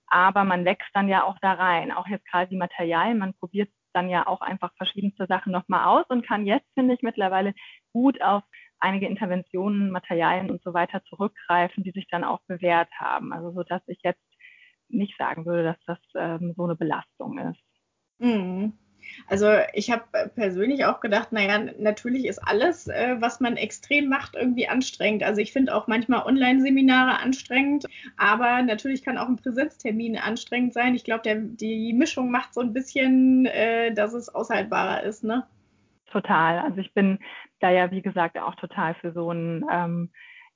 Aber 0.07 0.45
man 0.45 0.65
wächst 0.65 0.91
dann 0.93 1.09
ja 1.09 1.25
auch 1.25 1.39
da 1.41 1.55
rein, 1.55 1.91
auch 1.91 2.07
jetzt 2.07 2.27
gerade 2.31 2.49
die 2.49 2.57
Materialien, 2.57 3.19
man 3.19 3.35
probiert 3.35 3.71
dann 3.95 4.11
ja 4.11 4.27
auch 4.27 4.41
einfach 4.43 4.73
verschiedenste 4.77 5.27
Sachen 5.27 5.53
nochmal 5.53 5.87
aus 5.87 6.05
und 6.09 6.27
kann 6.27 6.47
jetzt, 6.47 6.67
finde 6.75 6.95
ich, 6.95 7.03
mittlerweile 7.03 7.55
gut 7.93 8.21
auf 8.21 8.43
einige 8.85 9.07
Interventionen, 9.07 9.91
Materialien 9.91 10.51
und 10.51 10.63
so 10.63 10.75
weiter 10.75 11.03
zurückgreifen, 11.05 11.83
die 11.83 11.91
sich 11.91 12.07
dann 12.11 12.23
auch 12.23 12.41
bewährt 12.47 12.91
haben. 12.99 13.33
Also 13.33 13.51
so 13.51 13.63
dass 13.63 13.83
ich 13.87 13.99
jetzt 14.05 14.21
nicht 14.89 15.17
sagen 15.17 15.47
würde, 15.47 15.65
dass 15.65 15.79
das 15.87 15.99
ähm, 16.15 16.53
so 16.57 16.65
eine 16.65 16.77
Belastung 16.77 17.39
ist. 17.39 17.65
Mhm. 18.19 18.75
Also 19.27 19.49
ich 19.75 19.91
habe 19.91 20.05
persönlich 20.35 20.87
auch 20.87 21.01
gedacht, 21.01 21.33
naja, 21.33 21.59
natürlich 21.79 22.25
ist 22.27 22.39
alles, 22.39 22.89
äh, 22.89 23.17
was 23.19 23.41
man 23.41 23.57
extrem 23.57 24.09
macht, 24.09 24.35
irgendwie 24.35 24.69
anstrengend. 24.69 25.23
Also 25.23 25.41
ich 25.41 25.53
finde 25.53 25.75
auch 25.75 25.89
manchmal 25.89 26.25
Online-Seminare 26.25 27.19
anstrengend, 27.19 27.87
aber 28.17 28.63
natürlich 28.63 29.03
kann 29.03 29.19
auch 29.19 29.29
ein 29.29 29.37
Präsenztermin 29.37 30.17
anstrengend 30.17 30.73
sein. 30.73 30.95
Ich 30.95 31.05
glaube, 31.05 31.37
die 31.37 31.93
Mischung 31.93 32.31
macht 32.31 32.55
so 32.55 32.61
ein 32.61 32.73
bisschen, 32.73 33.47
äh, 33.47 33.93
dass 33.93 34.15
es 34.15 34.35
aushaltbarer 34.35 35.03
ist, 35.03 35.23
ne? 35.23 35.47
total. 36.15 36.61
Also 36.61 36.81
ich 36.81 36.95
bin 36.95 37.19
da 37.65 37.71
ja, 37.71 37.91
wie 37.91 38.03
gesagt, 38.03 38.39
auch 38.39 38.55
total 38.57 38.95
für 38.95 39.13
so 39.13 39.31
ein 39.31 39.65
ähm, 39.71 40.11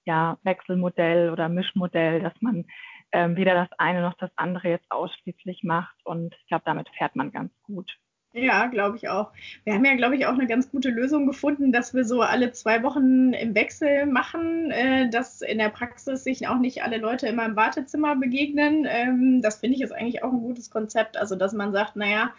ja, 0.04 0.38
Wechselmodell 0.42 1.30
oder 1.30 1.48
Mischmodell, 1.48 2.20
dass 2.20 2.34
man 2.40 2.66
ähm, 3.12 3.34
weder 3.36 3.54
das 3.54 3.68
eine 3.78 4.02
noch 4.02 4.14
das 4.18 4.30
andere 4.36 4.68
jetzt 4.68 4.90
ausschließlich 4.90 5.64
macht. 5.64 5.96
Und 6.04 6.34
ich 6.34 6.46
glaube, 6.48 6.64
damit 6.66 6.88
fährt 6.90 7.16
man 7.16 7.32
ganz 7.32 7.50
gut. 7.62 7.98
Ja, 8.34 8.66
glaube 8.66 8.98
ich 8.98 9.08
auch. 9.08 9.32
Wir 9.64 9.72
haben 9.72 9.86
ja, 9.86 9.96
glaube 9.96 10.16
ich, 10.16 10.26
auch 10.26 10.34
eine 10.34 10.46
ganz 10.46 10.70
gute 10.70 10.90
Lösung 10.90 11.26
gefunden, 11.26 11.72
dass 11.72 11.94
wir 11.94 12.04
so 12.04 12.20
alle 12.20 12.52
zwei 12.52 12.82
Wochen 12.82 13.32
im 13.32 13.54
Wechsel 13.54 14.04
machen, 14.04 14.70
äh, 14.70 15.08
dass 15.08 15.40
in 15.40 15.56
der 15.56 15.70
Praxis 15.70 16.24
sich 16.24 16.46
auch 16.46 16.58
nicht 16.58 16.82
alle 16.82 16.98
Leute 16.98 17.26
immer 17.26 17.46
im 17.46 17.56
Wartezimmer 17.56 18.16
begegnen. 18.16 18.86
Ähm, 18.86 19.40
das 19.40 19.60
finde 19.60 19.76
ich 19.76 19.82
ist 19.82 19.92
eigentlich 19.92 20.22
auch 20.22 20.30
ein 20.30 20.42
gutes 20.42 20.70
Konzept. 20.70 21.16
Also, 21.16 21.36
dass 21.36 21.54
man 21.54 21.72
sagt, 21.72 21.96
naja, 21.96 22.32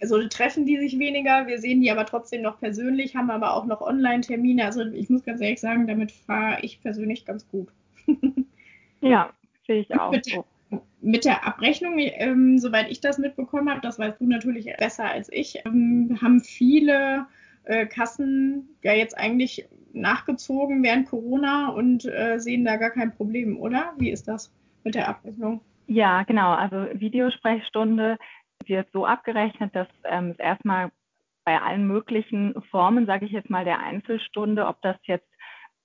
so 0.00 0.26
treffen 0.28 0.66
die 0.66 0.78
sich 0.78 0.98
weniger, 0.98 1.46
wir 1.46 1.58
sehen 1.58 1.80
die 1.80 1.90
aber 1.90 2.06
trotzdem 2.06 2.42
noch 2.42 2.60
persönlich, 2.60 3.16
haben 3.16 3.30
aber 3.30 3.54
auch 3.54 3.66
noch 3.66 3.80
Online-Termine. 3.80 4.64
Also 4.64 4.84
ich 4.84 5.10
muss 5.10 5.24
ganz 5.24 5.40
ehrlich 5.40 5.60
sagen, 5.60 5.86
damit 5.86 6.12
fahre 6.12 6.60
ich 6.62 6.80
persönlich 6.80 7.24
ganz 7.24 7.48
gut. 7.48 7.68
ja, 9.00 9.30
sehe 9.66 9.80
ich 9.80 9.98
auch. 9.98 10.12
Mit, 10.12 10.26
mit 11.00 11.24
der 11.24 11.46
Abrechnung, 11.46 11.94
ähm, 11.98 12.58
soweit 12.58 12.90
ich 12.90 13.00
das 13.00 13.18
mitbekommen 13.18 13.70
habe, 13.70 13.80
das 13.80 13.98
weißt 13.98 14.20
du 14.20 14.26
natürlich 14.26 14.72
besser 14.78 15.04
als 15.04 15.30
ich, 15.32 15.62
ähm, 15.64 16.18
haben 16.22 16.40
viele 16.40 17.26
äh, 17.64 17.86
Kassen 17.86 18.68
ja 18.82 18.92
jetzt 18.92 19.16
eigentlich 19.16 19.66
nachgezogen 19.92 20.82
während 20.82 21.08
Corona 21.08 21.70
und 21.70 22.04
äh, 22.04 22.38
sehen 22.38 22.64
da 22.64 22.76
gar 22.76 22.90
kein 22.90 23.14
Problem, 23.14 23.58
oder? 23.58 23.94
Wie 23.98 24.10
ist 24.10 24.28
das 24.28 24.52
mit 24.84 24.94
der 24.94 25.08
Abrechnung? 25.08 25.60
Ja, 25.86 26.22
genau. 26.24 26.52
Also 26.52 26.86
Videosprechstunde 26.92 28.18
wird 28.66 28.90
so 28.92 29.06
abgerechnet, 29.06 29.74
dass 29.74 29.88
ähm, 30.04 30.30
es 30.30 30.38
erstmal 30.38 30.90
bei 31.44 31.60
allen 31.60 31.86
möglichen 31.86 32.60
Formen, 32.70 33.06
sage 33.06 33.26
ich 33.26 33.32
jetzt 33.32 33.50
mal, 33.50 33.64
der 33.64 33.78
Einzelstunde, 33.78 34.66
ob 34.66 34.82
das 34.82 34.96
jetzt 35.04 35.28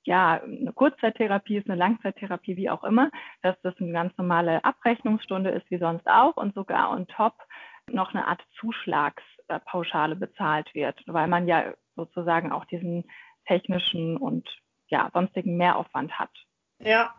ja, 0.05 0.41
eine 0.43 0.74
Kurzzeittherapie 0.74 1.57
ist, 1.57 1.69
eine 1.69 1.80
Langzeittherapie, 1.80 2.57
wie 2.57 2.69
auch 2.69 2.84
immer, 2.84 3.09
dass 3.41 3.55
das 3.61 3.74
eine 3.80 3.93
ganz 3.93 4.17
normale 4.17 4.63
Abrechnungsstunde 4.65 5.51
ist, 5.51 5.69
wie 5.71 5.78
sonst 5.78 6.05
auch, 6.07 6.36
und 6.36 6.53
sogar 6.55 6.91
on 6.91 7.07
top 7.07 7.36
noch 7.89 8.13
eine 8.13 8.28
Art 8.28 8.41
Zuschlagspauschale 8.59 10.15
bezahlt 10.15 10.74
wird, 10.74 11.01
weil 11.05 11.28
man 11.28 11.47
ja 11.47 11.74
sozusagen 11.95 12.51
auch 12.51 12.65
diesen 12.65 13.05
technischen 13.45 14.17
und 14.17 14.49
ja, 14.88 15.09
sonstigen 15.13 15.57
Mehraufwand 15.57 16.19
hat. 16.19 16.32
Ja, 16.80 17.13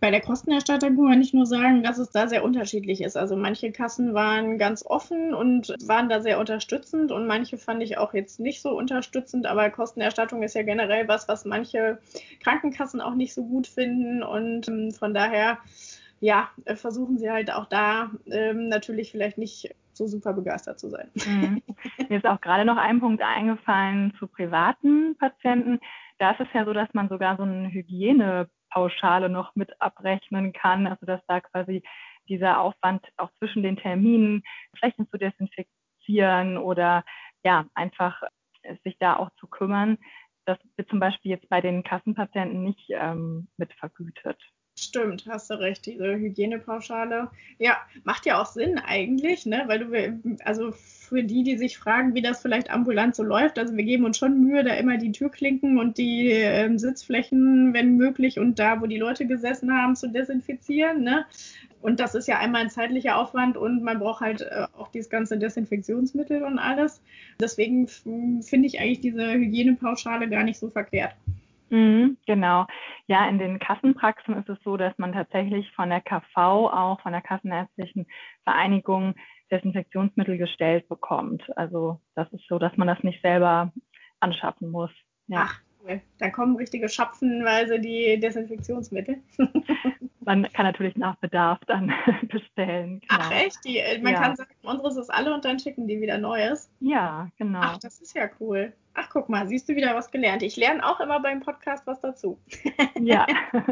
bei 0.00 0.10
der 0.10 0.20
Kostenerstattung 0.20 0.96
kann 0.96 1.04
man 1.04 1.18
nicht 1.18 1.34
nur 1.34 1.46
sagen, 1.46 1.82
dass 1.82 1.98
es 1.98 2.10
da 2.10 2.28
sehr 2.28 2.44
unterschiedlich 2.44 3.00
ist. 3.00 3.16
Also 3.16 3.36
manche 3.36 3.72
Kassen 3.72 4.14
waren 4.14 4.58
ganz 4.58 4.84
offen 4.84 5.34
und 5.34 5.74
waren 5.86 6.08
da 6.08 6.20
sehr 6.20 6.38
unterstützend 6.38 7.12
und 7.12 7.26
manche 7.26 7.58
fand 7.58 7.82
ich 7.82 7.98
auch 7.98 8.14
jetzt 8.14 8.40
nicht 8.40 8.62
so 8.62 8.76
unterstützend. 8.76 9.46
Aber 9.46 9.70
Kostenerstattung 9.70 10.42
ist 10.42 10.54
ja 10.54 10.62
generell 10.62 11.08
was, 11.08 11.28
was 11.28 11.44
manche 11.44 11.98
Krankenkassen 12.42 13.00
auch 13.00 13.14
nicht 13.14 13.34
so 13.34 13.44
gut 13.44 13.66
finden 13.66 14.22
und 14.22 14.68
ähm, 14.68 14.92
von 14.92 15.14
daher 15.14 15.58
ja, 16.20 16.48
versuchen 16.76 17.18
sie 17.18 17.30
halt 17.30 17.52
auch 17.52 17.66
da 17.66 18.10
ähm, 18.30 18.68
natürlich 18.68 19.10
vielleicht 19.10 19.38
nicht 19.38 19.74
so 19.92 20.06
super 20.06 20.32
begeistert 20.32 20.78
zu 20.78 20.88
sein. 20.88 21.10
Mhm. 21.26 21.62
Mir 22.08 22.18
ist 22.18 22.26
auch 22.26 22.40
gerade 22.40 22.64
noch 22.64 22.76
ein 22.76 23.00
Punkt 23.00 23.22
eingefallen 23.22 24.14
zu 24.18 24.26
privaten 24.26 25.16
Patienten. 25.18 25.80
Da 26.18 26.32
ist 26.32 26.40
es 26.40 26.48
ja 26.54 26.64
so, 26.64 26.72
dass 26.72 26.92
man 26.94 27.08
sogar 27.08 27.36
so 27.36 27.42
eine 27.42 27.70
Hygiene 27.70 28.48
Pauschale 28.76 29.30
noch 29.30 29.54
mit 29.54 29.80
abrechnen 29.80 30.52
kann. 30.52 30.86
Also 30.86 31.06
dass 31.06 31.22
da 31.26 31.40
quasi 31.40 31.82
dieser 32.28 32.60
Aufwand 32.60 33.02
auch 33.16 33.30
zwischen 33.38 33.62
den 33.62 33.78
Terminen, 33.78 34.42
Flächen 34.78 35.08
zu 35.08 35.16
desinfizieren 35.16 36.58
oder 36.58 37.02
ja, 37.42 37.64
einfach 37.74 38.22
sich 38.84 38.98
da 38.98 39.16
auch 39.16 39.30
zu 39.40 39.46
kümmern, 39.46 39.96
das 40.44 40.58
wird 40.76 40.90
zum 40.90 41.00
Beispiel 41.00 41.30
jetzt 41.30 41.48
bei 41.48 41.62
den 41.62 41.84
Kassenpatienten 41.84 42.62
nicht 42.64 42.84
ähm, 42.90 43.48
mit 43.56 43.72
vergütet. 43.74 44.38
Stimmt, 44.78 45.24
hast 45.26 45.48
du 45.48 45.54
recht, 45.54 45.86
diese 45.86 46.16
Hygienepauschale. 46.16 47.30
Ja, 47.58 47.78
macht 48.04 48.26
ja 48.26 48.40
auch 48.40 48.44
Sinn 48.44 48.78
eigentlich, 48.78 49.46
ne? 49.46 49.64
Weil 49.68 49.78
du, 49.78 50.38
also 50.44 50.70
für 50.72 51.22
die, 51.22 51.44
die 51.44 51.56
sich 51.56 51.78
fragen, 51.78 52.14
wie 52.14 52.20
das 52.20 52.42
vielleicht 52.42 52.70
ambulant 52.70 53.16
so 53.16 53.22
läuft, 53.22 53.58
also 53.58 53.74
wir 53.74 53.84
geben 53.84 54.04
uns 54.04 54.18
schon 54.18 54.38
Mühe, 54.38 54.62
da 54.64 54.74
immer 54.74 54.98
die 54.98 55.12
Türklinken 55.12 55.78
und 55.78 55.96
die 55.96 56.28
ähm, 56.28 56.78
Sitzflächen, 56.78 57.72
wenn 57.72 57.96
möglich, 57.96 58.38
und 58.38 58.58
da, 58.58 58.78
wo 58.82 58.86
die 58.86 58.98
Leute 58.98 59.26
gesessen 59.26 59.72
haben, 59.72 59.96
zu 59.96 60.08
desinfizieren, 60.08 61.02
ne? 61.02 61.24
Und 61.80 61.98
das 61.98 62.14
ist 62.14 62.28
ja 62.28 62.38
einmal 62.38 62.62
ein 62.62 62.70
zeitlicher 62.70 63.16
Aufwand 63.16 63.56
und 63.56 63.82
man 63.82 63.98
braucht 63.98 64.20
halt 64.20 64.42
äh, 64.42 64.66
auch 64.76 64.88
dieses 64.88 65.08
ganze 65.08 65.38
Desinfektionsmittel 65.38 66.42
und 66.42 66.58
alles. 66.58 67.00
Deswegen 67.40 67.88
finde 67.88 68.66
ich 68.66 68.78
eigentlich 68.78 69.00
diese 69.00 69.32
Hygienepauschale 69.32 70.28
gar 70.28 70.42
nicht 70.42 70.58
so 70.58 70.68
verkehrt. 70.68 71.14
Mhm, 71.68 72.18
genau. 72.26 72.66
Ja, 73.06 73.28
in 73.28 73.38
den 73.38 73.58
Kassenpraxen 73.58 74.36
ist 74.36 74.48
es 74.48 74.58
so, 74.62 74.76
dass 74.76 74.96
man 74.98 75.12
tatsächlich 75.12 75.70
von 75.72 75.90
der 75.90 76.00
KV, 76.00 76.36
auch 76.36 77.00
von 77.00 77.12
der 77.12 77.22
Kassenärztlichen 77.22 78.06
Vereinigung, 78.44 79.14
Desinfektionsmittel 79.50 80.38
gestellt 80.38 80.88
bekommt. 80.88 81.42
Also 81.56 82.00
das 82.14 82.32
ist 82.32 82.46
so, 82.48 82.58
dass 82.58 82.76
man 82.76 82.88
das 82.88 83.02
nicht 83.02 83.20
selber 83.22 83.72
anschaffen 84.20 84.70
muss. 84.70 84.90
Ja. 85.28 85.46
Ach, 85.46 85.60
cool. 85.86 86.00
Da 86.18 86.30
kommen 86.30 86.56
richtige 86.56 86.88
Schapfenweise 86.88 87.78
die 87.78 88.18
Desinfektionsmittel. 88.20 89.18
man 90.20 90.50
kann 90.52 90.66
natürlich 90.66 90.96
nach 90.96 91.16
Bedarf 91.16 91.60
dann 91.66 91.92
bestellen. 92.28 93.00
Genau. 93.00 93.20
Ach 93.20 93.30
echt? 93.32 93.58
Die, 93.64 93.78
äh, 93.78 94.00
man 94.00 94.14
ja. 94.14 94.20
kann 94.20 94.36
sagen, 94.36 94.50
unseres 94.62 94.96
ist 94.96 95.10
alle 95.10 95.34
und 95.34 95.44
dann 95.44 95.58
schicken 95.58 95.86
die 95.86 96.00
wieder 96.00 96.18
Neues. 96.18 96.70
Ja, 96.80 97.28
genau. 97.38 97.60
Ach, 97.62 97.78
das 97.78 98.00
ist 98.00 98.14
ja 98.14 98.28
cool. 98.40 98.72
Ach, 98.94 99.08
guck 99.10 99.28
mal, 99.28 99.46
siehst 99.46 99.68
du 99.68 99.76
wieder 99.76 99.94
was 99.94 100.10
gelernt. 100.10 100.42
Ich 100.42 100.56
lerne 100.56 100.84
auch 100.84 101.00
immer 101.00 101.20
beim 101.20 101.40
Podcast 101.40 101.86
was 101.86 102.00
dazu. 102.00 102.38
Ja. 103.00 103.26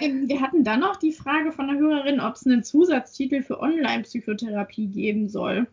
Ähm, 0.00 0.28
wir 0.28 0.40
hatten 0.40 0.64
dann 0.64 0.80
noch 0.80 0.96
die 0.96 1.12
Frage 1.12 1.52
von 1.52 1.68
der 1.68 1.76
Hörerin, 1.76 2.20
ob 2.20 2.34
es 2.34 2.46
einen 2.46 2.64
Zusatztitel 2.64 3.42
für 3.42 3.60
Online-Psychotherapie 3.60 4.86
geben 4.86 5.28
soll. 5.28 5.66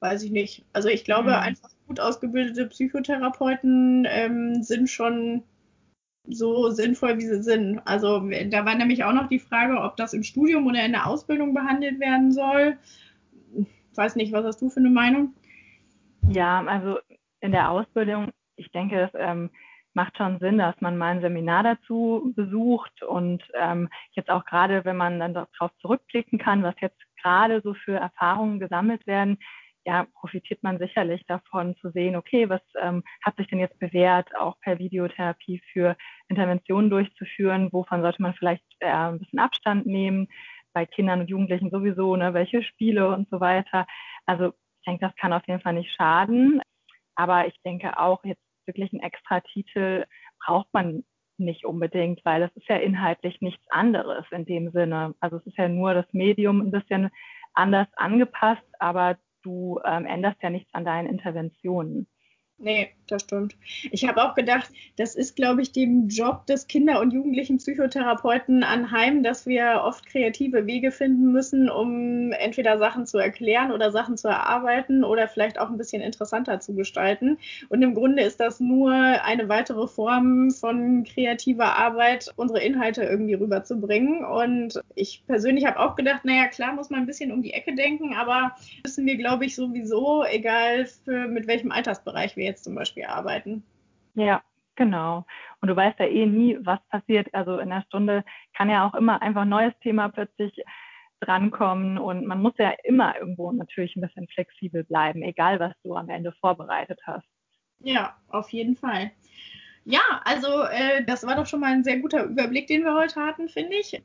Weiß 0.00 0.22
ich 0.22 0.30
nicht. 0.30 0.64
Also 0.72 0.88
ich 0.88 1.04
glaube, 1.04 1.30
mhm. 1.30 1.36
einfach 1.36 1.70
gut 1.86 2.00
ausgebildete 2.00 2.66
Psychotherapeuten 2.66 4.06
ähm, 4.08 4.62
sind 4.62 4.88
schon 4.88 5.42
so 6.26 6.70
sinnvoll, 6.70 7.18
wie 7.18 7.26
sie 7.26 7.42
sind. 7.42 7.80
Also 7.84 8.20
da 8.20 8.64
war 8.64 8.74
nämlich 8.74 9.04
auch 9.04 9.12
noch 9.12 9.28
die 9.28 9.38
Frage, 9.38 9.80
ob 9.80 9.96
das 9.96 10.12
im 10.12 10.22
Studium 10.22 10.66
oder 10.66 10.84
in 10.84 10.92
der 10.92 11.06
Ausbildung 11.06 11.54
behandelt 11.54 12.00
werden 12.00 12.32
soll. 12.32 12.76
Ich 13.54 13.96
weiß 13.96 14.16
nicht, 14.16 14.32
was 14.32 14.44
hast 14.44 14.62
du 14.62 14.70
für 14.70 14.80
eine 14.80 14.90
Meinung? 14.90 15.34
Ja, 16.28 16.62
also 16.64 16.98
in 17.40 17.52
der 17.52 17.70
Ausbildung, 17.70 18.30
ich 18.56 18.70
denke, 18.70 19.00
es 19.00 19.10
ähm, 19.14 19.50
macht 19.94 20.16
schon 20.16 20.38
Sinn, 20.38 20.58
dass 20.58 20.80
man 20.80 20.96
mal 20.96 21.16
ein 21.16 21.20
Seminar 21.20 21.62
dazu 21.62 22.32
besucht 22.36 23.02
und 23.02 23.42
ähm, 23.54 23.88
jetzt 24.12 24.30
auch 24.30 24.44
gerade, 24.44 24.84
wenn 24.84 24.96
man 24.96 25.18
dann 25.18 25.34
darauf 25.34 25.72
zurückblicken 25.80 26.38
kann, 26.38 26.62
was 26.62 26.74
jetzt 26.80 27.00
gerade 27.20 27.60
so 27.62 27.74
für 27.74 27.96
Erfahrungen 27.96 28.60
gesammelt 28.60 29.06
werden, 29.06 29.38
ja, 29.84 30.06
profitiert 30.14 30.62
man 30.62 30.78
sicherlich 30.78 31.24
davon 31.26 31.74
zu 31.76 31.90
sehen, 31.90 32.16
okay, 32.16 32.48
was 32.48 32.60
ähm, 32.80 33.02
hat 33.22 33.36
sich 33.36 33.46
denn 33.48 33.58
jetzt 33.58 33.78
bewährt, 33.78 34.34
auch 34.36 34.58
per 34.60 34.78
Videotherapie 34.78 35.62
für 35.72 35.96
Interventionen 36.28 36.90
durchzuführen, 36.90 37.72
wovon 37.72 38.02
sollte 38.02 38.22
man 38.22 38.34
vielleicht 38.34 38.64
äh, 38.80 38.90
ein 38.90 39.18
bisschen 39.18 39.38
Abstand 39.38 39.86
nehmen, 39.86 40.28
bei 40.72 40.86
Kindern 40.86 41.20
und 41.20 41.30
Jugendlichen 41.30 41.70
sowieso, 41.70 42.14
ne, 42.16 42.34
welche 42.34 42.62
Spiele 42.62 43.08
und 43.08 43.28
so 43.30 43.40
weiter. 43.40 43.86
Also 44.26 44.48
ich 44.48 44.84
denke, 44.86 45.06
das 45.06 45.16
kann 45.16 45.32
auf 45.32 45.46
jeden 45.46 45.60
Fall 45.60 45.74
nicht 45.74 45.92
schaden. 45.94 46.60
Aber 47.16 47.46
ich 47.46 47.60
denke 47.64 47.98
auch, 47.98 48.24
jetzt 48.24 48.42
wirklich 48.66 48.92
einen 48.92 49.02
extra 49.02 49.40
Titel 49.40 50.04
braucht 50.44 50.68
man 50.72 51.04
nicht 51.38 51.64
unbedingt, 51.64 52.24
weil 52.24 52.42
es 52.42 52.54
ist 52.54 52.68
ja 52.68 52.76
inhaltlich 52.76 53.40
nichts 53.40 53.64
anderes 53.70 54.24
in 54.30 54.44
dem 54.44 54.70
Sinne. 54.70 55.14
Also 55.20 55.36
es 55.38 55.46
ist 55.46 55.56
ja 55.56 55.68
nur 55.68 55.94
das 55.94 56.06
Medium 56.12 56.60
ein 56.60 56.70
bisschen 56.70 57.10
anders 57.54 57.88
angepasst, 57.96 58.62
aber 58.78 59.18
du 59.42 59.80
ähm, 59.84 60.06
änderst 60.06 60.42
ja 60.42 60.50
nichts 60.50 60.72
an 60.74 60.84
deinen 60.84 61.08
Interventionen. 61.08 62.06
Nee, 62.62 62.90
das 63.06 63.22
stimmt. 63.22 63.56
Ich 63.90 64.06
habe 64.06 64.22
auch 64.22 64.34
gedacht, 64.34 64.70
das 64.96 65.14
ist, 65.14 65.34
glaube 65.34 65.62
ich, 65.62 65.72
dem 65.72 66.08
Job 66.08 66.44
des 66.44 66.68
Kinder- 66.68 67.00
und 67.00 67.14
Jugendlichen 67.14 67.56
Psychotherapeuten 67.56 68.62
anheim, 68.64 69.22
dass 69.22 69.46
wir 69.46 69.80
oft 69.82 70.04
kreative 70.04 70.66
Wege 70.66 70.90
finden 70.90 71.32
müssen, 71.32 71.70
um 71.70 72.32
entweder 72.32 72.76
Sachen 72.78 73.06
zu 73.06 73.16
erklären 73.16 73.72
oder 73.72 73.90
Sachen 73.90 74.18
zu 74.18 74.28
erarbeiten 74.28 75.04
oder 75.04 75.26
vielleicht 75.26 75.58
auch 75.58 75.70
ein 75.70 75.78
bisschen 75.78 76.02
interessanter 76.02 76.60
zu 76.60 76.74
gestalten. 76.74 77.38
Und 77.70 77.80
im 77.80 77.94
Grunde 77.94 78.22
ist 78.24 78.40
das 78.40 78.60
nur 78.60 78.92
eine 78.92 79.48
weitere 79.48 79.88
Form 79.88 80.50
von 80.50 81.04
kreativer 81.04 81.76
Arbeit, 81.76 82.30
unsere 82.36 82.62
Inhalte 82.62 83.04
irgendwie 83.04 83.34
rüberzubringen. 83.34 84.22
Und 84.22 84.78
ich 84.96 85.24
persönlich 85.26 85.64
habe 85.64 85.80
auch 85.80 85.96
gedacht, 85.96 86.26
naja, 86.26 86.46
klar 86.48 86.74
muss 86.74 86.90
man 86.90 87.00
ein 87.00 87.06
bisschen 87.06 87.32
um 87.32 87.40
die 87.40 87.54
Ecke 87.54 87.74
denken, 87.74 88.14
aber 88.14 88.54
müssen 88.84 89.06
wir, 89.06 89.16
glaube 89.16 89.46
ich, 89.46 89.54
sowieso, 89.54 90.24
egal 90.24 90.84
für, 90.84 91.26
mit 91.26 91.46
welchem 91.46 91.72
Altersbereich 91.72 92.36
wir 92.36 92.49
jetzt 92.50 92.64
zum 92.64 92.74
Beispiel 92.74 93.04
arbeiten. 93.04 93.62
Ja, 94.14 94.42
genau. 94.76 95.24
Und 95.60 95.68
du 95.68 95.76
weißt 95.76 95.98
ja 95.98 96.06
eh 96.06 96.26
nie, 96.26 96.58
was 96.62 96.80
passiert. 96.88 97.32
Also 97.32 97.58
in 97.58 97.70
der 97.70 97.82
Stunde 97.82 98.24
kann 98.56 98.70
ja 98.70 98.86
auch 98.86 98.94
immer 98.94 99.22
einfach 99.22 99.42
ein 99.42 99.48
neues 99.48 99.74
Thema 99.82 100.08
plötzlich 100.08 100.52
drankommen 101.20 101.98
und 101.98 102.26
man 102.26 102.40
muss 102.40 102.54
ja 102.58 102.72
immer 102.84 103.18
irgendwo 103.18 103.52
natürlich 103.52 103.94
ein 103.94 104.00
bisschen 104.00 104.26
flexibel 104.28 104.84
bleiben, 104.84 105.22
egal 105.22 105.60
was 105.60 105.74
du 105.82 105.94
am 105.94 106.08
Ende 106.08 106.32
vorbereitet 106.40 106.98
hast. 107.04 107.26
Ja, 107.80 108.16
auf 108.28 108.50
jeden 108.50 108.76
Fall. 108.76 109.10
Ja, 109.84 110.00
also 110.24 110.62
äh, 110.64 111.04
das 111.04 111.26
war 111.26 111.36
doch 111.36 111.46
schon 111.46 111.60
mal 111.60 111.72
ein 111.72 111.84
sehr 111.84 111.98
guter 111.98 112.24
Überblick, 112.24 112.66
den 112.66 112.84
wir 112.84 112.94
heute 112.94 113.20
hatten, 113.20 113.48
finde 113.48 113.76
ich. 113.76 114.02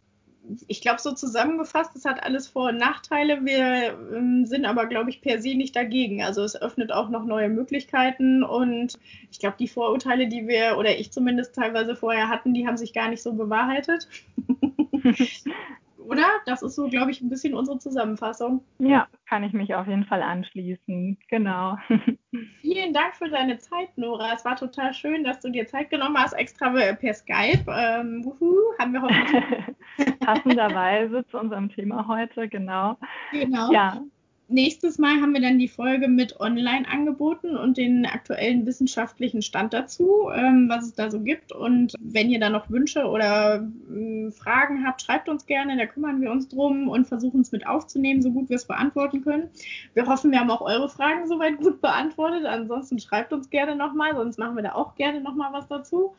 Ich 0.68 0.82
glaube, 0.82 1.02
so 1.02 1.12
zusammengefasst, 1.12 1.96
es 1.96 2.06
hat 2.06 2.24
alles 2.24 2.48
Vor- 2.48 2.70
und 2.70 2.78
Nachteile. 2.78 3.44
Wir 3.46 3.98
ähm, 4.16 4.46
sind 4.46 4.66
aber, 4.66 4.86
glaube 4.86 5.10
ich, 5.10 5.22
per 5.22 5.42
se 5.42 5.56
nicht 5.56 5.76
dagegen. 5.76 6.24
Also 6.24 6.44
es 6.44 6.60
öffnet 6.60 6.92
auch 6.92 7.10
noch 7.10 7.26
neue 7.26 7.50
Möglichkeiten 7.50 8.44
und 8.44 8.98
ich 9.32 9.40
glaube, 9.40 9.58
die 9.60 9.68
Vorurteile, 9.68 10.28
die 10.28 10.48
wir 10.48 10.78
oder 10.78 10.98
ich 10.98 11.12
zumindest 11.12 11.56
teilweise 11.56 11.96
vorher 11.96 12.30
hatten, 12.30 12.54
die 12.54 12.68
haben 12.68 12.78
sich 12.78 12.94
gar 12.94 13.10
nicht 13.10 13.24
so 13.24 13.34
bewahrheitet. 13.34 14.08
oder? 16.08 16.26
Das 16.46 16.62
ist 16.62 16.76
so, 16.76 16.88
glaube 16.88 17.12
ich, 17.12 17.22
ein 17.22 17.30
bisschen 17.30 17.54
unsere 17.54 17.80
Zusammenfassung. 17.80 18.64
Ja, 18.80 19.08
kann 19.28 19.44
ich 19.44 19.54
mich 19.54 19.74
auf 19.76 19.88
jeden 19.88 20.06
Fall 20.06 20.22
anschließen. 20.22 21.18
Genau. 21.30 21.78
Vielen 22.62 22.94
Dank 22.94 23.16
für 23.16 23.30
deine 23.30 23.58
Zeit, 23.58 23.98
Nora. 23.98 24.34
Es 24.34 24.46
war 24.46 24.56
total 24.56 24.94
schön, 24.94 25.24
dass 25.24 25.40
du 25.40 25.50
dir 25.50 25.68
Zeit 25.68 25.90
genommen 25.90 26.18
hast, 26.18 26.34
extra 26.34 26.70
per 26.94 27.14
Skype. 27.14 27.66
Ähm, 27.68 28.24
wuhu, 28.26 28.56
haben 28.80 28.94
wir 28.94 29.02
hoffentlich. 29.02 30.20
Passenderweise 30.20 31.26
zu 31.28 31.40
unserem 31.40 31.70
Thema 31.70 32.08
heute, 32.08 32.48
genau. 32.48 32.98
Genau. 33.32 33.72
Ja, 33.72 34.02
nächstes 34.48 34.98
Mal 34.98 35.22
haben 35.22 35.34
wir 35.34 35.42
dann 35.42 35.60
die 35.60 35.68
Folge 35.68 36.08
mit 36.08 36.40
Online-Angeboten 36.40 37.58
und 37.58 37.78
den 37.78 38.06
aktuellen 38.06 38.66
wissenschaftlichen 38.66 39.42
Stand 39.42 39.74
dazu, 39.74 40.30
ähm, 40.34 40.70
was 40.70 40.86
es 40.86 40.94
da 40.94 41.10
so 41.10 41.20
gibt. 41.20 41.52
Und 41.52 41.94
wenn 42.00 42.30
ihr 42.30 42.40
da 42.40 42.50
noch 42.50 42.70
Wünsche 42.70 43.06
oder 43.06 43.68
äh, 43.94 44.32
Fragen 44.32 44.86
habt, 44.86 45.02
schreibt 45.02 45.30
uns 45.30 45.46
gerne, 45.46 45.78
da 45.78 45.86
kümmern 45.86 46.22
wir 46.22 46.32
uns 46.32 46.48
drum 46.48 46.88
und 46.88 47.08
versuchen 47.08 47.42
es 47.42 47.52
mit 47.52 47.66
aufzunehmen, 47.66 48.22
so 48.22 48.32
gut 48.32 48.50
wir 48.50 48.58
es 48.58 48.66
beantworten 48.66 49.24
können. 49.24 49.50
Wir 49.94 50.06
hoffen, 50.06 50.32
wir 50.32 50.40
haben 50.40 50.52
auch 50.52 50.62
eure 50.62 50.90
Fragen 50.90 51.28
soweit 51.28 51.58
gut 51.58 51.82
beantwortet. 51.82 52.46
Ansonsten 52.46 53.00
schreibt 53.00 53.34
uns 53.34 53.50
gerne 53.50 53.76
nochmal, 53.76 54.16
sonst 54.16 54.38
machen 54.38 54.56
wir 54.56 54.64
da 54.64 54.74
auch 54.74 54.96
gerne 54.96 55.22
nochmal 55.22 55.54
was 55.54 55.68
dazu. 55.68 56.16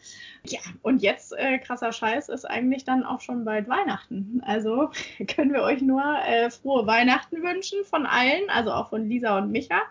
Ja, 0.46 0.60
und 0.82 1.02
jetzt, 1.02 1.32
äh, 1.36 1.58
krasser 1.58 1.92
Scheiß, 1.92 2.28
ist 2.28 2.44
eigentlich 2.44 2.84
dann 2.84 3.04
auch 3.04 3.20
schon 3.20 3.44
bald 3.44 3.68
Weihnachten. 3.68 4.42
Also 4.44 4.90
können 5.34 5.52
wir 5.52 5.62
euch 5.62 5.82
nur 5.82 6.02
äh, 6.26 6.50
frohe 6.50 6.86
Weihnachten 6.86 7.42
wünschen 7.42 7.84
von 7.84 8.06
allen, 8.16 8.48
also 8.48 8.72
auch 8.72 8.88
von 8.88 9.08
Lisa 9.08 9.38
und 9.38 9.52
Micha. 9.52 9.82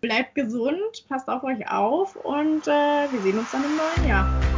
Bleibt 0.00 0.34
gesund, 0.36 1.04
passt 1.08 1.28
auf 1.28 1.42
euch 1.42 1.68
auf 1.68 2.14
und 2.14 2.68
äh, 2.68 3.10
wir 3.10 3.20
sehen 3.20 3.38
uns 3.38 3.50
dann 3.50 3.64
im 3.64 3.76
neuen 3.76 4.08
Jahr. 4.08 4.57